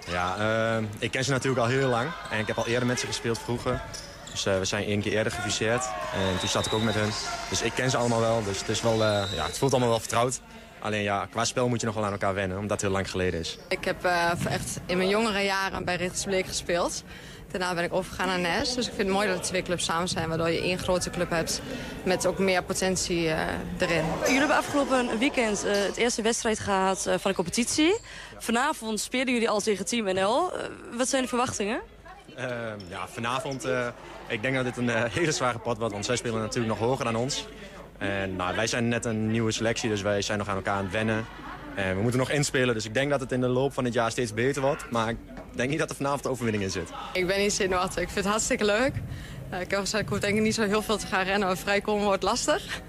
Ja, 0.08 0.82
ik 0.98 1.10
ken 1.10 1.24
ze 1.24 1.30
natuurlijk 1.30 1.62
al 1.62 1.68
heel 1.68 1.88
lang. 1.88 2.10
En 2.30 2.38
ik 2.38 2.46
heb 2.46 2.56
al 2.56 2.66
eerder 2.66 2.86
met 2.86 3.00
ze 3.00 3.06
gespeeld 3.06 3.38
vroeger. 3.38 3.82
Dus 4.30 4.44
we 4.44 4.64
zijn 4.64 4.84
één 4.84 5.00
keer 5.00 5.12
eerder 5.12 5.32
gefuseerd. 5.32 5.84
En 6.14 6.38
toen 6.38 6.48
zat 6.48 6.66
ik 6.66 6.72
ook 6.72 6.82
met 6.82 6.94
hen. 6.94 7.10
Dus 7.48 7.62
ik 7.62 7.72
ken 7.72 7.90
ze 7.90 7.96
allemaal 7.96 8.20
wel. 8.20 8.44
Dus 8.44 8.58
het, 8.58 8.68
is 8.68 8.80
wel, 8.82 9.04
ja, 9.04 9.46
het 9.46 9.58
voelt 9.58 9.72
allemaal 9.72 9.90
wel 9.90 10.00
vertrouwd. 10.00 10.40
Alleen 10.80 11.02
ja, 11.02 11.26
qua 11.30 11.44
spel 11.44 11.68
moet 11.68 11.80
je 11.80 11.86
nog 11.86 11.94
wel 11.94 12.04
aan 12.04 12.12
elkaar 12.12 12.34
wennen, 12.34 12.58
omdat 12.58 12.70
het 12.70 12.80
heel 12.80 12.90
lang 12.90 13.10
geleden 13.10 13.40
is. 13.40 13.58
Ik 13.68 13.84
heb 13.84 14.04
uh, 14.04 14.46
echt 14.46 14.80
in 14.86 14.96
mijn 14.96 15.08
jongere 15.08 15.44
jaren 15.44 15.84
bij 15.84 15.96
Richters 15.96 16.24
Bleek 16.24 16.46
gespeeld. 16.46 17.04
Daarna 17.50 17.74
ben 17.74 17.84
ik 17.84 17.92
overgegaan 17.92 18.26
naar 18.26 18.58
NES. 18.58 18.74
Dus 18.74 18.86
ik 18.86 18.92
vind 18.94 19.08
het 19.08 19.16
mooi 19.16 19.28
dat 19.28 19.36
de 19.36 19.42
twee 19.42 19.62
clubs 19.62 19.84
samen 19.84 20.08
zijn. 20.08 20.28
Waardoor 20.28 20.50
je 20.50 20.60
één 20.60 20.78
grote 20.78 21.10
club 21.10 21.30
hebt 21.30 21.60
met 22.02 22.26
ook 22.26 22.38
meer 22.38 22.62
potentie 22.62 23.24
uh, 23.24 23.38
erin. 23.78 24.04
Jullie 24.22 24.38
hebben 24.38 24.56
afgelopen 24.56 25.18
weekend 25.18 25.64
uh, 25.64 25.72
het 25.72 25.96
eerste 25.96 26.22
wedstrijd 26.22 26.58
gehad 26.58 27.02
van 27.02 27.30
de 27.30 27.34
competitie. 27.34 27.98
Vanavond 28.38 29.00
spelen 29.00 29.32
jullie 29.32 29.50
al 29.50 29.60
tegen 29.60 29.84
Team 29.86 30.14
NL. 30.14 30.52
wat 30.96 31.08
zijn 31.08 31.22
de 31.22 31.28
verwachtingen? 31.28 31.80
Ehm, 32.36 32.78
ja, 32.88 33.08
vanavond, 33.08 33.68
ik 34.28 34.42
denk 34.42 34.54
dat 34.54 34.64
dit 34.64 34.76
een 34.76 34.90
hele 35.10 35.32
zware 35.32 35.58
pot 35.58 35.78
wordt. 35.78 35.92
Want 35.92 36.04
zij 36.04 36.16
spelen 36.16 36.40
natuurlijk 36.40 36.78
nog 36.78 36.88
hoger 36.88 37.04
dan 37.04 37.16
ons. 37.16 37.46
En 38.00 38.36
nou, 38.36 38.56
wij 38.56 38.66
zijn 38.66 38.88
net 38.88 39.04
een 39.04 39.30
nieuwe 39.30 39.52
selectie, 39.52 39.88
dus 39.88 40.02
wij 40.02 40.22
zijn 40.22 40.38
nog 40.38 40.48
aan 40.48 40.56
elkaar 40.56 40.74
aan 40.74 40.82
het 40.82 40.92
wennen. 40.92 41.24
En 41.74 41.96
we 41.96 42.02
moeten 42.02 42.20
nog 42.20 42.30
inspelen, 42.30 42.74
dus 42.74 42.84
ik 42.84 42.94
denk 42.94 43.10
dat 43.10 43.20
het 43.20 43.32
in 43.32 43.40
de 43.40 43.48
loop 43.48 43.72
van 43.72 43.84
het 43.84 43.92
jaar 43.92 44.10
steeds 44.10 44.34
beter 44.34 44.62
wordt. 44.62 44.90
Maar 44.90 45.10
ik 45.10 45.16
denk 45.54 45.70
niet 45.70 45.78
dat 45.78 45.90
er 45.90 45.96
vanavond 45.96 46.26
overwinning 46.26 46.64
in 46.64 46.70
zit. 46.70 46.90
Ik 47.12 47.26
ben 47.26 47.38
niet 47.38 47.52
zenuwachtig. 47.52 48.02
Ik 48.02 48.08
vind 48.08 48.24
het 48.24 48.26
hartstikke 48.26 48.64
leuk. 48.64 48.92
Uh, 49.52 49.60
ik, 49.60 49.72
ik 49.72 50.08
hoef 50.08 50.18
denk 50.18 50.36
ik 50.36 50.42
niet 50.42 50.54
zo 50.54 50.62
heel 50.62 50.82
veel 50.82 50.96
te 50.96 51.06
gaan 51.06 51.24
rennen, 51.24 51.56
vrijkomen 51.56 52.04
wordt 52.04 52.22
lastig. 52.22 52.80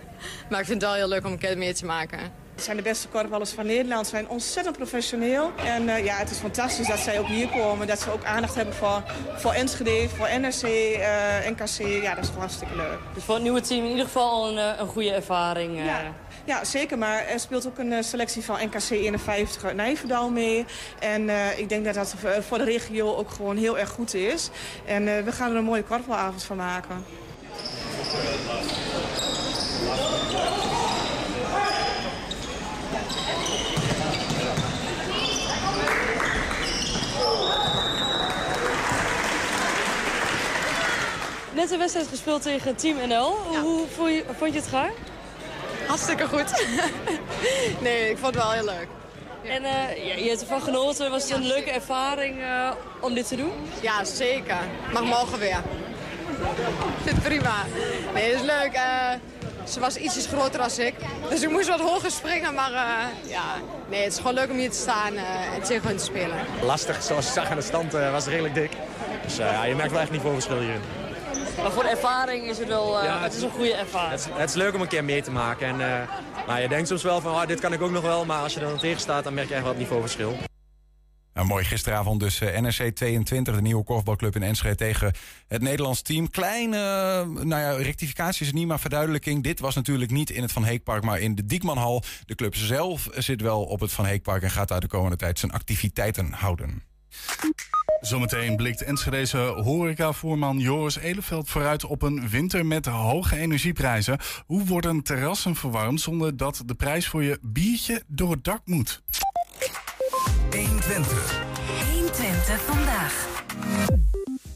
Maar 0.49 0.59
ik 0.59 0.65
vind 0.65 0.81
het 0.81 0.91
wel 0.91 0.99
heel 0.99 1.07
leuk 1.07 1.25
om 1.25 1.31
een 1.31 1.37
keer 1.37 1.57
mee 1.57 1.73
te 1.73 1.85
maken. 1.85 2.19
Het 2.61 2.69
zijn 2.69 2.83
de 2.83 2.89
beste 2.89 3.07
korfballers 3.07 3.51
van 3.51 3.65
Nederland. 3.65 4.05
Ze 4.05 4.11
zijn 4.11 4.29
ontzettend 4.29 4.77
professioneel. 4.77 5.51
En 5.65 5.83
uh, 5.83 6.05
ja, 6.05 6.15
het 6.15 6.31
is 6.31 6.37
fantastisch 6.37 6.87
dat 6.87 6.99
zij 6.99 7.19
ook 7.19 7.27
hier 7.27 7.47
komen. 7.47 7.87
Dat 7.87 7.99
ze 7.99 8.11
ook 8.11 8.23
aandacht 8.23 8.55
hebben 8.55 8.73
voor, 8.73 9.03
voor 9.35 9.51
Enschede, 9.51 10.09
voor 10.09 10.29
NRC, 10.39 10.63
uh, 10.63 11.49
NKC. 11.49 12.01
Ja, 12.03 12.15
dat 12.15 12.23
is 12.23 12.27
gewoon 12.27 12.39
hartstikke 12.39 12.75
leuk. 12.75 12.97
Dus 13.13 13.23
voor 13.23 13.33
het 13.33 13.43
nieuwe 13.43 13.61
team 13.61 13.83
in 13.83 13.89
ieder 13.89 14.05
geval 14.05 14.47
een, 14.47 14.57
eh, 14.57 14.79
een 14.79 14.87
goede 14.87 15.13
ervaring. 15.13 15.77
Uh. 15.77 15.85
Ja. 15.85 16.01
Ja, 16.45 16.63
zeker. 16.63 16.97
Maar 16.97 17.25
er 17.27 17.39
speelt 17.39 17.67
ook 17.67 17.77
een 17.77 18.03
selectie 18.03 18.43
van 18.43 18.55
NKC 18.65 18.89
51 18.89 19.63
uit 19.63 19.75
Nijverdal 19.75 20.29
mee. 20.29 20.65
En 20.99 21.21
uh, 21.21 21.59
ik 21.59 21.69
denk 21.69 21.85
dat 21.85 21.93
dat 21.93 22.15
voor 22.39 22.57
de 22.57 22.63
regio 22.63 23.15
ook 23.15 23.29
gewoon 23.29 23.57
heel 23.57 23.77
erg 23.77 23.89
goed 23.89 24.13
is. 24.13 24.49
En 24.85 25.07
uh, 25.07 25.19
we 25.19 25.31
gaan 25.31 25.51
er 25.51 25.57
een 25.57 25.63
mooie 25.63 25.83
korfbalavond 25.83 26.43
van 26.43 26.57
maken. 26.57 27.05
Net 41.61 41.71
een 41.71 41.77
wedstrijd 41.77 42.07
gespeeld 42.07 42.41
tegen 42.41 42.75
Team 42.75 43.07
NL. 43.07 43.35
Hoe 43.61 43.87
vond 43.95 44.09
je, 44.09 44.23
vond 44.37 44.53
je 44.53 44.59
het 44.59 44.67
gaan? 44.67 44.89
Hartstikke 45.87 46.27
goed. 46.27 46.65
nee, 47.85 48.09
ik 48.09 48.17
vond 48.17 48.35
het 48.35 48.43
wel 48.43 48.51
heel 48.51 48.65
leuk. 48.65 48.87
En 49.43 49.63
uh, 49.63 50.07
ja, 50.07 50.15
je 50.15 50.29
hebt 50.29 50.41
ervan 50.41 50.61
genoten. 50.61 51.11
Was 51.11 51.23
het 51.23 51.31
een 51.31 51.47
leuke 51.47 51.71
ervaring 51.71 52.39
uh, 52.39 52.71
om 52.99 53.13
dit 53.13 53.27
te 53.27 53.35
doen? 53.35 53.51
Ja, 53.81 54.03
zeker. 54.03 54.57
Mag 54.93 55.03
morgen 55.03 55.39
weer. 55.39 55.57
Ik 55.57 57.03
vind 57.03 57.15
het 57.15 57.23
prima. 57.23 57.55
Nee, 58.13 58.31
het 58.31 58.41
is 58.41 58.45
leuk. 58.45 58.73
Uh, 58.75 59.09
ze 59.63 59.79
was 59.79 59.95
ietsjes 59.95 60.25
groter 60.25 60.61
als 60.61 60.79
ik. 60.79 60.93
Dus 61.29 61.41
ik 61.41 61.49
moest 61.49 61.67
wat 61.67 61.79
hoger 61.79 62.11
springen. 62.11 62.53
Maar 62.53 62.71
ja, 63.27 63.43
nee, 63.89 64.03
het 64.03 64.11
is 64.11 64.17
gewoon 64.17 64.33
leuk 64.33 64.49
om 64.49 64.57
hier 64.57 64.71
te 64.71 64.77
staan 64.77 65.15
en 65.55 65.63
tegen 65.63 65.87
hun 65.87 65.97
te 65.97 66.03
spelen. 66.03 66.37
Lastig, 66.63 67.03
zoals 67.03 67.25
je 67.25 67.31
zag 67.31 67.49
aan 67.49 67.57
de 67.57 67.61
stand 67.61 67.91
was 67.91 68.23
het 68.23 68.27
redelijk 68.27 68.53
dik. 68.53 68.71
Dus 69.23 69.35
ja, 69.35 69.63
je 69.63 69.75
merkt 69.75 69.91
wel 69.91 70.01
echt 70.01 70.11
niet 70.11 70.21
voor 70.21 70.33
verschil 70.33 70.59
hierin. 70.59 71.00
Maar 71.57 71.71
voor 71.71 71.83
de 71.83 71.89
ervaring 71.89 72.45
is 72.45 72.57
het 72.57 72.67
wel 72.67 73.03
uh, 73.03 73.21
het 73.21 73.33
is 73.33 73.41
een 73.41 73.49
goede 73.49 73.73
ervaring. 73.73 74.11
Het 74.11 74.19
is, 74.19 74.25
het 74.39 74.49
is, 74.49 74.55
leuk 74.55 74.73
om 74.73 74.81
een 74.81 74.87
keer 74.87 75.03
mee 75.03 75.21
te 75.21 75.31
maken. 75.31 75.67
En, 75.67 75.79
uh, 75.79 76.47
nou, 76.47 76.59
je 76.59 76.67
denkt 76.67 76.87
soms 76.87 77.03
wel 77.03 77.21
van, 77.21 77.31
oh, 77.31 77.45
dit 77.45 77.59
kan 77.59 77.73
ik 77.73 77.81
ook 77.81 77.91
nog 77.91 78.03
wel. 78.03 78.25
Maar 78.25 78.41
als 78.41 78.53
je 78.53 78.59
er 78.59 78.67
dan 78.67 78.77
tegen 78.77 78.99
staat, 78.99 79.23
dan 79.23 79.33
merk 79.33 79.47
je 79.47 79.53
echt 79.53 79.63
wel 79.63 79.71
het 79.71 79.81
niveauverschil. 79.81 80.37
Nou, 81.33 81.47
mooi, 81.47 81.63
gisteravond 81.63 82.19
dus 82.19 82.41
uh, 82.41 82.59
NRC 82.59 82.95
22, 82.95 83.55
de 83.55 83.61
nieuwe 83.61 83.83
korfbalclub 83.83 84.35
in 84.35 84.43
Enschede 84.43 84.75
tegen 84.75 85.13
het 85.47 85.61
Nederlands 85.61 86.01
team. 86.01 86.29
Kleine, 86.29 86.77
nou 87.25 87.61
ja, 87.61 87.71
rectificatie 87.71 88.45
is 88.45 88.53
niet, 88.53 88.67
maar 88.67 88.79
verduidelijking. 88.79 89.43
Dit 89.43 89.59
was 89.59 89.75
natuurlijk 89.75 90.11
niet 90.11 90.29
in 90.29 90.41
het 90.41 90.51
Van 90.51 90.63
Heekpark, 90.63 91.03
maar 91.03 91.19
in 91.19 91.35
de 91.35 91.45
Diekmanhal. 91.45 92.03
De 92.25 92.35
club 92.35 92.55
zelf 92.55 93.07
zit 93.11 93.41
wel 93.41 93.63
op 93.63 93.79
het 93.79 93.91
Van 93.91 94.05
Heekpark 94.05 94.43
en 94.43 94.51
gaat 94.51 94.67
daar 94.67 94.79
de 94.79 94.87
komende 94.87 95.17
tijd 95.17 95.39
zijn 95.39 95.51
activiteiten 95.51 96.31
houden. 96.31 96.83
Zometeen 98.01 98.55
blikt 98.55 98.83
Enschedeze 98.83 99.37
horecavoerman 99.37 100.59
Joris 100.59 100.97
Eleveld 100.97 101.49
vooruit 101.49 101.85
op 101.85 102.01
een 102.01 102.29
winter 102.29 102.65
met 102.65 102.85
hoge 102.85 103.37
energieprijzen. 103.37 104.19
Hoe 104.45 104.65
worden 104.65 105.03
terrassen 105.03 105.55
verwarmd 105.55 106.01
zonder 106.01 106.37
dat 106.37 106.63
de 106.65 106.75
prijs 106.75 107.07
voor 107.07 107.23
je 107.23 107.39
biertje 107.41 108.03
door 108.07 108.31
het 108.31 108.43
dak 108.43 108.61
moet? 108.65 109.01
120. 110.51 111.43
120 111.91 112.61
vandaag. 112.61 113.29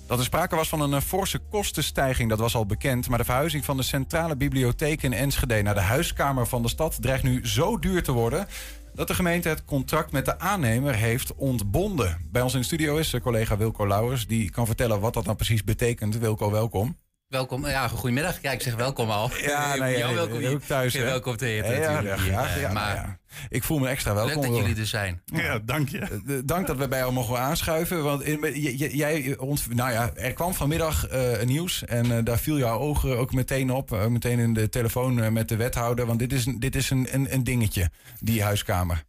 Dat 0.08 0.18
er 0.20 0.26
sprake 0.26 0.56
was 0.56 0.70
van 0.70 0.82
een 0.82 0.94
eh, 0.94 1.02
forse 1.02 1.40
kostenstijging, 1.50 2.30
dat 2.30 2.40
was 2.40 2.56
al 2.56 2.66
bekend. 2.66 3.10
Maar 3.10 3.18
de 3.18 3.24
verhuizing 3.24 3.66
van 3.66 3.78
de 3.78 3.84
centrale 3.84 4.36
bibliotheek 4.36 5.04
in 5.04 5.14
Enschede 5.14 5.62
naar 5.62 5.74
de 5.74 5.82
huiskamer 5.82 6.48
van 6.48 6.62
de 6.62 6.70
stad 6.70 6.98
dreigt 7.02 7.24
nu 7.24 7.48
zo 7.48 7.80
duur 7.80 8.04
te 8.04 8.12
worden 8.12 8.48
dat 8.96 9.08
de 9.08 9.14
gemeente 9.14 9.50
het 9.50 9.66
contract 9.66 10.12
met 10.12 10.26
de 10.26 10.40
aannemer 10.40 10.96
heeft 10.96 11.36
ontbonden. 11.36 12.28
Bij 12.32 12.42
ons 12.42 12.54
in 12.54 12.60
de 12.60 12.66
studio 12.66 12.98
is 12.98 13.16
collega 13.22 13.58
Wilco 13.58 13.88
Lauwers. 13.88 14.28
Die 14.28 14.50
kan 14.50 14.66
vertellen 14.66 15.00
wat 15.00 15.14
dat 15.14 15.26
nou 15.26 15.36
precies 15.36 15.64
betekent. 15.64 16.18
Wilco, 16.18 16.52
welkom. 16.52 16.98
Welkom. 17.30 17.68
Ja, 17.68 17.88
goedemiddag. 17.88 18.42
Ja, 18.42 18.52
ik 18.52 18.62
zeg 18.62 18.76
welkom 18.76 19.10
al. 19.10 19.30
Ja, 19.42 19.76
nee, 19.76 19.98
jou 19.98 20.10
ja, 20.10 20.16
welkom. 20.28 20.46
ook 20.46 20.62
thuis. 20.62 20.94
Je 20.94 21.00
hè? 21.00 21.06
welkom 21.06 21.38
te 21.38 21.46
eten 21.48 21.72
Ja, 21.76 21.82
ja, 21.82 21.92
natuurlijk. 21.92 22.22
ja, 22.22 22.32
graag, 22.32 22.56
Eh, 22.56 22.62
ja, 22.62 22.72
maar 22.72 22.96
ja. 22.96 23.18
Ik 23.50 23.64
voel 23.64 23.80
me 23.80 23.88
extra 23.88 24.14
welkom. 24.14 24.42
leuk 24.42 24.52
dat 24.52 24.60
jullie 24.60 24.76
er 24.80 24.86
zijn. 24.86 25.22
Ja, 25.26 25.60
dank 25.60 25.90
je. 25.90 26.00
Eh, 26.00 26.10
Dank 26.46 26.68
dat 26.68 26.78
we 26.78 26.88
bij 26.88 27.00
jou 27.00 27.14
mogen 27.14 27.40
aanschuiven. 27.40 28.04
Want 28.04 28.24
in- 28.24 28.40
j- 28.62 28.84
j- 28.84 28.96
jij, 28.98 29.38
ont- 29.38 29.74
nou 29.76 29.92
ja, 29.92 30.12
er 30.16 30.34
kwam 30.34 30.54
vanmiddag 30.54 31.08
eh, 31.08 31.42
een 31.42 31.48
nieuws. 31.48 31.86
En 31.86 32.12
eh, 32.18 32.24
daar 32.24 32.40
viel 32.40 32.58
jouw 32.58 32.78
ogen 32.80 33.18
ook 33.18 33.34
meteen 33.34 33.72
op. 33.72 33.92
eh, 33.94 34.06
meteen 34.06 34.40
in 34.40 34.54
de 34.54 34.70
telefoon 34.70 35.22
eh, 35.22 35.30
met 35.30 35.50
de 35.50 35.56
wethouder. 35.56 36.06
Want 36.06 36.20
dit 36.20 36.34
is, 36.34 36.46
een- 36.46 36.60
dit 36.60 36.76
is 36.76 36.90
een, 36.90 37.08
een, 37.12 37.34
een 37.34 37.44
dingetje, 37.44 37.90
die 38.20 38.44
huiskamer. 38.44 39.04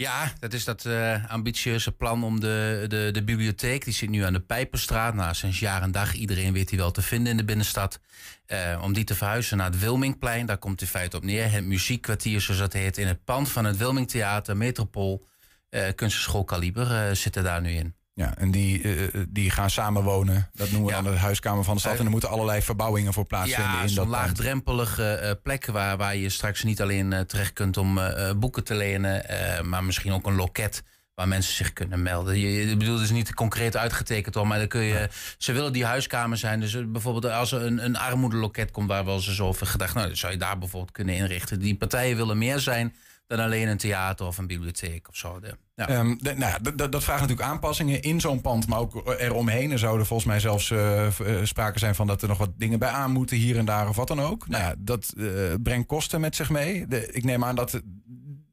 Ja, 0.00 0.32
dat 0.38 0.52
is 0.52 0.64
dat 0.64 0.84
eh, 0.84 1.30
ambitieuze 1.30 1.92
plan 1.92 2.24
om 2.24 2.40
de, 2.40 2.84
de, 2.88 3.08
de 3.12 3.24
bibliotheek. 3.24 3.84
Die 3.84 3.94
zit 3.94 4.08
nu 4.08 4.24
aan 4.24 4.32
de 4.32 4.40
Pijperstraat. 4.40 5.14
Nou, 5.14 5.34
sinds 5.34 5.58
jaar 5.58 5.82
en 5.82 5.92
dag. 5.92 6.14
Iedereen 6.14 6.52
weet 6.52 6.68
die 6.68 6.78
wel 6.78 6.90
te 6.90 7.02
vinden 7.02 7.30
in 7.30 7.36
de 7.36 7.44
binnenstad. 7.44 8.00
Eh, 8.46 8.80
om 8.82 8.92
die 8.92 9.04
te 9.04 9.14
verhuizen 9.14 9.56
naar 9.56 9.70
het 9.70 9.78
Wilmingplein. 9.78 10.46
Daar 10.46 10.58
komt 10.58 10.80
in 10.80 10.86
feite 10.86 11.16
op 11.16 11.24
neer. 11.24 11.50
Het 11.50 11.64
muziekkwartier, 11.64 12.40
zoals 12.40 12.60
dat 12.60 12.72
heet. 12.72 12.98
In 12.98 13.06
het 13.06 13.24
pand 13.24 13.48
van 13.48 13.64
het 13.64 13.76
Wilmingtheater, 13.76 14.56
Metropool. 14.56 15.26
eh 15.70 15.94
Kunstenschool 15.94 16.44
Kaliber 16.44 17.16
zitten 17.16 17.44
daar 17.44 17.60
nu 17.60 17.70
in. 17.70 17.94
Ja, 18.18 18.34
en 18.36 18.50
die, 18.50 18.82
eh, 18.82 19.20
die 19.28 19.50
gaan 19.50 19.70
samenwonen. 19.70 20.50
Dat 20.54 20.70
noemen 20.70 20.88
we 20.90 20.96
Ja. 20.96 21.02
dan 21.02 21.12
de 21.12 21.18
huiskamer 21.18 21.64
van 21.64 21.74
de 21.74 21.80
stad. 21.80 21.92
Eh, 21.92 21.98
en 21.98 22.04
er 22.04 22.10
moeten 22.10 22.28
allerlei 22.28 22.62
verbouwingen 22.62 23.12
voor 23.12 23.24
plaatsvinden 23.26 23.72
Ja, 23.72 23.82
in 23.82 23.88
zo'n 23.88 24.08
laagdrempelige 24.08 25.12
eh, 25.12 25.30
plek 25.42 25.66
waar, 25.66 25.96
waar 25.96 26.16
je 26.16 26.28
straks 26.28 26.62
niet 26.62 26.82
alleen 26.82 27.12
eh, 27.12 27.20
terecht 27.20 27.52
kunt 27.52 27.76
om 27.76 27.98
eh, 27.98 28.28
eh, 28.28 28.36
boeken 28.36 28.64
te 28.64 28.74
lenen, 28.74 29.28
eh, 29.28 29.62
maar 29.62 29.84
misschien 29.84 30.12
ook 30.12 30.26
een 30.26 30.34
loket 30.34 30.82
waar 31.14 31.28
mensen 31.28 31.54
zich 31.54 31.72
kunnen 31.72 32.02
melden. 32.02 32.38
Je, 32.38 32.68
je 32.68 32.76
bedoelt, 32.76 33.00
is 33.00 33.10
niet 33.10 33.34
concreet 33.34 33.76
uitgetekend 33.76 34.34
hoor, 34.34 34.46
maar 34.46 34.58
dan 34.58 34.68
kun 34.68 34.82
je. 34.82 35.08
Ze 35.38 35.52
willen 35.52 35.72
die 35.72 35.84
huiskamer 35.84 36.36
zijn. 36.36 36.60
Dus 36.60 36.74
eh, 36.74 36.82
bijvoorbeeld 36.86 37.32
als 37.32 37.52
er 37.52 37.62
een, 37.62 37.84
een 37.84 37.96
armoedeloket 37.96 38.70
komt 38.70 38.88
waar 38.88 39.04
wel 39.04 39.14
eens 39.14 39.40
over 39.40 39.66
gedacht, 39.66 39.94
nou, 39.94 40.06
dan 40.06 40.16
zou 40.16 40.32
je 40.32 40.38
daar 40.38 40.58
bijvoorbeeld 40.58 40.92
kunnen 40.92 41.14
inrichten. 41.14 41.60
Die 41.60 41.76
partijen 41.76 42.16
willen 42.16 42.38
meer 42.38 42.58
zijn 42.58 42.94
dan 43.28 43.40
alleen 43.40 43.68
een 43.68 43.76
theater 43.76 44.26
of 44.26 44.38
een 44.38 44.46
bibliotheek 44.46 45.08
of 45.08 45.16
zo. 45.16 45.40
Ja. 45.74 45.88
Ehm, 45.88 46.16
nou, 46.36 46.74
dat- 46.90 47.04
vraagt 47.04 47.20
natuurlijk 47.20 47.48
aanpassingen 47.48 48.02
in 48.02 48.20
zo'n 48.20 48.40
pand, 48.40 48.66
maar 48.68 48.78
ook 48.78 49.14
eromheen. 49.18 49.70
Er 49.70 49.78
zouden 49.78 50.06
volgens 50.06 50.28
mij 50.28 50.40
zelfs 50.40 50.70
eh, 50.70 51.06
sprake 51.42 51.78
zijn 51.78 51.94
van 51.94 52.06
dat 52.06 52.22
er 52.22 52.28
nog 52.28 52.38
wat 52.38 52.50
dingen 52.56 52.78
bij 52.78 52.88
aan 52.88 53.10
moeten, 53.12 53.36
hier 53.36 53.58
en 53.58 53.64
daar 53.64 53.88
of 53.88 53.96
wat 53.96 54.08
dan 54.08 54.20
ook. 54.20 54.48
Nou 54.48 54.62
ja, 54.62 54.74
dat 54.78 55.12
eh, 55.18 55.24
brengt 55.62 55.86
kosten 55.86 56.20
met 56.20 56.36
zich 56.36 56.50
mee. 56.50 56.86
Ik 57.10 57.24
neem 57.24 57.44
aan 57.44 57.54
dat, 57.54 57.80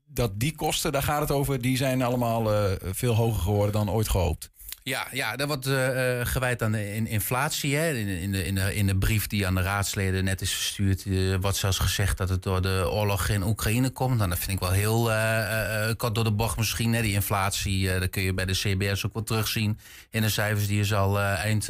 dat 0.05 0.39
die 0.39 0.55
kosten, 0.55 0.91
daar 0.91 1.03
gaat 1.03 1.21
het 1.21 1.31
over, 1.31 1.61
die 1.61 1.77
zijn 1.77 2.01
allemaal 2.01 2.69
veel 2.81 3.13
hoger 3.15 3.41
geworden 3.41 3.71
dan 3.73 3.89
ooit 3.89 4.09
gehoopt. 4.09 4.49
Ja, 4.89 5.07
ja, 5.11 5.35
dat 5.35 5.47
wordt 5.47 5.65
eh, 5.65 6.19
eh, 6.19 6.27
gewijd 6.27 6.61
aan 6.61 6.71
de 6.71 6.93
in- 6.95 7.07
inflatie. 7.07 7.75
Hè. 7.75 7.93
In, 7.93 8.07
in, 8.07 8.31
de, 8.31 8.45
in, 8.45 8.55
de, 8.55 8.75
in 8.75 8.87
de 8.87 8.97
brief 8.97 9.27
die 9.27 9.47
aan 9.47 9.55
de 9.55 9.61
raadsleden 9.61 10.23
net 10.23 10.41
is 10.41 10.53
verstuurd... 10.53 11.05
eh, 11.05 11.35
wordt 11.41 11.57
zelfs 11.57 11.77
gezegd 11.79 12.17
dat 12.17 12.29
het 12.29 12.43
door 12.43 12.61
de 12.61 12.87
oorlog 12.91 13.27
in 13.27 13.43
Oekraïne 13.43 13.89
komt. 13.89 14.17
Nou, 14.17 14.29
dat 14.29 14.39
vind 14.39 14.51
ik 14.51 14.59
wel 14.59 14.71
heel 14.71 15.11
eh, 15.11 15.95
kort 15.97 16.15
door 16.15 16.23
de 16.23 16.31
bocht 16.31 16.57
misschien. 16.57 16.93
Hè. 16.93 17.01
Die 17.01 17.13
inflatie, 17.13 17.99
dat 17.99 18.09
kun 18.09 18.21
je 18.23 18.33
bij 18.33 18.45
de 18.45 18.53
CBS 18.53 19.05
ook 19.05 19.13
wel 19.13 19.23
terugzien... 19.23 19.79
in 20.09 20.21
de 20.21 20.29
cijfers 20.29 20.67
die 20.67 20.79
is 20.79 20.93
al 20.93 21.19
eind... 21.19 21.69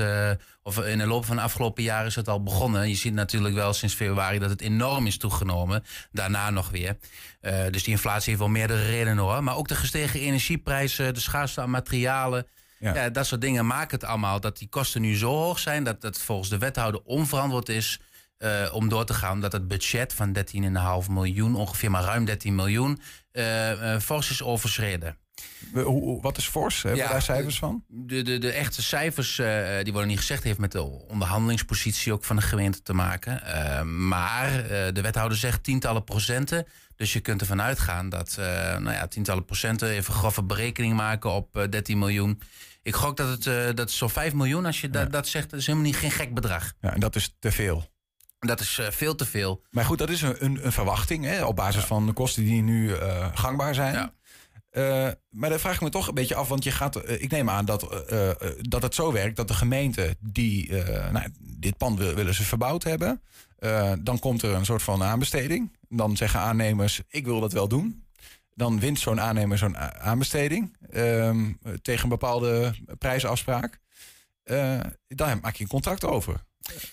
of 0.63 0.79
in 0.85 0.97
de 0.97 1.07
loop 1.07 1.25
van 1.25 1.35
de 1.35 1.41
afgelopen 1.41 1.83
jaren 1.83 2.07
is 2.07 2.15
het 2.15 2.27
al 2.27 2.43
begonnen. 2.43 2.89
Je 2.89 2.95
ziet 2.95 3.13
natuurlijk 3.13 3.55
wel 3.55 3.73
sinds 3.73 3.95
februari 3.95 4.39
dat 4.39 4.49
het 4.49 4.61
enorm 4.61 5.07
is 5.07 5.17
toegenomen. 5.17 5.83
Daarna 6.11 6.49
nog 6.49 6.69
weer. 6.69 6.97
Dus 7.71 7.83
die 7.83 7.93
inflatie 7.93 8.27
heeft 8.27 8.39
wel 8.39 8.49
meerdere 8.49 8.85
redenen 8.85 9.23
hoor. 9.23 9.43
Maar 9.43 9.55
ook 9.57 9.67
de 9.67 9.75
gestegen 9.75 10.19
energieprijzen, 10.19 11.13
de 11.13 11.19
schaarste 11.19 11.61
aan 11.61 11.69
materialen... 11.69 12.47
Ja. 12.79 13.09
dat 13.09 13.25
soort 13.25 13.41
dingen 13.41 13.65
maken 13.65 13.99
het 13.99 14.09
allemaal 14.09 14.39
dat 14.39 14.57
die 14.57 14.69
kosten 14.69 15.01
nu 15.01 15.15
zo 15.15 15.31
hoog 15.31 15.59
zijn 15.59 15.83
dat 15.83 16.01
het 16.01 16.17
volgens 16.17 16.49
de 16.49 16.57
wethouder 16.57 17.01
onverantwoord 17.03 17.69
is 17.69 17.99
eh, 18.37 18.69
om 18.73 18.89
door 18.89 19.05
te 19.05 19.13
gaan. 19.13 19.41
Dat 19.41 19.51
het 19.51 19.67
budget 19.67 20.13
van 20.13 20.37
13,5 21.05 21.09
miljoen, 21.09 21.55
ongeveer 21.55 21.91
maar 21.91 22.03
ruim 22.03 22.25
13 22.25 22.55
miljoen, 22.55 23.01
eh, 23.31 23.99
fors 23.99 24.29
is 24.29 24.43
overschreden. 24.43 25.17
Hoe- 25.73 26.21
wat 26.21 26.37
is 26.37 26.47
fors? 26.47 26.81
Hebben 26.83 27.01
we 27.03 27.09
daar 27.11 27.21
cijfers 27.21 27.57
van? 27.59 27.83
De, 27.87 28.21
de, 28.21 28.37
de 28.37 28.51
echte 28.51 28.81
cijfers 28.83 29.39
eh, 29.39 29.63
die 29.83 29.91
worden 29.91 30.09
niet 30.09 30.19
gezegd, 30.19 30.43
heeft 30.43 30.59
met 30.59 30.71
de 30.71 30.81
onderhandelingspositie 30.83 32.13
ook 32.13 32.23
van 32.23 32.35
de 32.35 32.41
gemeente 32.41 32.81
te 32.81 32.93
maken. 32.93 33.43
Eh, 33.43 33.81
maar 33.81 34.59
eh, 34.65 34.93
de 34.93 35.01
wethouder 35.01 35.37
zegt 35.37 35.63
tientallen 35.63 36.03
procenten. 36.03 36.65
Dus 36.95 37.13
je 37.13 37.19
kunt 37.19 37.41
ervan 37.41 37.61
uitgaan 37.61 38.09
dat 38.09 38.35
nou 38.79 38.91
ja, 38.91 39.07
tientallen 39.07 39.45
procenten, 39.45 39.89
even 39.89 40.13
grove 40.13 40.43
berekening 40.43 40.93
maken 40.93 41.31
op 41.31 41.57
eh, 41.57 41.69
13 41.69 41.99
miljoen. 41.99 42.41
Ik 42.83 42.95
gok 42.95 43.17
dat 43.17 43.45
het, 43.45 43.77
dat 43.77 43.89
is 43.89 43.97
zo'n 43.97 44.09
5 44.09 44.33
miljoen, 44.33 44.65
als 44.65 44.81
je 44.81 44.89
dat, 44.89 45.11
dat 45.11 45.27
zegt, 45.27 45.49
dat 45.49 45.59
is 45.59 45.65
helemaal 45.65 45.87
niet 45.87 45.97
geen 45.97 46.11
gek 46.11 46.33
bedrag. 46.33 46.73
Ja, 46.81 46.93
en 46.93 46.99
dat 46.99 47.15
is 47.15 47.35
te 47.39 47.51
veel. 47.51 47.89
Dat 48.39 48.59
is 48.59 48.79
veel 48.89 49.15
te 49.15 49.25
veel. 49.25 49.63
Maar 49.71 49.85
goed, 49.85 49.97
dat 49.97 50.09
is 50.09 50.21
een, 50.21 50.35
een, 50.45 50.65
een 50.65 50.71
verwachting 50.71 51.25
hè, 51.25 51.45
op 51.45 51.55
basis 51.55 51.83
van 51.83 52.05
de 52.05 52.13
kosten 52.13 52.43
die 52.43 52.61
nu 52.61 52.95
gangbaar 53.33 53.73
zijn. 53.73 54.11
Eh, 54.75 55.07
maar 55.29 55.49
dan 55.49 55.59
vraag 55.59 55.75
ik 55.75 55.81
me 55.81 55.89
toch 55.89 56.07
een 56.07 56.13
beetje 56.13 56.35
af, 56.35 56.47
want 56.47 56.63
je 56.63 56.71
gaat, 56.71 56.95
eh, 56.95 57.21
ik 57.21 57.31
neem 57.31 57.49
aan 57.49 57.65
dat, 57.65 58.07
eh, 58.07 58.29
dat 58.61 58.81
het 58.81 58.95
zo 58.95 59.11
werkt 59.11 59.35
dat 59.35 59.47
de 59.47 59.53
gemeente 59.53 60.17
die 60.19 60.71
nou, 61.11 61.27
dit 61.39 61.77
pand 61.77 61.99
wil, 61.99 62.13
willen 62.13 62.33
ze 62.33 62.43
verbouwd 62.43 62.83
hebben. 62.83 63.21
Dan 64.03 64.19
komt 64.19 64.41
er 64.41 64.53
een 64.53 64.65
soort 64.65 64.83
van 64.83 65.03
aanbesteding. 65.03 65.77
Dan 65.89 66.17
zeggen 66.17 66.39
aannemers, 66.39 67.01
ik 67.07 67.25
wil 67.25 67.39
dat 67.39 67.53
wel 67.53 67.67
doen. 67.67 68.05
Dan 68.53 68.79
wint 68.79 68.99
zo'n 68.99 69.21
aannemer 69.21 69.57
zo'n 69.57 69.77
aanbesteding 69.77 70.77
ehm, 70.89 71.51
tegen 71.81 72.03
een 72.03 72.09
bepaalde 72.09 72.75
prijsafspraak. 72.97 73.79
Daar 75.07 75.39
maak 75.41 75.55
je 75.55 75.63
een 75.63 75.69
contract 75.69 76.05
over. 76.05 76.45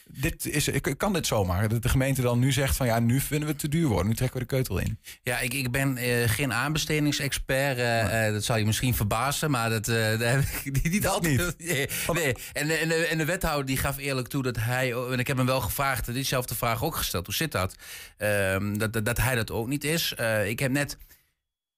Dit 0.06 0.46
is, 0.46 0.68
ik 0.68 0.94
kan 0.96 1.12
dit 1.12 1.26
zomaar. 1.26 1.68
Dat 1.68 1.82
de 1.82 1.88
gemeente 1.88 2.22
dan 2.22 2.38
nu 2.38 2.52
zegt 2.52 2.76
van 2.76 2.86
ja, 2.86 2.98
nu 2.98 3.20
vinden 3.20 3.46
we 3.46 3.52
het 3.52 3.58
te 3.62 3.68
duur 3.68 3.88
worden. 3.88 4.06
Nu 4.08 4.14
trekken 4.14 4.38
we 4.38 4.44
de 4.46 4.54
keutel 4.54 4.78
in. 4.78 4.98
Ja, 5.22 5.38
ik, 5.38 5.54
ik 5.54 5.70
ben 5.70 5.96
eh, 5.96 6.28
geen 6.28 6.52
aanbestedingsexpert. 6.52 7.76
eh, 7.78 8.26
eh, 8.26 8.32
dat 8.32 8.44
zal 8.44 8.56
je 8.56 8.64
misschien 8.64 8.94
verbazen, 8.94 9.50
maar 9.50 9.70
dat, 9.70 9.84
daar 10.20 10.20
heb 10.20 10.44
ik 10.64 10.82
niet 10.90 11.06
altijd. 11.06 11.54
Nee, 11.58 11.88
nee. 12.12 12.34
En, 12.52 12.66
de- 12.66 12.74
en, 12.74 12.88
de, 12.88 12.94
en 12.94 13.18
de 13.18 13.24
wethouder 13.24 13.66
die 13.66 13.76
gaf 13.76 13.96
eerlijk 13.98 14.28
toe 14.28 14.42
dat 14.42 14.56
hij. 14.56 14.92
En 14.92 15.18
ik 15.18 15.26
heb 15.26 15.36
hem 15.36 15.46
wel 15.46 15.60
gevraagd, 15.60 16.12
diezelfde 16.12 16.54
vraag 16.54 16.84
ook 16.84 16.96
gesteld. 16.96 17.26
Hoe 17.26 17.34
zit 17.34 17.52
dat? 17.52 17.74
Ehm, 18.16 18.78
dat, 18.78 18.92
dat, 18.92 19.04
dat 19.04 19.16
hij 19.18 19.34
dat 19.34 19.50
ook 19.50 19.66
niet 19.68 19.84
is. 19.84 20.14
Ik 20.46 20.58
heb 20.58 20.70
net 20.70 20.96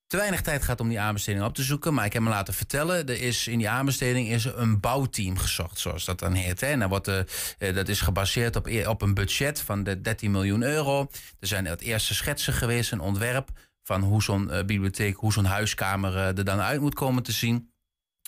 te 0.06 0.16
weinig 0.16 0.40
tijd 0.40 0.62
gehad 0.62 0.80
om 0.80 0.88
die 0.88 1.00
aanbesteding 1.00 1.44
op 1.44 1.54
te 1.54 1.62
zoeken. 1.62 1.94
Maar 1.94 2.04
ik 2.04 2.12
heb 2.12 2.22
me 2.22 2.28
laten 2.28 2.54
vertellen, 2.54 3.06
er 3.06 3.20
is 3.20 3.46
in 3.48 3.58
die 3.58 3.68
aanbesteding 3.68 4.28
is 4.28 4.44
een 4.44 4.80
bouwteam 4.80 5.38
gezocht, 5.38 5.78
zoals 5.78 6.04
dat 6.04 6.18
dan 6.18 6.32
heet. 6.32 6.60
Hè. 6.60 6.78
Dan 6.78 6.88
wordt, 6.88 7.08
eh, 7.08 7.18
eh, 7.58 7.74
dat 7.74 7.88
is 7.88 8.00
gebaseerd 8.00 8.56
op, 8.56 8.66
e- 8.66 8.86
op 8.86 9.02
een 9.02 9.14
budget 9.14 9.60
van 9.60 9.84
de 9.84 10.00
13 10.00 10.30
miljoen 10.30 10.62
euro. 10.62 11.08
Er 11.40 11.46
zijn 11.46 11.64
het 11.64 11.80
eerste 11.80 12.14
schetsen 12.14 12.52
geweest, 12.52 12.92
een 12.92 13.00
ontwerp 13.00 13.48
van 13.82 14.02
hoe 14.02 14.22
zo'n 14.22 14.50
eh, 14.50 14.64
bibliotheek, 14.64 15.16
hoe 15.16 15.32
zo'n 15.32 15.44
huiskamer 15.44 16.16
er 16.16 16.44
dan 16.44 16.60
uit 16.60 16.80
moet 16.80 16.94
komen 16.94 17.22
te 17.22 17.32
zien. 17.32 17.72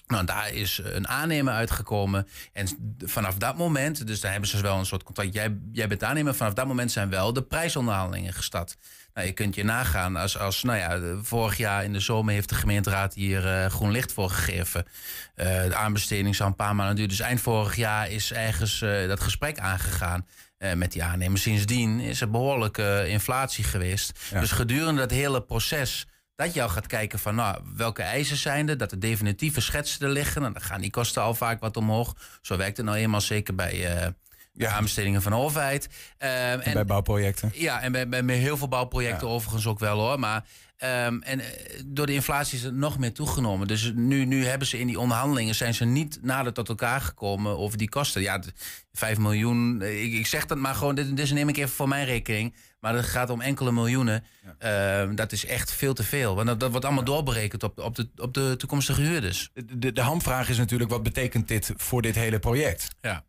Nou, 0.06 0.24
daar 0.24 0.52
is 0.52 0.80
een 0.82 1.08
aannemer 1.08 1.52
uitgekomen. 1.52 2.26
En 2.52 2.68
vanaf 3.04 3.34
dat 3.34 3.56
moment, 3.56 4.06
dus 4.06 4.20
daar 4.20 4.30
hebben 4.30 4.50
ze 4.50 4.60
wel 4.60 4.78
een 4.78 4.86
soort 4.86 5.02
contract. 5.02 5.34
Jij, 5.34 5.58
jij 5.72 5.88
bent 5.88 6.02
aannemer. 6.02 6.34
Vanaf 6.34 6.54
dat 6.54 6.66
moment 6.66 6.92
zijn 6.92 7.10
wel 7.10 7.32
de 7.32 7.42
prijsonderhandelingen 7.42 8.32
gestart. 8.32 8.76
Nou, 9.16 9.28
je 9.28 9.34
kunt 9.34 9.54
je 9.54 9.64
nagaan 9.64 10.16
als, 10.16 10.38
als 10.38 10.62
nou 10.62 10.78
ja, 10.78 11.18
vorig 11.22 11.56
jaar 11.56 11.84
in 11.84 11.92
de 11.92 12.00
zomer 12.00 12.34
heeft 12.34 12.48
de 12.48 12.54
gemeenteraad 12.54 13.14
hier 13.14 13.46
eh, 13.46 13.70
groen 13.70 13.90
licht 13.90 14.12
voor 14.12 14.30
gegeven. 14.30 14.86
Eh, 15.34 15.62
de 15.62 15.74
aanbesteding 15.74 16.36
zou 16.36 16.48
een 16.48 16.56
paar 16.56 16.74
maanden 16.74 16.94
duren. 16.94 17.10
Dus 17.10 17.20
eind 17.20 17.40
vorig 17.40 17.76
jaar 17.76 18.10
is 18.10 18.32
ergens 18.32 18.82
eh, 18.82 19.08
dat 19.08 19.20
gesprek 19.20 19.58
aangegaan. 19.58 20.26
met 20.74 20.92
die 20.92 21.02
aannemer. 21.02 21.38
Sindsdien 21.38 22.00
is 22.00 22.20
er 22.20 22.30
behoorlijke 22.30 23.04
inflatie 23.08 23.64
geweest. 23.64 24.18
Ja. 24.30 24.40
Dus 24.40 24.50
gedurende 24.50 25.00
dat 25.00 25.10
hele 25.10 25.42
proces 25.42 26.06
dat 26.34 26.54
je 26.54 26.62
al 26.62 26.68
gaat 26.68 26.86
kijken 26.86 27.18
van 27.18 27.34
nou, 27.34 27.60
welke 27.76 28.02
eisen 28.02 28.36
zijn 28.36 28.68
er, 28.68 28.78
dat 28.78 28.90
de 28.90 28.98
definitieve 28.98 29.60
schetsen 29.60 30.06
er 30.06 30.12
liggen. 30.12 30.44
En 30.44 30.52
dan 30.52 30.62
gaan 30.62 30.80
die 30.80 30.90
kosten 30.90 31.22
al 31.22 31.34
vaak 31.34 31.60
wat 31.60 31.76
omhoog. 31.76 32.14
Zo 32.42 32.56
werkt 32.56 32.76
het 32.76 32.86
nou 32.86 32.98
eenmaal 32.98 33.20
zeker 33.20 33.54
bij 33.54 34.14
de 34.56 34.68
aanbestedingen 34.68 35.22
van 35.22 35.32
de 35.32 35.38
overheid. 35.38 35.88
Ehm, 36.18 36.32
En 36.60 36.72
bij 36.72 36.84
bouwprojecten. 36.84 37.50
ja, 37.54 37.80
en 37.82 37.92
bij, 37.92 38.08
bij 38.24 38.36
heel 38.36 38.56
veel 38.56 38.68
bouwprojecten 38.68 39.28
overigens 39.28 39.66
ook 39.66 39.78
wel 39.78 39.98
hoor. 39.98 40.18
Maar 40.18 40.44
ehm, 40.76 41.18
en, 41.22 41.40
eh, 41.40 41.46
door 41.86 42.06
de 42.06 42.12
inflatie 42.12 42.58
is 42.58 42.64
het 42.64 42.74
nog 42.74 42.98
meer 42.98 43.12
toegenomen. 43.12 43.66
Dus 43.66 43.92
nu, 43.94 44.24
nu 44.24 44.46
hebben 44.46 44.66
ze 44.68 44.78
in 44.78 44.86
die 44.86 44.98
onderhandelingen 45.00 45.54
zijn 45.54 45.74
ze 45.74 45.84
niet 45.84 46.18
nader 46.22 46.52
tot 46.52 46.68
elkaar 46.68 47.00
gekomen 47.00 47.58
over 47.58 47.78
die 47.78 47.88
kosten. 47.88 48.22
Ja, 48.22 48.38
de 48.38 48.52
5 48.92 49.18
miljoen. 49.18 49.82
eh, 49.82 50.04
Ik, 50.04 50.12
ik 50.12 50.26
zeg 50.26 50.46
dat 50.46 50.58
maar 50.58 50.74
gewoon, 50.74 50.94
dit, 50.94 51.16
dit 51.16 51.32
neem 51.32 51.48
ik 51.48 51.56
even 51.56 51.74
voor 51.74 51.88
mijn 51.88 52.04
rekening. 52.06 52.54
Maar 52.80 52.94
het 52.94 53.04
gaat 53.04 53.30
om 53.30 53.40
enkele 53.40 53.72
miljoenen. 53.72 54.24
Ehm, 54.58 55.14
dat 55.14 55.32
is 55.32 55.46
echt 55.46 55.72
veel 55.72 55.94
te 55.94 56.02
veel. 56.02 56.34
Want 56.34 56.46
dat, 56.46 56.60
dat 56.60 56.70
wordt 56.70 56.84
allemaal 56.84 57.04
doorberekend 57.04 57.62
op, 57.62 57.78
op, 57.78 57.94
de, 57.94 58.08
op 58.16 58.34
de 58.34 58.54
toekomstige 58.56 59.00
huurders. 59.02 59.50
De, 59.76 59.92
de 59.92 60.00
hamvraag 60.00 60.48
is 60.48 60.58
natuurlijk, 60.58 60.90
wat 60.90 61.02
betekent 61.02 61.48
dit 61.48 61.72
voor 61.76 62.02
dit 62.02 62.14
hele 62.14 62.38
project? 62.38 62.88
Ja. 63.00 63.24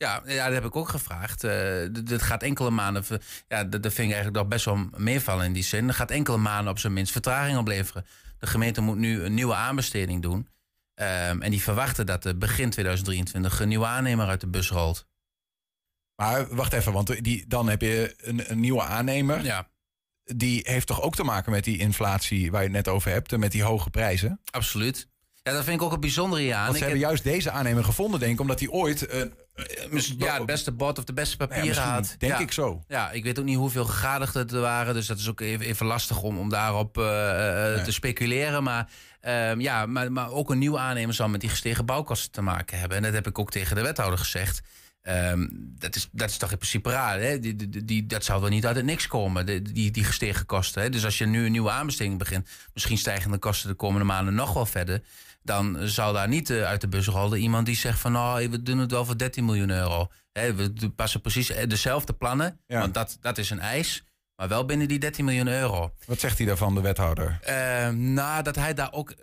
Ja, 0.00 0.22
ja, 0.26 0.44
dat 0.44 0.54
heb 0.54 0.64
ik 0.64 0.76
ook 0.76 0.88
gevraagd. 0.88 1.44
Eh, 1.44 1.86
dit 2.04 2.22
gaat 2.22 2.42
enkele 2.42 2.70
maanden. 2.70 3.04
Ja, 3.48 3.64
dat, 3.64 3.82
dat 3.82 3.92
vind 3.92 4.08
ik 4.08 4.14
eigenlijk 4.14 4.36
nog 4.36 4.48
best 4.48 4.64
wel 4.64 4.88
meevallen 4.96 5.44
in 5.44 5.52
die 5.52 5.62
zin. 5.62 5.86
Dat 5.86 5.96
gaat 5.96 6.10
enkele 6.10 6.36
maanden 6.36 6.72
op 6.72 6.78
zijn 6.78 6.92
minst 6.92 7.12
vertraging 7.12 7.58
opleveren. 7.58 8.06
De 8.38 8.46
gemeente 8.46 8.80
moet 8.80 8.96
nu 8.96 9.22
een 9.22 9.34
nieuwe 9.34 9.54
aanbesteding 9.54 10.22
doen. 10.22 10.48
Ehm, 10.94 11.42
en 11.42 11.50
die 11.50 11.62
verwachten 11.62 12.06
dat 12.06 12.24
er 12.24 12.38
begin 12.38 12.70
2023 12.70 13.60
een 13.60 13.68
nieuwe 13.68 13.86
aannemer 13.86 14.28
uit 14.28 14.40
de 14.40 14.46
bus 14.48 14.70
rolt. 14.70 15.06
Maar 16.16 16.54
wacht 16.54 16.72
even, 16.72 16.92
want 16.92 17.24
die, 17.24 17.44
dan 17.48 17.68
heb 17.68 17.80
je 17.80 18.14
een, 18.16 18.50
een 18.50 18.60
nieuwe 18.60 18.82
aannemer. 18.82 19.44
Ja. 19.44 19.68
Die 20.24 20.60
heeft 20.64 20.86
toch 20.86 21.00
ook 21.02 21.14
te 21.14 21.24
maken 21.24 21.52
met 21.52 21.64
die 21.64 21.78
inflatie 21.78 22.50
waar 22.50 22.60
je 22.60 22.66
het 22.66 22.76
net 22.76 22.88
over 22.88 23.10
hebt. 23.10 23.32
En 23.32 23.40
met 23.40 23.52
die 23.52 23.62
hoge 23.62 23.90
prijzen. 23.90 24.40
Absoluut. 24.50 25.08
Ja, 25.42 25.52
dat 25.52 25.64
vind 25.64 25.76
ik 25.76 25.82
ook 25.82 25.90
het 25.90 26.00
bijzondere 26.00 26.54
aan. 26.54 26.64
Want 26.64 26.70
ze 26.70 26.74
Ik 26.74 26.80
hebben 26.80 26.98
heb- 26.98 27.08
juist 27.08 27.24
deze 27.24 27.50
aannemer 27.50 27.84
gevonden, 27.84 28.20
denk 28.20 28.32
ik. 28.32 28.40
Omdat 28.40 28.58
hij 28.60 28.68
ooit... 28.68 29.06
ja, 30.18 30.34
het 30.34 30.46
beste 30.46 30.72
bord 30.72 30.98
of 30.98 31.04
de 31.04 31.12
beste 31.12 31.36
papieren 31.36 31.66
misschien 31.66 31.90
had. 31.90 32.14
denk 32.18 32.32
ja. 32.32 32.38
ik 32.38 32.52
zo. 32.52 32.84
Ja, 32.88 33.10
ik 33.10 33.24
weet 33.24 33.38
ook 33.38 33.44
niet 33.44 33.56
hoeveel 33.56 33.84
gegadigden 33.84 34.48
er 34.48 34.60
waren. 34.60 34.94
Dus 34.94 35.06
dat 35.06 35.18
is 35.18 35.28
ook 35.28 35.40
even, 35.40 35.66
even 35.66 35.86
lastig 35.86 36.22
om, 36.22 36.38
om 36.38 36.48
daarop 36.48 36.98
eh, 36.98 37.74
eh, 37.74 37.84
te 37.84 37.92
speculeren. 37.92 38.62
Maar, 38.62 38.90
ehm, 39.20 39.60
ja, 39.60 39.86
maar, 39.86 40.12
maar 40.12 40.30
ook 40.30 40.50
een 40.50 40.58
nieuwe 40.58 40.78
aannemer 40.78 41.14
zal 41.14 41.28
met 41.28 41.40
die 41.40 41.50
gestegen 41.50 41.86
bouwkosten 41.86 42.30
te 42.30 42.42
maken 42.42 42.78
hebben. 42.78 42.96
En 42.96 43.02
dat 43.02 43.12
heb 43.12 43.26
ik 43.26 43.38
ook 43.38 43.50
tegen 43.50 43.76
de 43.76 43.82
wethouder 43.82 44.18
gezegd. 44.18 44.60
Ehm, 45.02 45.46
dat, 45.52 45.96
is, 45.96 46.08
dat 46.12 46.30
is 46.30 46.36
toch 46.36 46.50
in 46.50 46.56
principe 46.56 46.90
raar. 46.90 47.20
Hè? 47.20 47.38
Die, 47.38 47.56
die, 47.56 47.84
die, 47.84 48.06
dat 48.06 48.24
zou 48.24 48.40
wel 48.40 48.50
niet 48.50 48.66
uit 48.66 48.76
het 48.76 48.84
niks 48.84 49.06
komen, 49.06 49.46
die, 49.46 49.62
die, 49.62 49.90
die 49.90 50.04
gestegen 50.04 50.46
kosten. 50.46 50.82
Hè? 50.82 50.88
Dus 50.88 51.04
als 51.04 51.18
je 51.18 51.26
nu 51.26 51.44
een 51.44 51.52
nieuwe 51.52 51.70
aanbesteding 51.70 52.18
begint... 52.18 52.48
misschien 52.74 52.98
stijgen 52.98 53.30
de 53.30 53.38
kosten 53.38 53.68
de 53.68 53.74
komende 53.74 54.04
maanden 54.04 54.34
nog 54.34 54.52
wel 54.52 54.66
verder... 54.66 55.02
dan 55.42 55.78
zal 55.80 56.12
daar 56.12 56.28
niet 56.28 56.50
eh, 56.50 56.62
uit 56.62 56.80
de 56.80 56.88
bus 56.88 57.06
rollen 57.06 57.38
iemand 57.38 57.66
die 57.66 57.76
zegt 57.76 57.98
van... 57.98 58.12
nou, 58.12 58.48
we 58.48 58.62
doen 58.62 58.78
het 58.78 58.90
wel 58.90 59.04
voor 59.04 59.18
13 59.18 59.44
miljoen 59.44 59.70
euro. 59.70 60.08
Hè, 60.32 60.54
we 60.54 60.90
passen 60.96 61.20
precies 61.20 61.50
eh, 61.50 61.68
dezelfde 61.68 62.12
plannen, 62.12 62.60
want 62.66 62.94
dat, 62.94 63.18
dat 63.20 63.38
is 63.38 63.50
een 63.50 63.60
eis... 63.60 64.04
maar 64.36 64.48
wel 64.48 64.64
binnen 64.64 64.88
die 64.88 64.98
13 64.98 65.24
miljoen 65.24 65.48
euro. 65.48 65.92
Wat 66.06 66.20
zegt 66.20 66.38
hij 66.38 66.46
daarvan, 66.46 66.74
de 66.74 66.80
wethouder? 66.80 67.38
Eh, 67.42 67.88
nou, 67.88 68.42
dat 68.42 68.56
hij 68.56 68.74
daar 68.74 68.92
ook 68.92 69.10
eh, 69.10 69.16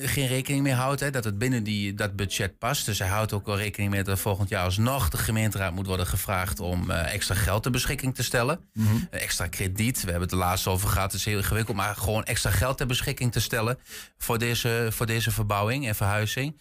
geen 0.00 0.26
rekening 0.26 0.62
mee 0.62 0.72
houdt. 0.72 1.00
Hè, 1.00 1.10
dat 1.10 1.24
het 1.24 1.38
binnen 1.38 1.62
die, 1.62 1.94
dat 1.94 2.16
budget 2.16 2.58
past. 2.58 2.86
Dus 2.86 2.98
hij 2.98 3.08
houdt 3.08 3.32
ook 3.32 3.46
wel 3.46 3.56
rekening 3.56 3.90
mee 3.90 4.02
dat 4.02 4.14
er 4.14 4.22
volgend 4.22 4.48
jaar 4.48 4.64
alsnog 4.64 5.08
de 5.08 5.18
gemeenteraad 5.18 5.74
moet 5.74 5.86
worden 5.86 6.06
gevraagd 6.06 6.60
om 6.60 6.90
eh, 6.90 7.14
extra 7.14 7.34
geld 7.34 7.62
ter 7.62 7.72
beschikking 7.72 8.14
te 8.14 8.22
stellen. 8.22 8.60
Eh, 9.10 9.22
extra 9.22 9.46
krediet. 9.46 9.96
We 9.96 10.10
hebben 10.10 10.22
het 10.22 10.32
er 10.32 10.38
laatst 10.38 10.66
over 10.66 10.88
gehad. 10.88 11.12
Het 11.12 11.20
is 11.20 11.26
heel 11.26 11.38
ingewikkeld. 11.38 11.76
Maar 11.76 11.96
gewoon 11.96 12.24
extra 12.24 12.50
geld 12.50 12.76
ter 12.76 12.86
beschikking 12.86 13.32
te 13.32 13.40
stellen 13.40 13.78
voor 14.18 14.38
deze, 14.38 14.88
voor 14.90 15.06
deze 15.06 15.30
verbouwing 15.30 15.86
en 15.86 15.94
verhuizing. 15.94 16.56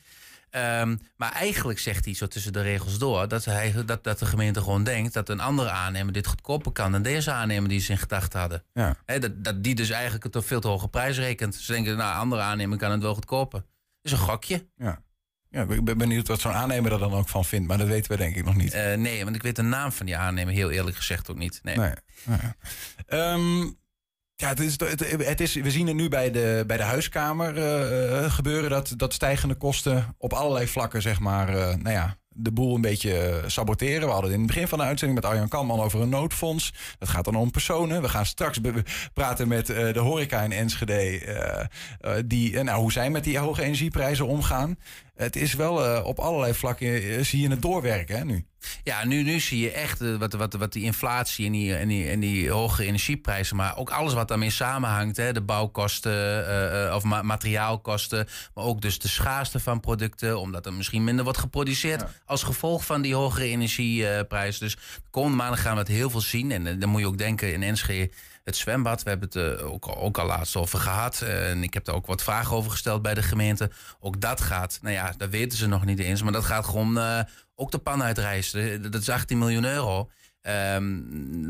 Ehm, 0.55 0.95
maar 1.15 1.31
eigenlijk 1.31 1.79
zegt 1.79 2.05
hij 2.05 2.13
zo 2.13 2.27
tussen 2.27 2.53
de 2.53 2.61
regels 2.61 2.97
door 2.97 3.27
dat, 3.27 3.45
hij, 3.45 3.73
dat, 3.85 4.03
dat 4.03 4.19
de 4.19 4.25
gemeente 4.25 4.61
gewoon 4.61 4.83
denkt 4.83 5.13
dat 5.13 5.29
een 5.29 5.39
andere 5.39 5.69
aannemer 5.69 6.13
dit 6.13 6.27
goedkoper 6.27 6.71
kan 6.71 6.91
dan 6.91 7.01
deze 7.01 7.31
aannemer 7.31 7.69
die 7.69 7.79
ze 7.79 7.91
in 7.91 7.97
gedachten 7.97 8.39
hadden. 8.39 8.63
Ja. 8.73 8.95
Dat, 9.05 9.43
dat 9.43 9.63
die 9.63 9.75
dus 9.75 9.89
eigenlijk 9.89 10.23
het 10.23 10.35
op 10.35 10.45
veel 10.45 10.59
te 10.59 10.67
hoge 10.67 10.87
prijs 10.87 11.17
rekent. 11.17 11.55
Ze 11.55 11.71
denken, 11.71 11.97
nou, 11.97 12.15
andere 12.15 12.41
aannemer 12.41 12.77
kan 12.77 12.91
het 12.91 13.01
wel 13.01 13.13
goedkoper. 13.13 13.59
Dat 13.59 13.67
is 14.01 14.11
een 14.11 14.17
gokje. 14.17 14.67
Ja. 14.77 15.03
Ja, 15.49 15.65
ik 15.69 15.83
ben 15.83 15.97
benieuwd 15.97 16.27
wat 16.27 16.39
zo'n 16.39 16.53
aannemer 16.53 16.91
er 16.91 16.99
dan 16.99 17.13
ook 17.13 17.29
van 17.29 17.45
vindt. 17.45 17.67
Maar 17.67 17.77
dat 17.77 17.87
weten 17.87 18.11
we 18.11 18.17
denk 18.17 18.35
ik 18.35 18.45
nog 18.45 18.55
niet. 18.55 18.73
Eh, 18.73 18.93
nee, 18.93 19.23
want 19.23 19.35
ik 19.35 19.43
weet 19.43 19.55
de 19.55 19.61
naam 19.61 19.91
van 19.91 20.05
die 20.05 20.17
aannemer 20.17 20.53
heel 20.53 20.71
eerlijk 20.71 20.97
gezegd 20.97 21.29
ook 21.29 21.37
niet. 21.37 21.59
Nee. 21.63 21.77
Nee. 21.77 21.93
Ja. 22.25 22.55
Ja, 24.37 24.47
het 24.47 24.59
is, 24.59 24.75
het, 24.79 25.41
is, 25.41 25.53
we 25.53 25.71
zien 25.71 25.87
het 25.87 25.95
nu 25.95 26.09
bij 26.09 26.31
de, 26.31 26.63
bij 26.67 26.77
de 26.77 26.83
huiskamer 26.83 27.57
eh, 27.57 28.23
eh, 28.25 28.31
gebeuren... 28.31 28.69
Dat, 28.69 28.93
dat 28.95 29.13
stijgende 29.13 29.55
kosten 29.55 30.15
op 30.17 30.33
allerlei 30.33 30.67
vlakken, 30.67 31.01
zeg 31.01 31.19
maar... 31.19 31.49
eh, 31.49 31.75
nou 31.75 31.89
ja, 31.89 32.17
de 32.29 32.51
boel 32.51 32.75
een 32.75 32.81
beetje 32.81 33.43
saboteren. 33.45 34.07
We 34.07 34.13
hadden 34.13 34.31
in 34.31 34.37
het 34.37 34.47
begin 34.47 34.67
van 34.67 34.77
de 34.77 34.83
uitzending 34.83 35.21
met 35.21 35.29
Arjan 35.29 35.47
Kamman 35.47 35.79
over 35.79 36.01
een 36.01 36.09
noodfonds. 36.09 36.73
Dat 36.99 37.09
gaat 37.09 37.25
dan 37.25 37.35
om 37.35 37.51
personen. 37.51 38.01
We 38.01 38.09
gaan 38.09 38.25
straks 38.25 38.59
praten 39.13 39.47
met 39.47 39.65
de 39.65 39.99
horeca 39.99 40.41
in 40.41 40.51
Enschede... 40.51 41.69
die, 42.25 42.63
nou, 42.63 42.79
hoe 42.79 42.91
zij 42.91 43.09
met 43.09 43.23
die 43.23 43.37
hoge 43.37 43.63
energieprijzen 43.63 44.27
omgaan. 44.27 44.77
Het 45.15 45.35
is 45.35 45.53
wel 45.53 45.85
eh, 45.85 46.05
op 46.05 46.19
allerlei 46.19 46.53
vlakken... 46.53 46.87
eh, 46.87 47.23
zie 47.23 47.41
je 47.41 47.49
het 47.49 47.61
doorwerken 47.61 48.17
hè, 48.17 48.25
nu. 48.25 48.45
Ja, 48.83 49.05
nu, 49.05 49.23
nu 49.23 49.39
zie 49.39 49.59
je 49.59 49.71
echt 49.71 50.01
eh, 50.01 50.15
wat, 50.15 50.33
wat, 50.33 50.53
wat 50.53 50.73
die 50.73 50.83
inflatie 50.83 51.45
en 51.45 51.51
die, 51.51 51.75
en, 51.75 51.87
die, 51.87 52.09
en 52.09 52.19
die 52.19 52.49
hoge 52.49 52.85
energieprijzen, 52.85 53.55
maar 53.55 53.77
ook 53.77 53.89
alles 53.89 54.13
wat 54.13 54.27
daarmee 54.27 54.49
samenhangt. 54.49 55.17
Hè, 55.17 55.33
de 55.33 55.41
bouwkosten 55.41 56.93
of 56.95 57.03
ma- 57.03 57.21
materiaalkosten, 57.21 58.27
maar 58.53 58.63
ook 58.63 58.81
dus 58.81 58.99
de 58.99 59.07
schaarste 59.07 59.59
van 59.59 59.79
producten, 59.79 60.39
omdat 60.39 60.65
er 60.65 60.73
misschien 60.73 61.03
minder 61.03 61.23
wordt 61.23 61.39
geproduceerd 61.39 62.03
als 62.25 62.43
gevolg 62.43 62.85
van 62.85 63.01
die 63.01 63.15
hogere 63.15 63.45
energieprijzen. 63.45 64.61
Dus 64.65 64.75
de 64.75 64.81
komende 65.11 65.37
maanden 65.37 65.59
gaan 65.59 65.73
we 65.73 65.79
het 65.79 65.87
heel 65.87 66.09
veel 66.09 66.21
zien. 66.21 66.51
En 66.51 66.79
dan 66.79 66.89
moet 66.89 67.01
je 67.01 67.07
ook 67.07 67.17
denken 67.17 67.53
in 67.53 67.63
Enschede. 67.63 68.11
Het 68.45 68.55
zwembad, 68.55 69.03
we 69.03 69.09
hebben 69.09 69.29
het 69.31 69.59
eh, 69.59 69.71
ook, 69.71 69.87
ook 69.97 70.17
al 70.17 70.25
laatst 70.25 70.55
over 70.55 70.79
gehad. 70.79 71.21
Eh, 71.21 71.49
en 71.49 71.63
ik 71.63 71.73
heb 71.73 71.85
daar 71.85 71.95
ook 71.95 72.05
wat 72.05 72.23
vragen 72.23 72.55
over 72.55 72.71
gesteld 72.71 73.01
bij 73.01 73.13
de 73.13 73.23
gemeente. 73.23 73.69
Ook 73.99 74.21
dat 74.21 74.41
gaat, 74.41 74.79
nou 74.81 74.93
ja, 74.93 75.13
dat 75.17 75.29
weten 75.29 75.57
ze 75.57 75.67
nog 75.67 75.85
niet 75.85 75.99
eens. 75.99 76.21
Maar 76.21 76.31
dat 76.31 76.43
gaat 76.45 76.65
gewoon 76.65 76.97
eh, 76.97 77.19
ook 77.55 77.71
de 77.71 77.77
pan 77.77 78.03
uitreizen. 78.03 78.91
Dat 78.91 79.01
is 79.01 79.09
18 79.09 79.37
miljoen 79.37 79.65
euro. 79.65 80.09
Ehm, 80.41 81.01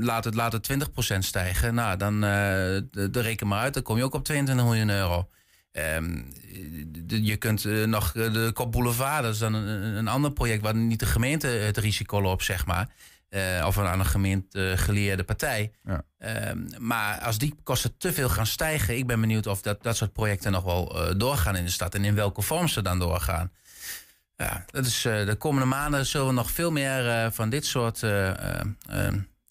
laat, 0.03 0.23
het, 0.23 0.35
laat 0.35 0.51
het 0.51 0.63
20% 0.63 1.25
stijgen. 1.25 1.73
Nou, 1.73 1.97
dan 1.97 2.21
de, 2.21 3.09
reken 3.11 3.47
maar 3.47 3.59
uit. 3.59 3.73
Dan 3.73 3.83
kom 3.83 3.97
je 3.97 4.03
ook 4.03 4.13
op 4.13 4.23
22 4.23 4.65
miljoen 4.65 4.89
euro. 4.89 5.29
Ehm, 5.71 6.21
je 7.07 7.37
kunt 7.37 7.63
nog 7.85 8.11
de 8.11 8.51
Kop 8.53 8.71
Boulevard, 8.71 9.23
dat 9.23 9.33
is 9.33 9.39
dan 9.39 9.53
een, 9.53 9.95
een 9.95 10.07
ander 10.07 10.31
project 10.31 10.61
waar 10.61 10.75
niet 10.75 10.99
de 10.99 11.05
gemeente 11.05 11.47
het 11.47 11.77
risico 11.77 12.21
loopt, 12.21 12.43
zeg 12.43 12.65
maar. 12.65 12.89
Eh, 13.29 13.63
of 13.65 13.77
aan 13.77 13.99
een 13.99 14.05
gemeente 14.05 14.71
eh, 14.71 14.77
geleerde 14.77 15.23
partij. 15.23 15.71
Ehm, 16.17 16.57
maar 16.77 17.19
als 17.19 17.37
die 17.37 17.55
kosten 17.63 17.97
te 17.97 18.13
veel 18.13 18.29
gaan 18.29 18.45
stijgen, 18.45 18.97
ik 18.97 19.07
ben 19.07 19.21
benieuwd 19.21 19.47
of 19.47 19.61
dat, 19.61 19.83
dat 19.83 19.97
soort 19.97 20.13
projecten 20.13 20.51
nog 20.51 20.63
wel 20.63 21.07
eh, 21.07 21.13
doorgaan 21.17 21.55
in 21.55 21.65
de 21.65 21.71
stad 21.71 21.95
en 21.95 22.05
in 22.05 22.15
welke 22.15 22.41
vorm 22.41 22.67
ze 22.67 22.81
dan 22.81 22.99
doorgaan. 22.99 23.51
Ja, 24.35 24.65
dat 24.71 24.85
is, 24.85 25.01
de 25.01 25.35
komende 25.37 25.65
maanden 25.67 26.05
zullen 26.05 26.27
we 26.27 26.33
nog 26.33 26.51
veel 26.51 26.71
meer 26.71 27.31
van 27.31 27.49
dit 27.49 27.65
soort 27.65 27.99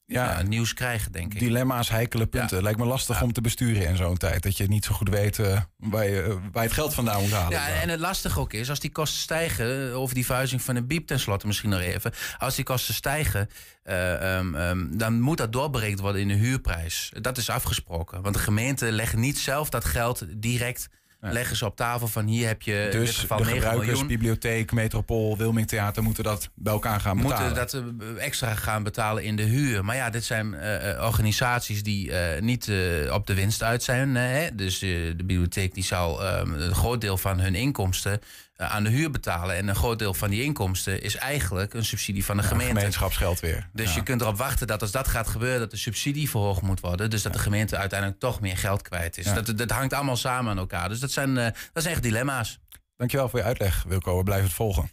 eh, 0.06 0.16
eh, 0.16 0.30
eh, 0.30 0.36
ja, 0.36 0.42
nieuws 0.42 0.74
krijgen, 0.74 1.12
denk 1.12 1.34
ik. 1.34 1.38
Dilemma's, 1.40 1.88
heikele 1.88 2.26
punten. 2.26 2.62
Lijkt 2.62 2.78
me 2.78 2.84
lastig 2.84 3.22
om 3.22 3.32
te 3.32 3.40
besturen 3.40 3.88
in 3.88 3.96
zo'n 3.96 4.16
tijd. 4.16 4.42
Dat 4.42 4.56
je 4.56 4.66
niet 4.66 4.84
zo 4.84 4.94
goed 4.94 5.08
weet 5.08 5.38
eh, 5.38 5.60
waar, 5.76 6.08
je, 6.08 6.22
waar 6.52 6.62
je 6.62 6.68
het 6.68 6.72
geld 6.72 6.94
vandaan 6.94 7.20
moet 7.20 7.32
halen. 7.32 7.50
Ja, 7.50 7.68
en 7.68 7.88
het 7.88 8.00
lastige 8.00 8.40
ook 8.40 8.52
is, 8.52 8.70
als 8.70 8.80
die 8.80 8.92
kosten 8.92 9.20
stijgen, 9.20 9.90
eh, 9.90 10.00
over 10.00 10.14
die 10.14 10.24
verhuizing 10.24 10.62
van 10.62 10.74
de 10.74 10.84
biep 10.84 11.06
tenslotte 11.06 11.46
misschien 11.46 11.70
nog 11.70 11.80
even. 11.80 12.12
Als 12.38 12.54
die 12.54 12.64
kosten 12.64 12.94
stijgen, 12.94 13.48
eh, 13.82 14.36
ehm, 14.36 14.54
ehm, 14.54 14.96
dan 14.96 15.20
moet 15.20 15.38
dat 15.38 15.52
doorberekend 15.52 16.00
worden 16.00 16.20
in 16.20 16.28
de 16.28 16.34
huurprijs. 16.34 17.12
Dat 17.20 17.38
is 17.38 17.50
afgesproken. 17.50 18.22
Want 18.22 18.34
de 18.34 18.40
gemeente 18.40 18.92
legt 18.92 19.16
niet 19.16 19.38
zelf 19.38 19.68
dat 19.68 19.84
geld 19.84 20.24
direct. 20.36 20.88
Leggen 21.32 21.56
ze 21.56 21.66
op 21.66 21.76
tafel 21.76 22.08
van 22.08 22.26
hier 22.26 22.46
heb 22.46 22.62
je 22.62 22.74
in 22.74 22.90
dit 22.90 22.92
dus 22.92 23.18
geval 23.18 23.36
de 23.38 23.44
9 23.44 23.58
gebruikers, 23.58 23.90
miljoen. 23.90 24.06
bibliotheek, 24.06 24.72
Metropool, 24.72 25.36
Wilmingtheater 25.36 26.02
moeten 26.02 26.24
dat 26.24 26.50
bij 26.54 26.72
elkaar 26.72 27.00
gaan 27.00 27.16
betalen. 27.16 27.44
moeten 27.44 27.82
dat 27.82 27.82
eh, 28.16 28.24
extra 28.24 28.54
gaan 28.54 28.82
betalen 28.82 29.22
in 29.22 29.36
de 29.36 29.42
huur. 29.42 29.84
Maar 29.84 29.96
ja, 29.96 30.10
dit 30.10 30.24
zijn 30.24 30.54
eh, 30.54 30.90
eh, 30.90 31.04
organisaties 31.04 31.82
die 31.82 32.12
niet 32.40 32.70
op 33.10 33.26
de 33.26 33.34
winst 33.34 33.62
uit 33.62 33.82
zijn. 33.82 34.14
hè? 34.14 34.54
Dus 34.54 34.78
de 34.78 35.14
bibliotheek 35.16 35.74
die 35.74 35.84
zal 35.84 36.24
eh, 36.24 36.40
een 36.44 36.74
groot 36.74 37.00
deel 37.00 37.18
van 37.18 37.40
hun 37.40 37.54
inkomsten 37.54 38.20
aan 38.56 38.84
de 38.84 38.90
huur 38.90 39.10
betalen. 39.10 39.56
En 39.56 39.68
een 39.68 39.74
groot 39.74 39.98
deel 39.98 40.14
van 40.14 40.30
die 40.30 40.42
inkomsten 40.42 41.02
is 41.02 41.16
eigenlijk 41.16 41.74
een 41.74 41.84
subsidie 41.84 42.24
van 42.24 42.36
de 42.36 42.42
Ja, 42.42 42.48
gemeente. 42.48 42.74
gemeenschapsgeld 42.74 43.40
weer. 43.40 43.68
Dus 43.72 43.88
Ja. 43.88 43.94
je 43.94 44.02
kunt 44.02 44.20
erop 44.20 44.36
wachten 44.36 44.66
dat 44.66 44.82
als 44.82 44.90
dat 44.90 45.08
gaat 45.08 45.28
gebeuren, 45.28 45.60
dat 45.60 45.70
de 45.70 45.76
subsidie 45.76 46.30
verhoogd 46.30 46.62
moet 46.62 46.80
worden. 46.80 47.10
Dus 47.10 47.22
dat 47.22 47.32
de 47.32 47.38
gemeente 47.38 47.76
uiteindelijk 47.76 48.20
toch 48.20 48.40
meer 48.40 48.56
geld 48.56 48.82
kwijt 48.82 49.18
is. 49.18 49.24
Ja. 49.24 49.40
Dat, 49.40 49.58
dat 49.58 49.70
hangt 49.70 49.92
allemaal 49.92 50.16
samen 50.16 50.50
aan 50.50 50.58
elkaar. 50.58 50.88
Dus 50.88 51.00
dat 51.00 51.10
zijn, 51.10 51.38
eh, 51.38 51.44
dat 51.72 51.82
zijn 51.82 51.94
echt 51.94 52.02
dilemma's. 52.02 52.58
Dankjewel 52.96 53.28
voor 53.28 53.38
je 53.38 53.44
uitleg, 53.44 53.84
Wilco. 53.88 54.16
We 54.16 54.22
blijven 54.22 54.46
het 54.46 54.54
volgen. 54.56 54.90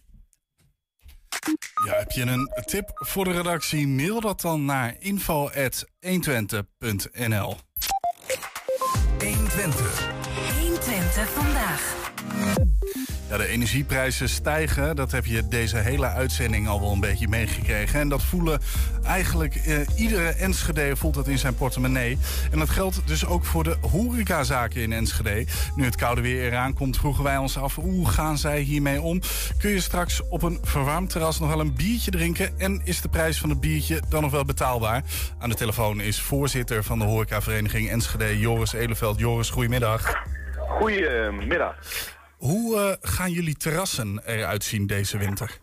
Ja, 1.85 1.93
heb 1.97 2.11
je 2.11 2.21
een 2.21 2.49
tip 2.65 2.89
voor 2.93 3.25
de 3.25 3.31
redactie? 3.31 3.87
Mail 3.87 4.21
dat 4.21 4.41
dan 4.41 4.65
naar 4.65 4.95
info.120.nl 4.99 7.57
120. 9.19 10.09
120 10.59 11.29
vandaag. 11.29 11.95
Ja, 13.31 13.37
de 13.37 13.47
energieprijzen 13.47 14.29
stijgen. 14.29 14.95
Dat 14.95 15.11
heb 15.11 15.25
je 15.25 15.47
deze 15.47 15.77
hele 15.77 16.07
uitzending 16.07 16.67
al 16.67 16.79
wel 16.81 16.91
een 16.91 16.99
beetje 16.99 17.27
meegekregen. 17.27 17.99
En 17.99 18.09
dat 18.09 18.23
voelen 18.23 18.59
eigenlijk 19.03 19.55
eh, 19.55 19.79
iedere 19.95 20.29
Enschede 20.29 20.95
voelt 20.95 21.13
dat 21.13 21.27
in 21.27 21.37
zijn 21.37 21.55
portemonnee. 21.55 22.17
En 22.51 22.59
dat 22.59 22.69
geldt 22.69 23.07
dus 23.07 23.25
ook 23.25 23.45
voor 23.45 23.63
de 23.63 23.77
horecazaken 23.81 24.81
in 24.81 24.93
Enschede. 24.93 25.45
Nu 25.75 25.85
het 25.85 25.95
koude 25.95 26.21
weer 26.21 26.43
eraan 26.43 26.73
komt, 26.73 26.97
vroegen 26.97 27.23
wij 27.23 27.37
ons 27.37 27.57
af... 27.57 27.75
hoe 27.75 28.09
gaan 28.09 28.37
zij 28.37 28.59
hiermee 28.59 29.01
om? 29.01 29.21
Kun 29.57 29.69
je 29.69 29.81
straks 29.81 30.21
op 30.29 30.43
een 30.43 30.59
verwarmd 30.63 31.09
terras 31.09 31.39
nog 31.39 31.49
wel 31.49 31.59
een 31.59 31.75
biertje 31.75 32.11
drinken? 32.11 32.59
En 32.59 32.81
is 32.83 33.01
de 33.01 33.09
prijs 33.09 33.39
van 33.39 33.49
het 33.49 33.59
biertje 33.59 34.01
dan 34.09 34.21
nog 34.21 34.31
wel 34.31 34.45
betaalbaar? 34.45 35.03
Aan 35.39 35.49
de 35.49 35.55
telefoon 35.55 36.01
is 36.01 36.21
voorzitter 36.21 36.83
van 36.83 36.99
de 36.99 37.05
horecavereniging 37.05 37.89
Enschede... 37.89 38.39
Joris 38.39 38.73
Eleveld. 38.73 39.19
Joris, 39.19 39.49
goedemiddag. 39.49 40.23
Goedemiddag. 40.79 41.75
Hoe 42.41 42.75
eh, 42.75 43.09
gaan 43.11 43.31
jullie 43.31 43.55
terrassen 43.55 44.21
eruit 44.25 44.63
zien 44.63 44.87
deze 44.87 45.17
winter? 45.17 45.59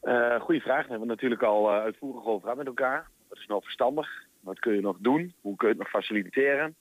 Eh 0.00 0.40
goeie 0.40 0.60
vraag. 0.60 0.80
Daar 0.80 0.88
hebben 0.88 1.08
we 1.08 1.14
natuurlijk 1.14 1.42
al 1.42 1.70
eh, 1.70 1.82
uitvoerig 1.82 2.24
over 2.24 2.42
gehad 2.42 2.56
met 2.56 2.66
elkaar. 2.66 3.08
Wat 3.28 3.38
is 3.38 3.46
nou 3.46 3.62
verstandig? 3.62 4.08
Wat 4.40 4.58
kun 4.58 4.74
je 4.74 4.80
nog 4.80 4.96
doen? 5.00 5.34
Hoe 5.40 5.56
kun 5.56 5.68
je 5.68 5.74
het 5.74 5.82
nog 5.82 5.92
faciliteren? 5.92 6.74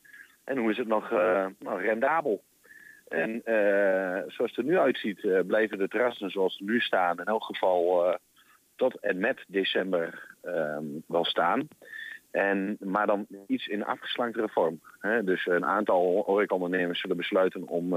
En 0.44 0.58
hoe 0.58 0.72
is 0.72 0.78
het 0.78 0.88
nog 0.88 1.10
nou, 1.60 1.82
rendabel? 1.82 2.44
En 3.08 3.42
zoals 4.28 4.56
het 4.56 4.58
er 4.58 4.64
nu 4.64 4.78
uitziet, 4.78 5.46
blijven 5.48 5.78
de 5.78 5.88
terrassen 5.88 6.30
zoals 6.30 6.58
ze 6.58 6.64
nu 6.64 6.80
staan 6.80 7.20
in 7.20 7.26
elk 7.26 7.44
geval 7.44 8.18
tot 8.76 9.00
en 9.00 9.20
met 9.20 9.44
december 9.48 10.36
ehm, 10.42 10.86
wel 11.08 11.26
staan. 11.26 11.68
En, 12.32 12.78
maar 12.80 13.08
dan 13.08 13.28
iets 13.48 13.68
in 13.68 13.86
afgeslanktere 13.86 14.50
vorm. 14.50 14.82
Dus 15.24 15.46
een 15.46 15.66
aantal 15.66 16.24
horecaondernemers 16.26 17.02
zullen 17.02 17.18
besluiten 17.18 17.68
om, 17.68 17.94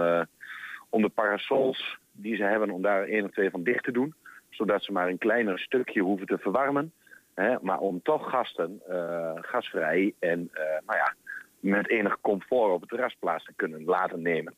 om 0.95 1.03
de 1.03 1.09
parasols 1.09 1.99
die 2.13 2.37
ze 2.37 2.43
hebben, 2.43 2.71
om 2.71 2.83
daar 2.83 3.05
één 3.05 3.25
of 3.25 3.31
twee 3.31 3.51
van 3.51 3.63
dicht 3.63 3.85
te 3.85 3.93
doen. 3.93 4.15
Zodat 4.51 4.85
ze 4.85 4.93
maar 4.93 5.09
een 5.09 5.19
kleiner 5.19 5.59
stukje 5.59 6.01
hoeven 6.01 6.27
te 6.27 6.39
verwarmen. 6.39 6.93
Hè? 7.35 7.57
Maar 7.61 7.79
om 7.79 8.03
toch 8.03 8.31
gasten 8.31 8.83
uh, 8.89 9.33
gasvrij 9.35 10.15
en 10.19 10.51
uh, 10.55 10.61
nou 10.87 10.99
ja, 10.99 11.15
met 11.61 11.89
enig 11.89 12.21
comfort 12.21 12.73
op 12.73 12.81
het 12.81 12.89
terras 12.89 13.17
plaats 13.19 13.45
te 13.45 13.53
kunnen 13.57 13.85
laten 13.85 14.23
nemen. 14.23 14.55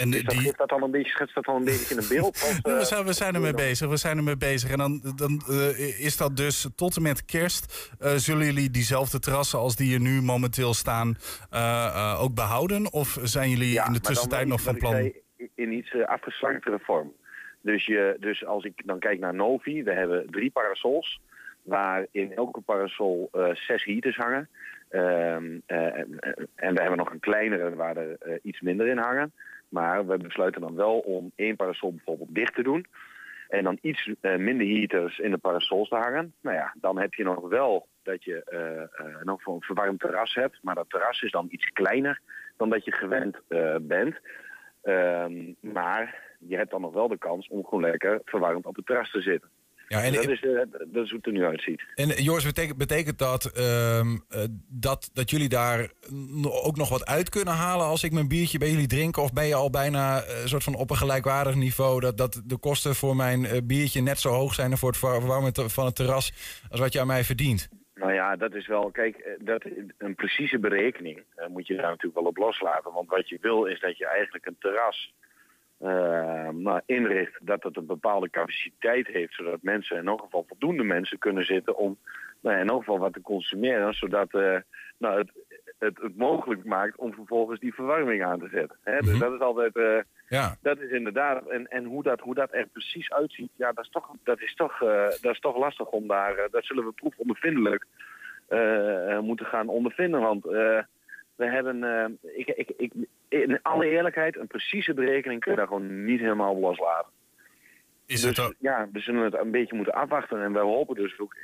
En 0.00 0.10
dus 0.10 0.22
dat, 0.22 0.34
die... 0.34 0.52
dat 0.56 0.72
al 0.72 0.82
een 0.82 0.90
beetje, 0.90 1.10
schetst 1.10 1.34
dat 1.34 1.46
al 1.46 1.56
een 1.56 1.64
beetje 1.64 1.94
in 1.94 2.00
een 2.00 2.08
beeld? 2.08 2.28
Of, 2.28 2.60
we, 2.78 2.84
zijn, 2.84 3.04
we 3.04 3.12
zijn 3.12 3.34
ermee 3.34 3.54
bezig. 3.54 3.88
We 3.88 3.96
zijn 3.96 4.16
ermee 4.16 4.36
bezig. 4.36 4.70
En 4.70 4.78
dan, 4.78 5.00
dan 5.16 5.42
uh, 5.50 6.04
is 6.04 6.16
dat 6.16 6.36
dus 6.36 6.68
tot 6.76 6.96
en 6.96 7.02
met 7.02 7.24
kerst. 7.24 7.92
Uh, 8.00 8.10
zullen 8.10 8.44
jullie 8.44 8.70
diezelfde 8.70 9.18
terrassen 9.18 9.58
als 9.58 9.76
die 9.76 9.94
er 9.94 10.00
nu 10.00 10.22
momenteel 10.22 10.74
staan 10.74 11.16
ook 12.18 12.34
behouden? 12.34 12.92
Of 12.92 13.18
zijn 13.22 13.50
jullie 13.50 13.72
ja, 13.72 13.86
in 13.86 13.92
de 13.92 14.00
tussentijd 14.00 14.46
nog 14.46 14.60
van 14.60 14.76
plan? 14.76 14.92
Zei, 14.92 15.22
in 15.54 15.72
iets 15.72 15.94
afgeslanktere 16.04 16.78
vorm. 16.82 17.12
Dus, 17.60 17.86
je, 17.86 18.16
dus 18.20 18.44
als 18.44 18.64
ik 18.64 18.82
dan 18.84 18.98
kijk 18.98 19.18
naar 19.18 19.34
Novi, 19.34 19.82
we 19.82 19.92
hebben 19.92 20.30
drie 20.30 20.50
parasols. 20.50 21.20
Waar 21.62 22.06
in 22.10 22.34
elke 22.34 22.60
parasol 22.60 23.30
zes 23.52 23.84
heaters 23.84 24.16
hangen. 24.16 24.48
Um, 24.90 25.62
en 25.66 26.74
we 26.74 26.80
hebben 26.80 26.96
nog 26.96 27.10
een 27.10 27.20
kleinere 27.20 27.74
waar 27.74 27.96
er 27.96 28.38
iets 28.42 28.60
minder 28.60 28.86
in 28.86 28.98
hangen. 28.98 29.32
Maar 29.70 30.06
we 30.06 30.16
besluiten 30.16 30.60
dan 30.60 30.74
wel 30.74 30.98
om 30.98 31.32
één 31.34 31.56
parasol 31.56 31.92
bijvoorbeeld 31.94 32.34
dicht 32.34 32.54
te 32.54 32.62
doen. 32.62 32.86
En 33.48 33.64
dan 33.64 33.78
iets 33.80 34.06
uh, 34.06 34.36
minder 34.36 34.66
heaters 34.66 35.18
in 35.18 35.30
de 35.30 35.38
parasols 35.38 35.88
te 35.88 35.94
hangen. 35.94 36.34
Nou 36.40 36.56
ja, 36.56 36.74
dan 36.80 36.98
heb 36.98 37.14
je 37.14 37.24
nog 37.24 37.48
wel 37.48 37.86
dat 38.02 38.24
je 38.24 38.42
uh, 38.52 39.22
nog 39.22 39.46
een 39.46 39.62
verwarmd 39.62 40.00
terras 40.00 40.34
hebt. 40.34 40.58
Maar 40.62 40.74
dat 40.74 40.90
terras 40.90 41.22
is 41.22 41.30
dan 41.30 41.46
iets 41.50 41.66
kleiner 41.66 42.20
dan 42.56 42.70
dat 42.70 42.84
je 42.84 42.92
gewend 42.92 43.40
bent. 43.80 44.20
Um, 44.82 45.56
maar 45.60 46.22
je 46.38 46.56
hebt 46.56 46.70
dan 46.70 46.80
nog 46.80 46.92
wel 46.92 47.08
de 47.08 47.18
kans 47.18 47.48
om 47.48 47.64
gewoon 47.64 47.80
lekker 47.80 48.20
verwarmd 48.24 48.66
op 48.66 48.76
het 48.76 48.86
terras 48.86 49.10
te 49.10 49.20
zitten. 49.20 49.50
Ja, 49.92 50.02
en 50.02 50.12
dat, 50.12 50.28
is, 50.28 50.42
uh, 50.42 50.60
dat 50.86 51.04
is 51.04 51.10
hoe 51.10 51.18
het 51.18 51.26
er 51.26 51.32
nu 51.32 51.44
uitziet. 51.44 51.82
En 51.94 52.08
Joris, 52.08 52.44
betekent, 52.44 52.78
betekent 52.78 53.18
dat, 53.18 53.58
um, 53.58 54.24
uh, 54.30 54.44
dat 54.68 55.10
dat 55.12 55.30
jullie 55.30 55.48
daar 55.48 55.90
ook 56.64 56.76
nog 56.76 56.88
wat 56.88 57.06
uit 57.06 57.28
kunnen 57.28 57.54
halen 57.54 57.86
als 57.86 58.04
ik 58.04 58.12
mijn 58.12 58.28
biertje 58.28 58.58
bij 58.58 58.70
jullie 58.70 58.86
drink? 58.86 59.16
Of 59.16 59.32
ben 59.32 59.46
je 59.46 59.54
al 59.54 59.70
bijna 59.70 60.16
een 60.16 60.48
soort 60.48 60.64
van 60.64 60.74
op 60.74 60.90
een 60.90 60.96
gelijkwaardig 60.96 61.54
niveau 61.54 62.00
dat, 62.00 62.16
dat 62.16 62.42
de 62.46 62.58
kosten 62.58 62.94
voor 62.94 63.16
mijn 63.16 63.66
biertje 63.66 64.00
net 64.00 64.18
zo 64.18 64.28
hoog 64.28 64.54
zijn 64.54 64.76
voor 64.76 64.88
het 64.88 64.98
verwarmen 64.98 65.52
van 65.70 65.86
het 65.86 65.94
terras 65.94 66.32
als 66.70 66.80
wat 66.80 66.92
je 66.92 67.00
aan 67.00 67.06
mij 67.06 67.24
verdient? 67.24 67.68
Nou 67.94 68.12
ja, 68.12 68.36
dat 68.36 68.54
is 68.54 68.66
wel, 68.66 68.90
kijk, 68.90 69.36
dat, 69.38 69.64
een 69.98 70.14
precieze 70.14 70.58
berekening 70.58 71.22
moet 71.48 71.66
je 71.66 71.74
daar 71.74 71.90
natuurlijk 71.90 72.14
wel 72.14 72.30
op 72.30 72.36
loslaten. 72.36 72.92
Want 72.92 73.08
wat 73.08 73.28
je 73.28 73.38
wil 73.40 73.64
is 73.64 73.80
dat 73.80 73.98
je 73.98 74.06
eigenlijk 74.06 74.46
een 74.46 74.56
terras 74.58 75.12
nou, 76.52 76.80
inricht 76.86 77.46
dat 77.46 77.62
het 77.62 77.76
een 77.76 77.86
bepaalde 77.86 78.30
capaciteit 78.30 79.06
heeft, 79.06 79.34
zodat 79.34 79.62
mensen, 79.62 79.96
in 79.96 80.08
elk 80.08 80.20
geval 80.20 80.44
voldoende 80.48 80.82
mensen, 80.82 81.18
kunnen 81.18 81.44
zitten 81.44 81.76
om 81.76 81.98
nou, 82.40 82.58
in 82.58 82.68
elk 82.68 82.78
geval 82.78 82.98
wat 82.98 83.12
te 83.12 83.20
consumeren, 83.20 83.94
zodat 83.94 84.34
uh, 84.34 84.56
nou, 84.98 85.18
het, 85.18 85.30
het, 85.78 85.98
het, 86.00 86.16
mogelijk 86.16 86.64
maakt 86.64 86.96
om 86.96 87.12
vervolgens 87.14 87.60
die 87.60 87.74
verwarming 87.74 88.24
aan 88.24 88.38
te 88.38 88.48
zetten. 88.48 88.76
Hè? 88.82 88.92
Mm 88.92 88.98
-hmm. 88.98 89.08
Dus 89.08 89.18
dat 89.18 89.32
is 89.32 89.40
altijd, 89.40 89.76
uh, 89.76 89.98
ja. 90.28 90.56
dat 90.62 90.78
is 90.80 90.90
inderdaad, 90.90 91.46
en, 91.46 91.66
en 91.66 91.84
hoe, 91.84 92.02
dat, 92.02 92.20
hoe 92.20 92.34
dat 92.34 92.52
er 92.52 92.66
precies 92.66 93.12
uitziet, 93.12 93.50
ja, 93.56 93.72
dat 93.72 93.84
is 93.84 93.90
toch, 93.90 94.10
dat 94.24 94.40
is 94.40 94.54
toch, 94.54 94.78
dat 95.20 95.32
is 95.32 95.40
toch 95.40 95.56
lastig 95.56 95.86
om 95.86 96.06
daar, 96.06 96.48
dat 96.50 96.64
zullen 96.64 96.84
we 96.84 96.92
proefondervindelijk 96.92 97.86
moeten 99.20 99.46
gaan 99.46 99.68
ondervinden, 99.68 100.20
want 100.20 100.44
we 101.40 101.46
hebben, 101.46 101.82
uh, 101.82 102.36
ik, 102.36 102.48
ik, 102.48 102.70
ik, 102.76 102.92
in 103.28 103.62
alle 103.62 103.88
eerlijkheid, 103.88 104.36
een 104.36 104.46
precieze 104.46 104.94
berekening 104.94 105.40
kun 105.40 105.50
je 105.50 105.56
daar 105.56 105.66
gewoon 105.66 106.04
niet 106.04 106.20
helemaal 106.20 106.58
loslaten. 106.58 107.12
Is 108.06 108.20
dus, 108.20 108.36
het. 108.36 108.54
Ja, 108.58 108.88
we 108.92 109.00
zullen 109.00 109.24
het 109.24 109.34
een 109.34 109.50
beetje 109.50 109.76
moeten 109.76 109.94
afwachten. 109.94 110.42
En 110.42 110.52
we 110.52 110.58
hopen 110.58 110.94
dus 110.94 111.18
ook 111.18 111.36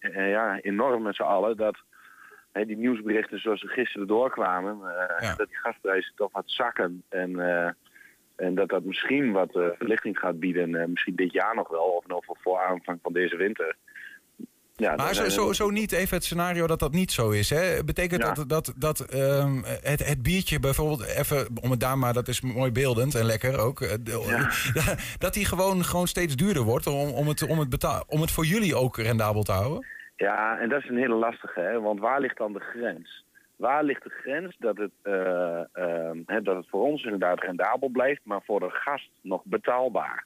uh, 0.00 0.30
ja, 0.30 0.60
enorm 0.60 1.02
met 1.02 1.14
z'n 1.14 1.22
allen 1.22 1.56
dat 1.56 1.78
die 2.52 2.76
nieuwsberichten 2.76 3.40
zoals 3.40 3.60
ze 3.60 3.66
gisteren 3.66 4.06
doorkwamen, 4.06 4.78
ja. 5.20 5.34
dat 5.34 5.48
die 5.48 5.56
gasprijzen 5.56 6.12
toch 6.14 6.32
wat 6.32 6.50
zakken. 6.50 7.02
En, 7.08 7.40
en 8.36 8.54
dat 8.54 8.68
dat 8.68 8.84
misschien 8.84 9.32
wat 9.32 9.50
verlichting 9.52 10.18
gaat 10.18 10.40
bieden, 10.40 10.90
misschien 10.90 11.16
dit 11.16 11.32
jaar 11.32 11.54
nog 11.54 11.68
wel, 11.68 11.84
of 11.84 12.06
nog 12.06 12.24
voor 12.26 12.58
aanvang 12.58 12.98
van 13.02 13.12
deze 13.12 13.36
winter. 13.36 13.76
Ja, 14.78 14.94
maar 14.96 15.14
zo, 15.14 15.28
zo, 15.28 15.52
zo 15.52 15.70
niet 15.70 15.92
even 15.92 16.16
het 16.16 16.24
scenario 16.24 16.66
dat 16.66 16.78
dat 16.78 16.92
niet 16.92 17.12
zo 17.12 17.30
is. 17.30 17.50
Hè? 17.50 17.84
Betekent 17.84 18.22
ja. 18.22 18.32
dat 18.32 18.48
dat, 18.48 18.74
dat 18.76 19.14
um, 19.14 19.62
het, 19.64 20.06
het 20.06 20.22
biertje 20.22 20.60
bijvoorbeeld, 20.60 21.06
even 21.16 21.46
om 21.62 21.70
het 21.70 21.80
daar 21.80 21.98
maar, 21.98 22.12
dat 22.12 22.28
is 22.28 22.40
mooi 22.40 22.72
beeldend 22.72 23.14
en 23.14 23.24
lekker 23.24 23.58
ook. 23.58 23.78
Ja. 24.74 24.96
Dat 25.18 25.34
die 25.34 25.44
gewoon, 25.44 25.84
gewoon 25.84 26.06
steeds 26.06 26.36
duurder 26.36 26.62
wordt 26.62 26.86
om, 26.86 27.08
om, 27.08 27.28
het, 27.28 27.46
om, 27.48 27.58
het 27.58 27.68
betaal, 27.68 28.04
om 28.08 28.20
het 28.20 28.30
voor 28.30 28.44
jullie 28.44 28.76
ook 28.76 28.96
rendabel 28.96 29.42
te 29.42 29.52
houden? 29.52 29.86
Ja, 30.16 30.58
en 30.58 30.68
dat 30.68 30.82
is 30.82 30.88
een 30.88 30.96
hele 30.96 31.14
lastige, 31.14 31.60
hè? 31.60 31.80
want 31.80 32.00
waar 32.00 32.20
ligt 32.20 32.36
dan 32.36 32.52
de 32.52 32.60
grens? 32.60 33.24
Waar 33.56 33.84
ligt 33.84 34.02
de 34.02 34.10
grens 34.10 34.56
dat 34.58 34.76
het, 34.76 34.90
uh, 35.02 35.60
uh, 35.74 36.10
hè, 36.26 36.42
dat 36.42 36.56
het 36.56 36.68
voor 36.68 36.82
ons 36.82 37.04
inderdaad 37.04 37.40
rendabel 37.40 37.88
blijft, 37.88 38.20
maar 38.24 38.42
voor 38.44 38.60
de 38.60 38.70
gast 38.70 39.10
nog 39.20 39.42
betaalbaar? 39.44 40.24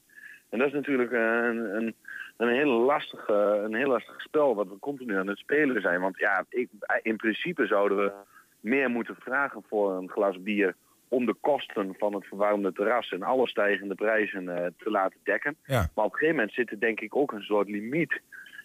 En 0.49 0.59
dat 0.59 0.67
is 0.67 0.73
natuurlijk 0.73 1.13
een, 1.13 1.77
een 1.77 1.95
een 2.37 2.49
heel 2.49 2.71
lastig, 2.71 3.29
een 3.29 3.75
heel 3.75 3.89
lastig 3.89 4.21
spel 4.21 4.55
wat 4.55 4.69
we 4.69 4.79
continu 4.79 5.19
aan 5.19 5.27
het 5.27 5.39
spelen 5.39 5.81
zijn. 5.81 6.01
Want 6.01 6.19
ja, 6.19 6.45
ik, 6.49 6.69
in 7.03 7.17
principe 7.17 7.67
zouden 7.67 7.97
we 7.99 8.13
meer 8.61 8.91
moeten 8.91 9.17
vragen 9.21 9.63
voor 9.69 9.93
een 9.93 10.11
glas 10.11 10.43
bier 10.43 10.75
om 11.09 11.27
de 11.27 11.35
kosten 11.41 11.95
van 11.99 12.15
het 12.15 12.25
verwarmde 12.25 12.73
terras 12.73 13.13
en 13.13 13.23
alle 13.23 13.49
stijgende 13.49 13.95
prijzen 13.95 14.43
uh, 14.43 14.55
te 14.77 14.91
laten 14.91 15.19
dekken. 15.23 15.57
Ja. 15.65 15.89
Maar 15.95 16.05
op 16.05 16.13
een 16.13 16.19
gegeven 16.19 16.37
moment 16.37 16.55
zit 16.55 16.71
er 16.71 16.81
denk 16.81 17.01
ik 17.01 17.17
ook 17.17 17.33
een 17.33 17.43
soort 17.43 17.69
limiet 17.69 18.21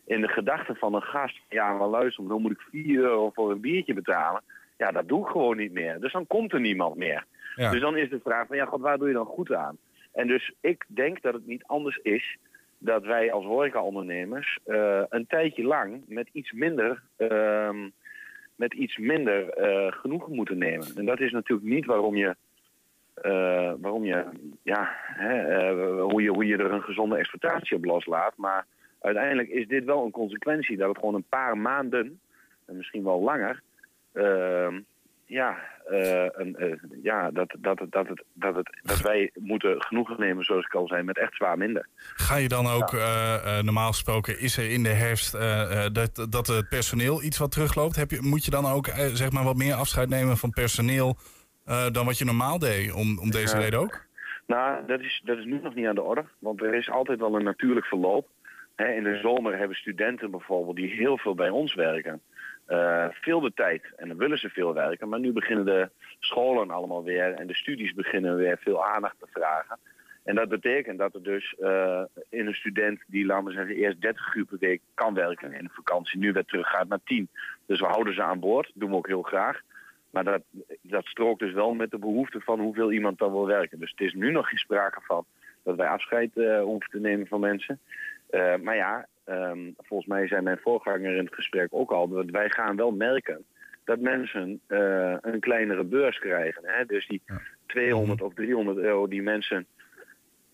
in 0.05 0.21
de 0.21 0.27
gedachte 0.27 0.75
van 0.75 0.93
een 0.93 1.01
gast. 1.01 1.39
Ja, 1.49 1.73
maar 1.73 1.87
luister, 1.87 2.27
dan 2.27 2.41
moet 2.41 2.51
ik 2.51 2.67
4 2.71 2.99
euro 2.99 3.29
voor 3.29 3.51
een 3.51 3.59
biertje 3.59 3.93
betalen. 3.93 4.43
Ja, 4.77 4.91
dat 4.91 5.07
doe 5.07 5.21
ik 5.21 5.31
gewoon 5.31 5.57
niet 5.57 5.71
meer. 5.71 5.99
Dus 5.99 6.11
dan 6.11 6.27
komt 6.27 6.53
er 6.53 6.59
niemand 6.59 6.95
meer. 6.95 7.25
Ja. 7.55 7.71
Dus 7.71 7.81
dan 7.81 7.97
is 7.97 8.09
de 8.09 8.19
vraag 8.23 8.47
van, 8.47 8.57
ja, 8.57 8.65
god, 8.65 8.81
waar 8.81 8.97
doe 8.97 9.07
je 9.07 9.13
dan 9.13 9.25
goed 9.25 9.53
aan? 9.53 9.77
En 10.13 10.27
dus 10.27 10.53
ik 10.61 10.85
denk 10.87 11.21
dat 11.21 11.33
het 11.33 11.47
niet 11.47 11.63
anders 11.65 11.97
is 11.97 12.37
dat 12.77 13.05
wij 13.05 13.31
als 13.31 13.45
horecaondernemers 13.45 14.59
uh, 14.65 15.01
een 15.09 15.27
tijdje 15.27 15.63
lang 15.63 16.03
met 16.07 16.29
iets 16.31 16.51
minder, 16.51 17.03
uh, 17.17 17.85
met 18.55 18.73
iets 18.73 18.97
minder 18.97 19.59
uh, 19.59 19.91
genoegen 19.91 20.35
moeten 20.35 20.57
nemen. 20.57 20.87
En 20.95 21.05
dat 21.05 21.19
is 21.19 21.31
natuurlijk 21.31 21.67
niet 21.67 21.85
waarom 21.85 22.15
je, 22.15 22.35
uh, 23.23 23.73
waarom 23.77 24.03
je, 24.03 24.25
ja, 24.63 24.89
hè, 24.95 25.71
hoe, 26.01 26.21
je, 26.21 26.29
hoe 26.29 26.45
je 26.45 26.57
er 26.57 26.71
een 26.71 26.83
gezonde 26.83 27.17
exploitatie 27.17 27.77
op 27.77 27.85
loslaat. 27.85 28.33
Maar 28.37 28.65
uiteindelijk 29.01 29.49
is 29.49 29.67
dit 29.67 29.83
wel 29.83 30.05
een 30.05 30.11
consequentie 30.11 30.77
dat 30.77 30.87
het 30.87 30.97
gewoon 30.97 31.15
een 31.15 31.29
paar 31.29 31.57
maanden, 31.57 32.19
en 32.65 32.77
misschien 32.77 33.03
wel 33.03 33.21
langer, 33.21 33.61
ehm, 34.13 34.79
ja, 35.27 35.57
uh, 35.89 36.25
een, 36.31 36.55
uh, 36.59 37.03
ja 37.03 37.31
dat, 37.31 37.55
dat, 37.59 37.77
dat, 37.89 38.07
het, 38.07 38.23
dat, 38.33 38.55
het, 38.55 38.79
dat 38.83 39.01
wij 39.01 39.31
moeten 39.33 39.81
genoegen 39.81 40.19
nemen, 40.19 40.43
zoals 40.43 40.65
ik 40.65 40.73
al 40.73 40.87
zei, 40.87 41.03
met 41.03 41.17
echt 41.17 41.35
zwaar 41.35 41.57
minder. 41.57 41.87
Ga 41.97 42.35
je 42.35 42.47
dan 42.47 42.67
ook, 42.67 42.89
ja. 42.89 43.41
uh, 43.45 43.63
normaal 43.63 43.87
gesproken, 43.87 44.39
is 44.39 44.57
er 44.57 44.69
in 44.69 44.83
de 44.83 44.89
herfst 44.89 45.31
dat, 45.93 46.27
dat 46.29 46.47
het 46.47 46.69
personeel 46.69 47.23
iets 47.23 47.37
wat 47.37 47.51
terugloopt? 47.51 47.95
Heb 47.95 48.11
je, 48.11 48.21
moet 48.21 48.45
je 48.45 48.51
dan 48.51 48.65
ook 48.65 48.87
zeg 49.13 49.31
maar 49.31 49.43
wat 49.43 49.57
meer 49.57 49.73
afscheid 49.73 50.09
nemen 50.09 50.37
van 50.37 50.49
personeel 50.49 51.17
dan 51.91 52.05
wat 52.05 52.17
je 52.17 52.25
normaal 52.25 52.59
deed, 52.59 52.93
om, 52.93 53.19
om 53.19 53.31
deze 53.31 53.57
reden 53.57 53.79
ook? 53.79 54.05
Nou, 54.45 54.85
dat 54.85 54.99
is, 54.99 55.21
dat 55.25 55.37
is 55.37 55.45
nu 55.45 55.59
nog 55.61 55.75
niet 55.75 55.87
aan 55.87 55.95
de 55.95 56.01
orde, 56.01 56.25
want 56.39 56.61
er 56.61 56.73
is 56.73 56.89
altijd 56.89 57.19
wel 57.19 57.35
een 57.35 57.43
natuurlijk 57.43 57.85
verloop. 57.85 58.27
In 58.75 59.03
de 59.03 59.19
zomer 59.21 59.57
hebben 59.57 59.77
studenten 59.77 60.31
bijvoorbeeld 60.31 60.75
die 60.75 60.93
heel 60.93 61.17
veel 61.17 61.35
bij 61.35 61.49
ons 61.49 61.75
werken. 61.75 62.21
Uh, 62.69 63.05
veel 63.11 63.39
de 63.39 63.51
tijd 63.55 63.83
en 63.95 64.07
dan 64.07 64.17
willen 64.17 64.37
ze 64.37 64.49
veel 64.49 64.73
werken. 64.73 65.09
Maar 65.09 65.19
nu 65.19 65.31
beginnen 65.31 65.65
de 65.65 65.89
scholen 66.19 66.71
allemaal 66.71 67.03
weer 67.03 67.33
en 67.33 67.47
de 67.47 67.55
studies 67.55 67.93
beginnen 67.93 68.35
weer 68.35 68.57
veel 68.57 68.85
aandacht 68.85 69.15
te 69.19 69.27
vragen. 69.31 69.79
En 70.23 70.35
dat 70.35 70.49
betekent 70.49 70.97
dat 70.97 71.13
er 71.13 71.23
dus 71.23 71.55
uh, 71.59 72.01
in 72.29 72.47
een 72.47 72.53
student 72.53 73.01
die, 73.07 73.25
laten 73.25 73.45
we 73.45 73.51
zeggen, 73.51 73.75
eerst 73.75 74.01
30 74.01 74.35
uur 74.35 74.45
per 74.45 74.57
week 74.57 74.81
kan 74.93 75.13
werken 75.13 75.53
in 75.53 75.63
de 75.63 75.73
vakantie, 75.73 76.19
nu 76.19 76.31
weer 76.31 76.45
terug 76.45 76.69
gaat 76.69 76.87
naar 76.87 76.99
10. 77.03 77.29
Dus 77.65 77.79
we 77.79 77.85
houden 77.85 78.13
ze 78.13 78.23
aan 78.23 78.39
boord, 78.39 78.71
doen 78.73 78.89
we 78.89 78.95
ook 78.95 79.07
heel 79.07 79.21
graag. 79.21 79.61
Maar 80.09 80.23
dat, 80.23 80.41
dat 80.81 81.05
strookt 81.05 81.39
dus 81.39 81.53
wel 81.53 81.73
met 81.73 81.91
de 81.91 81.97
behoefte 81.99 82.41
van 82.41 82.59
hoeveel 82.59 82.91
iemand 82.91 83.17
dan 83.17 83.31
wil 83.31 83.47
werken. 83.47 83.79
Dus 83.79 83.91
het 83.91 83.99
is 83.99 84.13
nu 84.13 84.31
nog 84.31 84.49
geen 84.49 84.59
sprake 84.59 85.01
van 85.01 85.25
dat 85.63 85.75
wij 85.75 85.87
afscheid 85.87 86.31
uh, 86.35 86.61
hoeven 86.61 86.89
te 86.89 86.99
nemen 86.99 87.27
van 87.27 87.39
mensen. 87.39 87.79
Maar 88.61 88.75
ja, 88.75 89.07
um, 89.29 89.75
volgens 89.77 90.09
mij 90.09 90.27
zei 90.27 90.41
mijn 90.41 90.57
voorganger 90.57 91.11
in 91.11 91.25
het 91.25 91.33
gesprek 91.33 91.67
ook 91.69 91.91
al... 91.91 92.07
dat 92.07 92.29
wij 92.29 92.49
gaan 92.49 92.75
wel 92.75 92.91
merken 92.91 93.45
dat 93.83 93.99
mensen 93.99 94.61
uh, 94.67 95.15
een 95.21 95.39
kleinere 95.39 95.83
beurs 95.83 96.19
krijgen. 96.19 96.61
Hè? 96.65 96.85
Dus 96.85 97.07
die 97.07 97.21
200 97.65 98.21
of 98.21 98.33
300 98.33 98.77
euro 98.77 99.07
die 99.07 99.21
mensen 99.21 99.65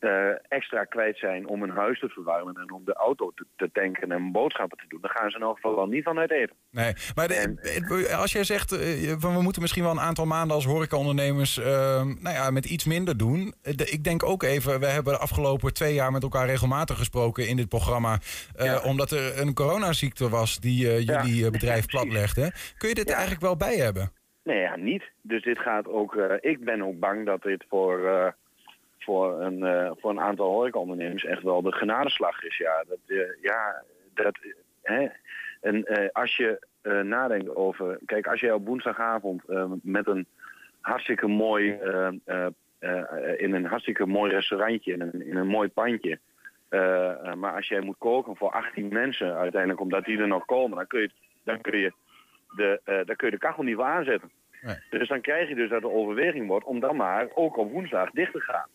eh, 0.03 0.29
extra 0.47 0.83
kwijt 0.83 1.17
zijn 1.17 1.47
om 1.47 1.61
hun 1.61 1.69
huis 1.69 1.99
te 1.99 2.09
verwarmen 2.09 2.55
en 2.55 2.71
om 2.71 2.81
de 2.85 2.93
auto 2.93 3.31
te, 3.35 3.45
te 3.55 3.69
tanken 3.73 4.11
en 4.11 4.31
boodschappen 4.31 4.77
te 4.77 4.85
doen, 4.87 5.01
dan 5.01 5.09
gaan 5.09 5.29
ze 5.29 5.37
in 5.37 5.43
elk 5.43 5.55
geval 5.55 5.75
wel 5.75 5.85
niet 5.87 6.03
van 6.03 6.19
uit 6.19 6.31
eten. 6.31 6.55
Nee, 6.71 6.93
maar 7.15 7.27
de- 7.27 7.55
het- 7.61 8.13
als 8.13 8.31
jij 8.31 8.43
zegt, 8.43 8.71
eh, 8.71 9.13
van 9.17 9.35
we 9.35 9.41
moeten 9.41 9.61
misschien 9.61 9.83
wel 9.83 9.91
een 9.91 9.99
aantal 9.99 10.25
maanden 10.25 10.55
als 10.55 10.65
horecaondernemers 10.65 11.57
eh, 11.59 11.65
nou 12.03 12.35
ja, 12.35 12.51
met 12.51 12.65
iets 12.65 12.85
minder 12.85 13.17
doen. 13.17 13.53
Eh, 13.61 13.73
de- 13.75 13.89
Ik 13.89 14.03
denk 14.03 14.23
ook 14.23 14.43
even, 14.43 14.79
we 14.79 14.85
hebben 14.85 15.13
de 15.13 15.19
afgelopen 15.19 15.73
twee 15.73 15.93
jaar 15.93 16.11
met 16.11 16.23
elkaar 16.23 16.45
regelmatig 16.45 16.97
gesproken 16.97 17.47
in 17.47 17.55
dit 17.55 17.69
programma. 17.69 18.17
eh, 18.55 18.85
Omdat 18.85 19.11
er 19.11 19.39
een 19.39 19.53
coronaziekte 19.53 20.29
was 20.29 20.59
die 20.59 20.87
eh, 20.89 20.99
jullie 21.05 21.45
eh, 21.45 21.51
bedrijf 21.51 21.85
platlegde. 21.95 22.51
Kun 22.77 22.89
je 22.89 22.95
dit 22.95 23.07
er 23.07 23.13
eigenlijk 23.13 23.41
wel 23.43 23.57
bij 23.57 23.75
hebben? 23.75 24.11
Nee, 24.43 24.59
ja, 24.59 24.75
niet. 24.75 25.03
Dus 25.21 25.43
dit 25.43 25.59
gaat 25.59 25.87
ook. 25.87 26.15
eh, 26.15 26.51
ik 26.51 26.63
ben 26.65 26.81
ook 26.83 26.99
bang 26.99 27.25
dat 27.25 27.41
dit 27.41 27.65
voor, 27.69 28.05
eh, 28.07 28.27
voor, 29.03 29.41
een, 29.41 29.63
eh, 29.63 29.91
voor 29.95 30.11
een 30.11 30.19
aantal 30.19 30.51
horecaondernemers 30.51 31.23
echt 31.25 31.43
wel 31.43 31.61
de 31.61 31.71
genadeslag 31.71 32.43
is. 32.43 32.57
Ja, 32.57 32.83
dat, 32.87 32.97
eh, 33.07 33.41
ja, 33.41 33.83
dat, 34.13 34.37
hè. 34.81 35.07
En 35.61 35.85
eh, 35.85 36.09
als 36.11 36.35
je 36.35 36.67
nadenkt 37.03 37.55
over. 37.55 37.99
Kijk, 38.05 38.27
als 38.27 38.39
jij 38.39 38.51
op 38.51 38.65
woensdagavond 38.65 39.43
met 39.83 40.07
een 40.07 40.27
hartstikke 40.81 41.27
mooi. 41.27 41.79
in 43.37 43.53
een 43.53 43.65
hartstikke 43.65 44.05
mooi 44.05 44.31
restaurantje, 44.31 44.93
in 44.93 45.01
een, 45.01 45.27
in 45.27 45.35
een 45.35 45.47
mooi 45.47 45.69
pandje. 45.69 46.19
maar 47.35 47.55
als 47.55 47.67
jij 47.67 47.79
moet 47.79 47.97
koken 47.97 48.35
voor 48.35 48.51
18 48.51 48.87
mensen 48.87 49.35
uiteindelijk, 49.35 49.81
omdat 49.81 50.05
die 50.05 50.19
er 50.19 50.27
nog 50.27 50.45
komen, 50.45 50.77
dan 50.77 50.87
kun 50.87 51.01
je, 51.01 51.09
dan 51.43 51.61
kun 51.61 51.77
je, 51.77 51.93
de, 52.55 52.81
dan 53.05 53.15
kun 53.15 53.27
je 53.27 53.33
de 53.33 53.37
kachel 53.37 53.63
niet 53.63 53.75
voor 53.75 53.83
aanzetten. 53.83 54.31
Dus 54.89 55.07
dan 55.07 55.21
krijg 55.21 55.49
je 55.49 55.55
dus 55.55 55.69
dat 55.69 55.81
de 55.81 55.91
overweging 55.91 56.47
wordt 56.47 56.65
om 56.65 56.79
dan 56.79 56.95
maar 56.95 57.27
ook 57.35 57.57
op 57.57 57.71
woensdag 57.71 58.11
dicht 58.11 58.31
te 58.31 58.39
gaan. 58.39 58.67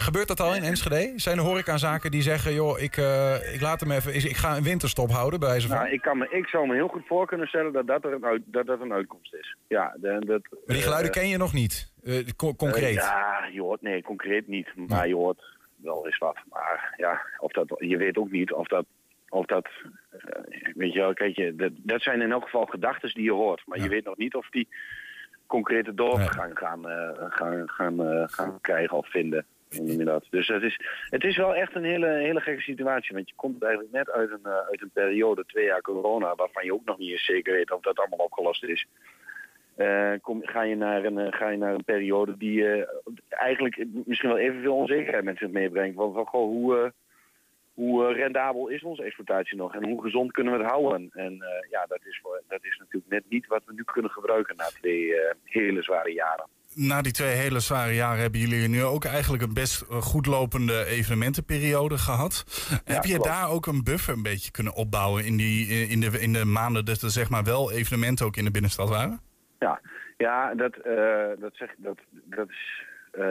Gebeurt 0.00 0.28
dat 0.28 0.40
al 0.40 0.54
in 0.54 0.62
Enschede? 0.62 1.12
Zijn 1.16 1.38
er 1.38 1.44
horecazaken 1.44 2.10
die 2.10 2.22
zeggen, 2.22 2.54
joh, 2.54 2.80
ik, 2.80 2.96
eh, 2.96 3.54
ik 3.54 3.60
laat 3.60 3.80
hem 3.80 3.90
even, 3.90 4.14
ik 4.14 4.36
ga 4.36 4.56
een 4.56 4.62
winterstop 4.62 5.10
houden 5.10 5.40
bij 5.40 5.48
wijze 5.48 5.68
van. 5.68 5.76
Nou, 5.76 5.90
ik, 5.90 6.00
kan 6.00 6.18
me, 6.18 6.28
ik 6.30 6.46
zou 6.46 6.66
me 6.66 6.74
heel 6.74 6.88
goed 6.88 7.06
voor 7.06 7.26
kunnen 7.26 7.46
stellen 7.46 7.72
dat 7.72 7.86
dat, 7.86 8.04
er 8.04 8.12
een, 8.12 8.24
uit, 8.24 8.42
dat, 8.46 8.66
dat 8.66 8.80
een 8.80 8.92
uitkomst 8.92 9.34
is. 9.34 9.56
Ja, 9.68 9.96
dat, 10.00 10.26
Maar 10.26 10.40
die 10.66 10.82
geluiden 10.82 11.12
eh, 11.12 11.20
ken 11.20 11.28
je 11.28 11.36
nog 11.36 11.52
niet, 11.52 11.92
eh, 12.04 12.28
co- 12.36 12.54
concreet. 12.54 12.94
ja, 12.94 13.48
je 13.52 13.60
hoort, 13.60 13.82
nee, 13.82 14.02
concreet 14.02 14.48
niet. 14.48 14.68
Maar 14.76 15.08
je 15.08 15.14
hoort 15.14 15.42
wel 15.76 16.06
eens 16.06 16.18
wat. 16.18 16.36
Maar 16.48 16.94
ja, 16.96 17.20
of 17.38 17.52
dat, 17.52 17.74
je 17.78 17.96
weet 17.96 18.16
ook 18.16 18.30
niet 18.30 18.52
of 18.52 18.66
dat... 18.66 18.84
Of 19.28 19.46
dat 19.46 19.68
weet 20.74 20.92
je 20.92 20.98
wel, 20.98 21.12
kijk 21.14 21.36
je, 21.36 21.54
dat, 21.54 21.70
dat 21.76 22.02
zijn 22.02 22.20
in 22.20 22.32
elk 22.32 22.44
geval 22.44 22.66
gedachten 22.66 23.14
die 23.14 23.24
je 23.24 23.32
hoort. 23.32 23.62
Maar 23.66 23.78
je 23.80 23.88
weet 23.88 24.04
nog 24.04 24.16
niet 24.16 24.34
of 24.34 24.48
die 24.50 24.68
concrete 25.46 25.94
doorgang 25.94 26.58
gaan, 26.58 26.84
gaan, 27.30 27.68
gaan, 27.68 28.00
eh, 28.06 28.22
gaan 28.26 28.60
krijgen 28.60 28.96
of 28.96 29.10
vinden. 29.10 29.46
Dus 30.30 30.48
het 30.48 30.62
is, 30.62 30.80
het 31.10 31.24
is 31.24 31.36
wel 31.36 31.54
echt 31.54 31.74
een 31.74 31.84
hele, 31.84 32.08
hele 32.08 32.40
gekke 32.40 32.62
situatie. 32.62 33.14
Want 33.14 33.28
je 33.28 33.34
komt 33.34 33.62
eigenlijk 33.62 33.92
net 33.92 34.10
uit 34.10 34.30
een, 34.30 34.44
eh, 34.44 34.68
uit 34.68 34.82
een 34.82 34.90
periode, 34.92 35.44
twee 35.46 35.64
jaar 35.64 35.80
corona, 35.80 36.34
waarvan 36.34 36.64
je 36.64 36.74
ook 36.74 36.84
nog 36.84 36.98
niet 36.98 37.10
eens 37.10 37.24
zeker 37.24 37.52
weet 37.52 37.72
of 37.72 37.80
dat 37.80 37.98
allemaal 37.98 38.26
opgelost 38.26 38.64
is. 38.64 38.86
Eh, 39.76 40.12
kom, 40.20 40.40
ga, 40.46 40.62
je 40.62 40.76
naar 40.76 41.04
een, 41.04 41.18
eh, 41.18 41.32
ga 41.32 41.48
je 41.48 41.56
naar 41.56 41.74
een 41.74 41.84
periode 41.84 42.36
die 42.36 42.86
eigenlijk 43.28 43.84
misschien 44.04 44.28
wel 44.28 44.38
evenveel 44.38 44.76
onzekerheid 44.76 45.24
met 45.24 45.38
zich 45.38 45.50
meebrengt. 45.50 45.96
Want 45.96 46.14
van, 46.14 46.26
goh, 46.26 46.48
hoe, 46.48 46.92
hoe 47.74 48.12
rendabel 48.12 48.68
is 48.68 48.82
onze 48.82 49.02
exploitatie 49.02 49.56
nog 49.56 49.74
en 49.74 49.88
hoe 49.88 50.02
gezond 50.02 50.32
kunnen 50.32 50.52
we 50.52 50.58
het 50.58 50.70
houden? 50.70 51.10
En 51.12 51.44
ja, 51.70 51.84
dat 51.88 52.00
is, 52.04 52.22
dat 52.48 52.64
is 52.64 52.78
natuurlijk 52.78 53.12
net 53.12 53.24
niet 53.28 53.46
wat 53.46 53.62
we 53.66 53.72
nu 53.72 53.82
kunnen 53.82 54.10
gebruiken 54.10 54.56
na 54.56 54.64
twee 54.64 55.14
hele 55.44 55.82
zware 55.82 56.12
jaren. 56.12 56.46
Na 56.74 57.02
die 57.02 57.12
twee 57.12 57.34
hele 57.34 57.60
zware 57.60 57.94
jaren 57.94 58.20
hebben 58.20 58.40
jullie 58.40 58.68
nu 58.68 58.82
ook 58.82 59.04
eigenlijk 59.04 59.42
een 59.42 59.54
best 59.54 59.82
eh, 59.82 59.96
goed 59.96 60.26
lopende 60.26 60.84
evenementenperiode 60.86 61.98
gehad. 61.98 62.44
Heb 62.84 63.04
je 63.04 63.14
klopt. 63.14 63.28
daar 63.28 63.50
ook 63.50 63.66
een 63.66 63.84
buffer 63.84 64.14
een 64.14 64.22
beetje 64.22 64.50
kunnen 64.50 64.74
opbouwen 64.74 65.24
in, 65.24 65.36
die, 65.36 65.68
eh, 65.68 65.90
in, 65.90 66.00
de, 66.00 66.06
in 66.20 66.32
de 66.32 66.44
maanden 66.44 66.84
dat 66.84 67.02
er 67.02 67.10
zeg 67.10 67.30
maar 67.30 67.44
wel 67.44 67.72
evenementen 67.72 68.26
ook 68.26 68.36
in 68.36 68.44
de 68.44 68.50
binnenstad 68.50 68.88
waren? 68.88 69.20
Ja, 69.58 69.80
ja 70.16 70.54
dat, 70.54 70.76
eh, 70.76 71.28
dat, 71.38 71.56
zeg, 71.56 71.74
dat, 71.76 71.98
dat 72.10 72.48
is. 72.48 72.84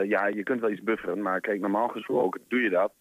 ja, 0.08 0.26
je 0.26 0.42
kunt 0.42 0.60
wel 0.60 0.70
iets 0.70 0.82
bufferen, 0.82 1.22
maar 1.22 1.40
kijk, 1.40 1.60
normaal 1.60 1.88
gesproken 1.88 2.40
doe 2.48 2.60
je 2.60 2.70
dat 2.70 2.92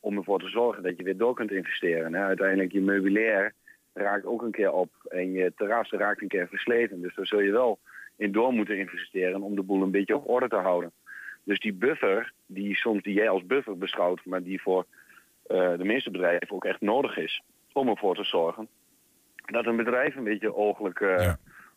om 0.00 0.16
ervoor 0.16 0.40
te 0.40 0.48
zorgen 0.48 0.82
dat 0.82 0.96
je 0.96 1.04
weer 1.04 1.16
door 1.16 1.34
kunt 1.34 1.50
investeren. 1.50 2.14
Hè. 2.14 2.24
Uiteindelijk, 2.24 2.72
je 2.72 2.80
meubilair 2.80 3.52
raakt 3.92 4.24
ook 4.24 4.42
een 4.42 4.50
keer 4.50 4.72
op 4.72 4.90
en 5.08 5.32
je 5.32 5.52
terras 5.56 5.90
raakt 5.90 6.22
een 6.22 6.28
keer 6.28 6.48
versleten. 6.48 7.00
Dus 7.00 7.14
daar 7.14 7.26
zul 7.26 7.40
je 7.40 7.52
wel 7.52 7.78
in 8.20 8.32
door 8.32 8.52
moeten 8.52 8.78
investeren 8.78 9.42
om 9.42 9.54
de 9.54 9.62
boel 9.62 9.82
een 9.82 9.90
beetje 9.90 10.16
op 10.16 10.28
orde 10.28 10.48
te 10.48 10.56
houden. 10.56 10.90
Dus 11.44 11.58
die 11.60 11.72
buffer, 11.72 12.32
die 12.46 12.76
soms 12.76 13.02
die 13.02 13.14
jij 13.14 13.28
als 13.28 13.46
buffer 13.46 13.78
beschouwt, 13.78 14.24
maar 14.24 14.42
die 14.42 14.62
voor 14.62 14.86
eh, 15.46 15.76
de 15.76 15.84
meeste 15.84 16.10
bedrijven 16.10 16.50
ook 16.50 16.64
echt 16.64 16.80
nodig 16.80 17.16
is 17.16 17.42
om 17.72 17.88
ervoor 17.88 18.14
te 18.14 18.24
zorgen 18.24 18.68
dat 19.46 19.66
een 19.66 19.76
bedrijf 19.76 20.16
een 20.16 20.24
beetje 20.24 20.54
ooglijk, 20.54 21.00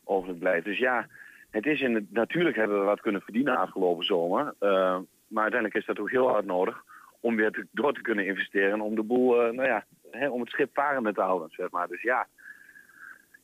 ooglijk 0.03 0.39
blijft. 0.39 0.65
Dus 0.65 0.77
ja, 0.77 1.07
het 1.49 1.65
is 1.65 1.81
in 1.81 1.95
het, 1.95 2.11
natuurlijk 2.11 2.55
hebben 2.55 2.79
we 2.79 2.85
wat 2.85 3.01
kunnen 3.01 3.21
verdienen 3.21 3.57
afgelopen 3.57 4.05
zomer. 4.05 4.53
eh, 4.59 4.97
maar 5.27 5.43
uiteindelijk 5.43 5.79
is 5.81 5.85
dat 5.85 5.99
ook 5.99 6.11
heel 6.11 6.27
hard 6.29 6.45
nodig 6.45 6.83
om 7.19 7.35
weer 7.35 7.51
te- 7.51 7.67
door 7.71 7.93
te 7.93 8.01
kunnen 8.01 8.25
investeren 8.25 8.71
en 8.71 8.81
om 8.81 8.95
de 8.95 9.03
boel, 9.03 9.35
nou 9.35 9.63
ja, 9.67 9.85
hè, 10.11 10.29
om 10.29 10.39
het 10.39 10.49
schip 10.49 10.69
varende 10.73 11.13
te 11.13 11.21
houden, 11.21 11.49
zeg 11.51 11.69
maar. 11.71 11.87
Dus 11.87 12.01
ja, 12.01 12.27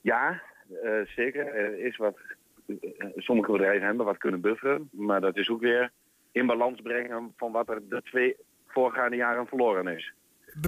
ja, 0.01 0.41
zeker. 1.15 1.47
Er 1.55 1.79
is 1.79 1.97
wat, 1.97 2.17
sommige 3.15 3.51
bedrijven 3.51 3.87
hebben 3.87 4.05
wat 4.05 4.17
kunnen 4.17 4.41
bufferen, 4.41 4.89
maar 4.91 5.21
dat 5.21 5.37
is 5.37 5.49
ook 5.49 5.61
weer 5.61 5.91
in 6.31 6.45
balans 6.45 6.81
brengen 6.81 7.33
van 7.37 7.51
wat 7.51 7.69
er 7.69 7.81
de 7.89 8.01
twee 8.03 8.35
voorgaande 8.67 9.15
jaren 9.15 9.47
verloren 9.47 9.87
is. 9.87 10.13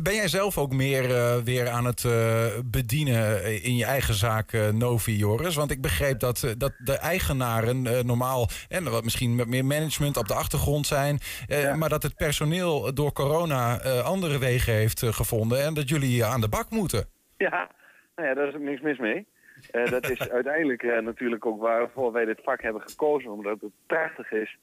Ben 0.04 0.16
jij 0.16 0.28
zelf 0.28 0.58
ook 0.58 0.74
meer 0.74 1.16
eh, 1.16 1.38
weer 1.38 1.70
aan 1.70 1.86
het 1.86 2.04
eh, 2.06 2.46
bedienen 2.66 3.44
eh, 3.44 3.66
in 3.66 3.76
je 3.76 3.86
eigen 3.86 4.14
zaak, 4.14 4.54
eh, 4.54 4.70
Novi, 4.70 5.16
Joris? 5.16 5.56
Want 5.56 5.72
ik 5.72 5.82
begreep 5.82 6.20
dat, 6.20 6.44
eh, 6.44 6.52
dat 6.58 6.74
de 6.78 6.98
eigenaren 6.98 7.88
eh, 7.88 8.04
normaal 8.04 8.48
en 8.70 8.84
wat 8.92 9.04
misschien 9.04 9.36
met 9.36 9.48
meer 9.48 9.66
management 9.66 10.18
op 10.18 10.28
de 10.28 10.34
achtergrond 10.34 10.88
zijn, 10.88 11.20
eh, 11.48 11.76
maar 11.76 11.90
dat 11.90 12.04
het 12.04 12.16
personeel 12.16 12.94
door 12.94 13.12
corona 13.14 13.80
eh, 13.80 14.06
andere 14.06 14.40
wegen 14.40 14.74
heeft 14.74 15.04
eh, 15.04 15.10
gevonden 15.10 15.64
en 15.64 15.74
dat 15.74 15.90
jullie 15.90 16.26
aan 16.26 16.42
de 16.42 16.50
bak 16.50 16.70
moeten. 16.70 17.06
Ja, 17.38 17.70
nou 18.16 18.28
ja, 18.28 18.34
daar 18.34 18.48
is 18.48 18.56
niks 18.60 18.82
mis 18.82 18.98
mee. 18.98 19.28
Eh, 19.72 19.86
dat 19.86 20.10
is 20.10 20.30
uiteindelijk 20.40 20.84
eh, 20.84 21.00
natuurlijk 21.00 21.46
ook 21.46 21.62
waarvoor 21.62 22.12
wij 22.12 22.26
dit 22.26 22.40
vak 22.44 22.62
hebben 22.62 22.82
gekozen. 22.82 23.32
Omdat 23.32 23.62
het 23.62 23.72
prachtig 23.86 24.32
is 24.32 24.58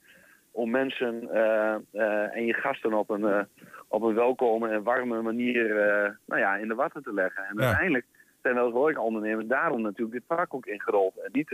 om 0.50 0.70
mensen 0.70 1.30
eh, 1.32 2.36
en 2.36 2.44
je 2.46 2.54
gasten 2.54 2.92
op 2.92 3.10
een, 3.10 3.46
op 3.88 4.02
een 4.02 4.14
welkome 4.14 4.68
en 4.68 4.82
warme 4.82 5.22
manier 5.22 5.68
nou 6.26 6.40
ja, 6.40 6.56
in 6.56 6.68
de 6.68 6.74
watten 6.74 7.02
te 7.02 7.14
leggen. 7.14 7.44
En 7.44 7.54
Ja. 7.56 7.64
uiteindelijk 7.64 8.06
zijn 8.42 8.54
wel 8.54 8.70
horecaondernemers 8.70 9.46
daarom 9.46 9.82
natuurlijk 9.82 10.12
dit 10.12 10.36
vak 10.38 10.54
ook 10.54 10.66
ingerold. 10.66 11.16
En 11.16 11.30
niet 11.32 11.50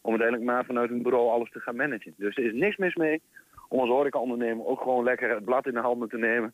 om 0.00 0.10
uiteindelijk 0.10 0.50
maar 0.50 0.64
vanuit 0.64 0.90
een 0.90 1.02
bureau 1.02 1.30
alles 1.30 1.50
te 1.50 1.60
gaan 1.60 1.76
managen. 1.76 2.14
Dus 2.16 2.36
er 2.36 2.44
is 2.44 2.52
niks 2.52 2.76
mis 2.76 2.94
mee 2.94 3.22
om 3.68 3.80
als 3.80 3.88
horecaondernemer 3.88 4.66
ook 4.66 4.80
gewoon 4.80 5.04
lekker 5.04 5.30
het 5.30 5.44
blad 5.44 5.66
in 5.66 5.74
de 5.74 5.80
handen 5.80 6.08
te 6.08 6.18
nemen. 6.18 6.52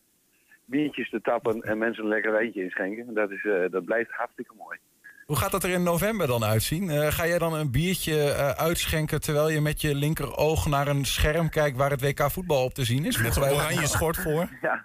Biertjes 0.65 1.09
te 1.09 1.21
tappen 1.21 1.61
en 1.61 1.77
mensen 1.77 2.03
een 2.03 2.09
lekker 2.09 2.31
wijntje 2.31 2.63
inschenken. 2.63 3.13
Dat, 3.13 3.31
is, 3.31 3.47
dat 3.69 3.85
blijft 3.85 4.11
hartstikke 4.11 4.53
mooi. 4.57 4.77
Hoe 5.25 5.37
gaat 5.37 5.51
dat 5.51 5.63
er 5.63 5.69
in 5.69 5.83
november 5.83 6.27
dan 6.27 6.43
uitzien? 6.43 6.89
Eh, 6.89 7.07
ga 7.11 7.27
jij 7.27 7.37
dan 7.39 7.53
een 7.53 7.71
biertje 7.71 8.13
eh, 8.31 8.49
uitschenken 8.49 9.21
terwijl 9.21 9.49
je 9.49 9.61
met 9.61 9.81
je 9.81 9.95
linkeroog 9.95 10.67
naar 10.67 10.87
een 10.87 11.05
scherm 11.05 11.49
kijkt 11.49 11.77
waar 11.77 11.89
het 11.89 12.01
WK 12.01 12.31
voetbal 12.31 12.63
op 12.63 12.73
te 12.73 12.83
zien 12.83 13.05
is? 13.05 13.21
Met 13.21 13.35
een 13.35 13.43
oranje 13.43 13.87
schort 13.87 14.17
voor? 14.17 14.49
Ja, 14.61 14.83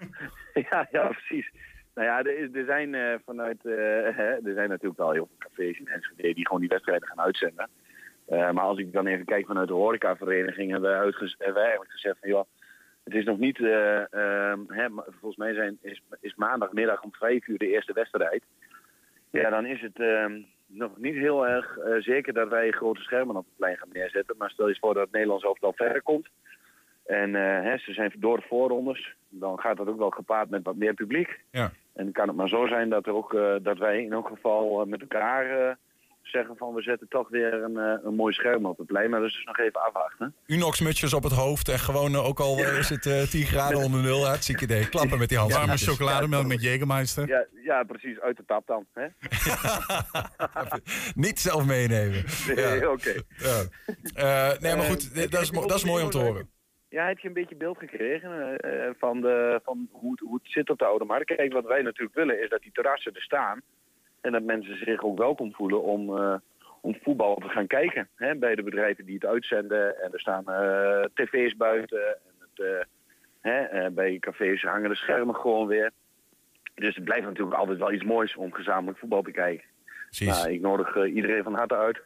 ja, 0.71 0.89
ja 0.91 1.07
precies. 1.09 1.51
Nou 1.95 2.07
ja, 2.09 2.19
er, 2.19 2.39
is, 2.39 2.49
er 2.53 2.65
zijn 2.65 2.95
eh, 2.95 3.15
vanuit. 3.25 3.57
eh, 3.65 3.73
hè, 4.17 4.29
er 4.49 4.55
zijn 4.55 4.69
natuurlijk 4.69 4.99
wel 4.99 5.11
heel 5.13 5.29
veel 5.29 5.49
cafés 5.49 5.79
in 5.79 5.89
Enschede 5.89 6.35
die 6.35 6.47
gewoon 6.47 6.61
die 6.61 6.69
wedstrijden 6.69 7.09
gaan 7.09 7.21
uitzenden. 7.25 7.69
Eh, 8.27 8.51
maar 8.51 8.65
als 8.65 8.79
ik 8.79 8.93
dan 8.93 9.07
even 9.07 9.25
kijk 9.25 9.47
vanuit 9.47 9.69
de 9.69 9.75
horecavereniging, 9.75 10.71
hebben 10.71 10.91
wij, 10.91 10.99
hebben 11.01 11.55
wij 11.55 11.63
eigenlijk 11.63 11.91
gezegd 11.91 12.17
van 12.21 12.29
joh, 12.29 12.45
het 13.05 13.15
is 13.15 13.25
nog 13.25 13.39
niet. 13.39 13.59
eh, 13.61 14.13
ehm, 14.13 14.61
hè, 14.69 14.89
maar 14.89 15.05
volgens 15.11 15.37
mij 15.37 15.55
zijn, 15.55 15.79
is, 15.83 16.03
is 16.21 16.35
maandagmiddag 16.35 17.03
om 17.03 17.13
vijf 17.13 17.47
uur 17.47 17.59
de 17.59 17.73
eerste 17.73 17.93
wedstrijd. 17.93 18.43
Ja, 19.31 19.51
dan 19.51 19.67
is 19.67 19.81
het 19.81 20.01
ehm, 20.01 20.41
nog 20.67 20.91
niet 20.97 21.15
heel 21.15 21.47
erg 21.47 21.79
eh, 21.79 21.95
zeker 21.99 22.33
dat 22.33 22.49
wij 22.49 22.71
grote 22.71 23.01
schermen 23.01 23.37
op 23.37 23.45
het 23.45 23.57
plein 23.57 23.77
gaan 23.77 23.89
neerzetten. 23.93 24.37
Maar 24.39 24.51
stel 24.51 24.69
je 24.69 24.77
voor 24.81 24.95
dat 24.95 25.03
het 25.03 25.13
Nederlands 25.13 25.45
elftal 25.45 25.73
verder 25.73 26.03
komt. 26.03 26.29
En 27.07 27.35
eh, 27.35 27.63
hè, 27.63 27.79
ze 27.79 27.93
zijn 27.93 28.13
door 28.19 28.37
de 28.37 28.47
voorrondes. 28.49 29.15
Dan 29.29 29.59
gaat 29.59 29.77
dat 29.77 29.89
ook 29.89 29.99
wel 29.99 30.11
gepaard 30.11 30.51
met 30.51 30.65
wat 30.65 30.77
meer 30.77 30.95
publiek. 30.95 31.41
Ja. 31.51 31.71
En 31.95 32.05
dan 32.05 32.13
kan 32.13 32.29
het 32.29 32.37
maar 32.37 32.49
zo 32.49 32.67
zijn 32.67 32.89
dat, 32.89 33.07
er 33.07 33.15
ook, 33.15 33.35
eh, 33.35 33.55
dat 33.63 33.79
wij 33.79 34.03
in 34.03 34.13
elk 34.13 34.29
geval 34.29 34.87
met 34.87 35.01
elkaar 35.01 35.77
zeggen 36.29 36.57
van 36.57 36.75
we 36.75 36.83
zetten 36.83 37.09
toch 37.09 37.29
weer 37.29 37.53
een, 37.55 37.77
eh, 37.77 38.05
een 38.05 38.15
mooi 38.15 38.33
scherm 38.35 38.67
op 38.67 38.79
het 38.79 38.87
plein. 38.87 39.11
Maar 39.11 39.21
dat 39.21 39.29
is 39.29 39.35
dus 39.35 39.45
nog 39.45 39.59
even 39.59 39.83
afwachten. 39.87 40.35
Unox-mutsjes 40.47 41.13
op 41.15 41.23
het 41.23 41.33
hoofd 41.33 41.69
en 41.69 41.79
gewoon 41.79 42.15
eh, 42.15 42.27
ook 42.27 42.41
al 42.41 42.59
eh, 42.59 42.79
is 42.79 42.89
het 42.89 43.07
eh, 43.07 43.23
10 43.23 43.45
graden 43.45 43.79
onder 43.79 44.03
nul. 44.03 44.27
Hartstikke 44.27 44.65
idee. 44.65 44.89
Klappen 44.89 45.19
met 45.19 45.29
die 45.29 45.39
handen. 45.39 45.57
Warme 45.57 45.77
chocolademelk 45.77 46.47
met 46.47 46.63
Jägermeister. 46.63 47.27
Ja, 47.29 47.47
ja, 47.65 47.83
precies. 47.83 48.21
Uit 48.21 48.37
de 48.37 48.45
tap 48.47 48.67
dan. 48.67 48.87
Hè? 48.93 49.03
Niet 51.15 51.41
zelf 51.41 51.67
meenemen. 51.67 52.25
Nee, 52.55 52.79
Ja. 52.81 52.91
oké. 52.91 53.13
Ja. 53.37 53.63
Eh, 54.15 54.59
nee, 54.61 54.77
maar 54.77 54.85
goed, 54.85 55.13
Eh, 55.13 55.31
dat 55.31 55.41
is, 55.43 55.51
dat 55.51 55.75
is 55.75 55.85
mooi 55.85 56.05
om 56.05 56.11
te 56.11 56.19
horen. 56.19 56.51
Ja, 56.89 57.07
heb 57.07 57.19
je 57.19 57.29
een 57.29 57.35
beetje 57.35 57.57
beeld 57.57 57.79
gekregen 57.79 58.59
eh, 58.61 58.87
eh, 58.87 58.95
van, 58.99 59.21
de, 59.21 59.61
van 59.65 59.89
hoe, 59.91 60.11
het, 60.11 60.21
hoe 60.21 60.35
het 60.43 60.53
zit 60.53 60.71
op 60.71 60.79
de 60.79 60.85
Oude 60.85 61.05
Markt? 61.05 61.35
Kijk, 61.37 61.53
wat 61.53 61.67
wij 61.67 61.83
natuurlijk 61.83 62.17
willen 62.17 62.43
is 62.43 62.49
dat 62.49 62.63
die 62.63 62.73
terrassen 62.73 63.15
er 63.15 63.23
staan. 63.23 63.61
En 64.21 64.33
dat 64.33 64.43
mensen 64.43 64.79
zich 64.79 65.03
ook 65.03 65.19
welkom 65.19 65.55
voelen 65.55 65.83
om, 65.83 66.17
eh, 66.17 66.35
om 66.81 66.97
voetbal 67.03 67.37
te 67.37 67.49
gaan 67.49 67.67
kijken. 67.67 68.09
Hè, 68.15 68.35
bij 68.35 68.55
de 68.55 68.63
bedrijven 68.63 69.05
die 69.05 69.15
het 69.15 69.25
uitzenden. 69.25 70.03
En 70.03 70.13
er 70.13 70.21
staan 70.21 70.49
eh, 70.49 71.05
tv's 71.15 71.57
buiten. 71.57 72.07
En 72.07 72.35
het, 72.39 72.67
eh, 73.41 73.61
hè, 73.71 73.91
bij 73.91 74.19
cafés 74.19 74.63
hangen 74.63 74.89
de 74.89 74.97
schermen 74.97 75.35
gewoon 75.35 75.67
weer. 75.67 75.91
Dus 76.75 76.95
het 76.95 77.05
blijft 77.05 77.27
natuurlijk 77.27 77.57
altijd 77.57 77.79
wel 77.79 77.93
iets 77.93 78.05
moois 78.05 78.37
om 78.37 78.53
gezamenlijk 78.53 78.99
voetbal 78.99 79.23
te 79.23 79.31
kijken. 79.31 79.67
Precies. 80.05 80.27
Nou, 80.27 80.53
ik 80.53 80.61
nodig 80.61 81.05
iedereen 81.07 81.43
van 81.43 81.55
harte 81.55 81.77
uit 81.77 82.01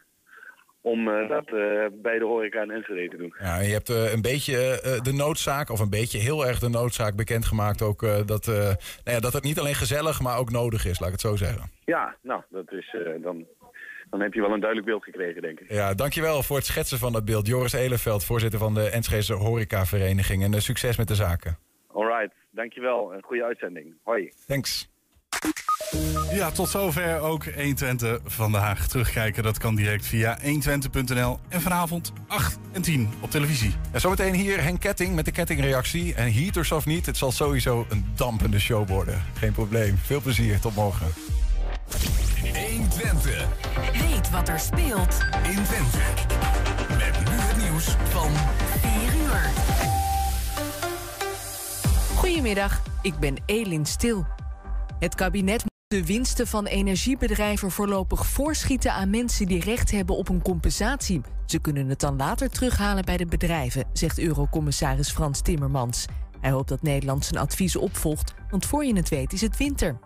om 0.82 1.08
eh, 1.08 1.28
dat 1.28 1.46
eh, 1.46 1.86
bij 1.92 2.18
de 2.18 2.24
horeca 2.24 2.60
en 2.60 2.70
Enschede 2.70 3.08
te 3.08 3.16
doen. 3.16 3.34
Ja, 3.38 3.58
en 3.58 3.66
je 3.66 3.72
hebt 3.72 3.88
eh, 3.88 4.12
een 4.12 4.22
beetje 4.22 4.54
de 5.02 5.12
noodzaak, 5.12 5.70
of 5.70 5.80
een 5.80 5.90
beetje 5.90 6.18
heel 6.18 6.46
erg 6.46 6.58
de 6.58 6.68
noodzaak 6.68 7.16
bekendgemaakt 7.16 7.82
ook 7.82 8.00
dat, 8.26 8.46
nou 8.46 8.76
ja, 9.04 9.20
dat 9.20 9.32
het 9.32 9.44
niet 9.44 9.58
alleen 9.58 9.74
gezellig, 9.74 10.20
maar 10.20 10.38
ook 10.38 10.50
nodig 10.50 10.86
is, 10.86 10.98
laat 10.98 11.08
ik 11.08 11.14
het 11.14 11.30
zo 11.30 11.36
zeggen. 11.36 11.70
Ja, 11.84 12.16
nou, 12.22 12.42
dat 12.50 12.72
is, 12.72 12.96
dan, 13.22 13.46
dan 14.12 14.20
heb 14.20 14.34
je 14.34 14.40
wel 14.40 14.52
een 14.52 14.60
duidelijk 14.60 14.88
beeld 14.88 15.04
gekregen, 15.04 15.42
denk 15.42 15.60
ik. 15.60 15.72
Ja, 15.72 15.94
dankjewel 15.94 16.42
voor 16.42 16.56
het 16.56 16.66
schetsen 16.66 16.98
van 16.98 17.12
dat 17.12 17.24
beeld. 17.24 17.46
Joris 17.46 17.72
Eleveld, 17.72 18.24
voorzitter 18.24 18.58
van 18.58 18.74
de 18.74 18.88
Enschede 18.88 19.32
Horecavereniging. 19.32 20.42
En 20.42 20.54
eh, 20.54 20.60
succes 20.60 20.96
met 20.96 21.08
de 21.08 21.14
zaken. 21.14 21.58
Alright, 21.92 22.34
dankjewel. 22.50 23.14
Een 23.14 23.22
goede 23.22 23.44
uitzending. 23.44 23.94
Hoi. 24.02 24.32
Thanks. 24.46 24.91
Ja, 26.32 26.50
tot 26.50 26.68
zover 26.68 27.20
ook 27.20 27.44
120 27.44 28.20
vandaag. 28.24 28.86
Terugkijken, 28.86 29.42
dat 29.42 29.58
kan 29.58 29.74
direct 29.74 30.06
via 30.06 30.38
120.nl. 30.40 31.38
En 31.48 31.60
vanavond 31.60 32.12
8 32.26 32.58
en 32.72 32.82
10 32.82 33.08
op 33.20 33.30
televisie. 33.30 33.74
En 33.90 34.00
zometeen 34.00 34.34
hier 34.34 34.62
Henk 34.62 34.80
Ketting 34.80 35.14
met 35.14 35.24
de 35.24 35.30
kettingreactie. 35.30 36.14
En 36.14 36.32
heaters 36.32 36.72
of 36.72 36.86
niet, 36.86 37.06
het 37.06 37.16
zal 37.16 37.32
sowieso 37.32 37.86
een 37.88 38.04
dampende 38.14 38.58
show 38.60 38.88
worden. 38.88 39.22
Geen 39.38 39.52
probleem. 39.52 39.98
Veel 40.02 40.20
plezier. 40.20 40.60
Tot 40.60 40.74
morgen. 40.74 41.06
120. 42.42 43.46
Weet 43.92 44.30
wat 44.30 44.48
er 44.48 44.60
speelt 44.60 45.18
in 45.42 45.64
Twente. 45.64 45.98
Met 46.88 47.30
nu 47.30 47.36
het 47.36 47.56
nieuws 47.70 47.84
van 48.08 48.30
4 48.80 49.20
uur. 49.22 49.50
Goedemiddag, 52.14 52.82
ik 53.02 53.18
ben 53.18 53.36
Elin 53.46 53.86
Stil. 53.86 54.26
Het 54.98 55.14
kabinet 55.14 55.71
de 55.92 56.06
winsten 56.06 56.46
van 56.46 56.66
energiebedrijven 56.66 57.70
voorlopig 57.70 58.26
voorschieten 58.26 58.92
aan 58.92 59.10
mensen 59.10 59.46
die 59.46 59.60
recht 59.60 59.90
hebben 59.90 60.16
op 60.16 60.28
een 60.28 60.42
compensatie. 60.42 61.20
Ze 61.46 61.58
kunnen 61.58 61.88
het 61.88 62.00
dan 62.00 62.16
later 62.16 62.50
terughalen 62.50 63.04
bij 63.04 63.16
de 63.16 63.26
bedrijven, 63.26 63.84
zegt 63.92 64.18
Eurocommissaris 64.18 65.10
Frans 65.10 65.40
Timmermans. 65.40 66.04
Hij 66.40 66.50
hoopt 66.50 66.68
dat 66.68 66.82
Nederland 66.82 67.24
zijn 67.24 67.40
advies 67.40 67.76
opvolgt, 67.76 68.34
want 68.50 68.66
voor 68.66 68.84
je 68.84 68.96
het 68.96 69.08
weet 69.08 69.32
is 69.32 69.40
het 69.40 69.56
winter. 69.56 69.98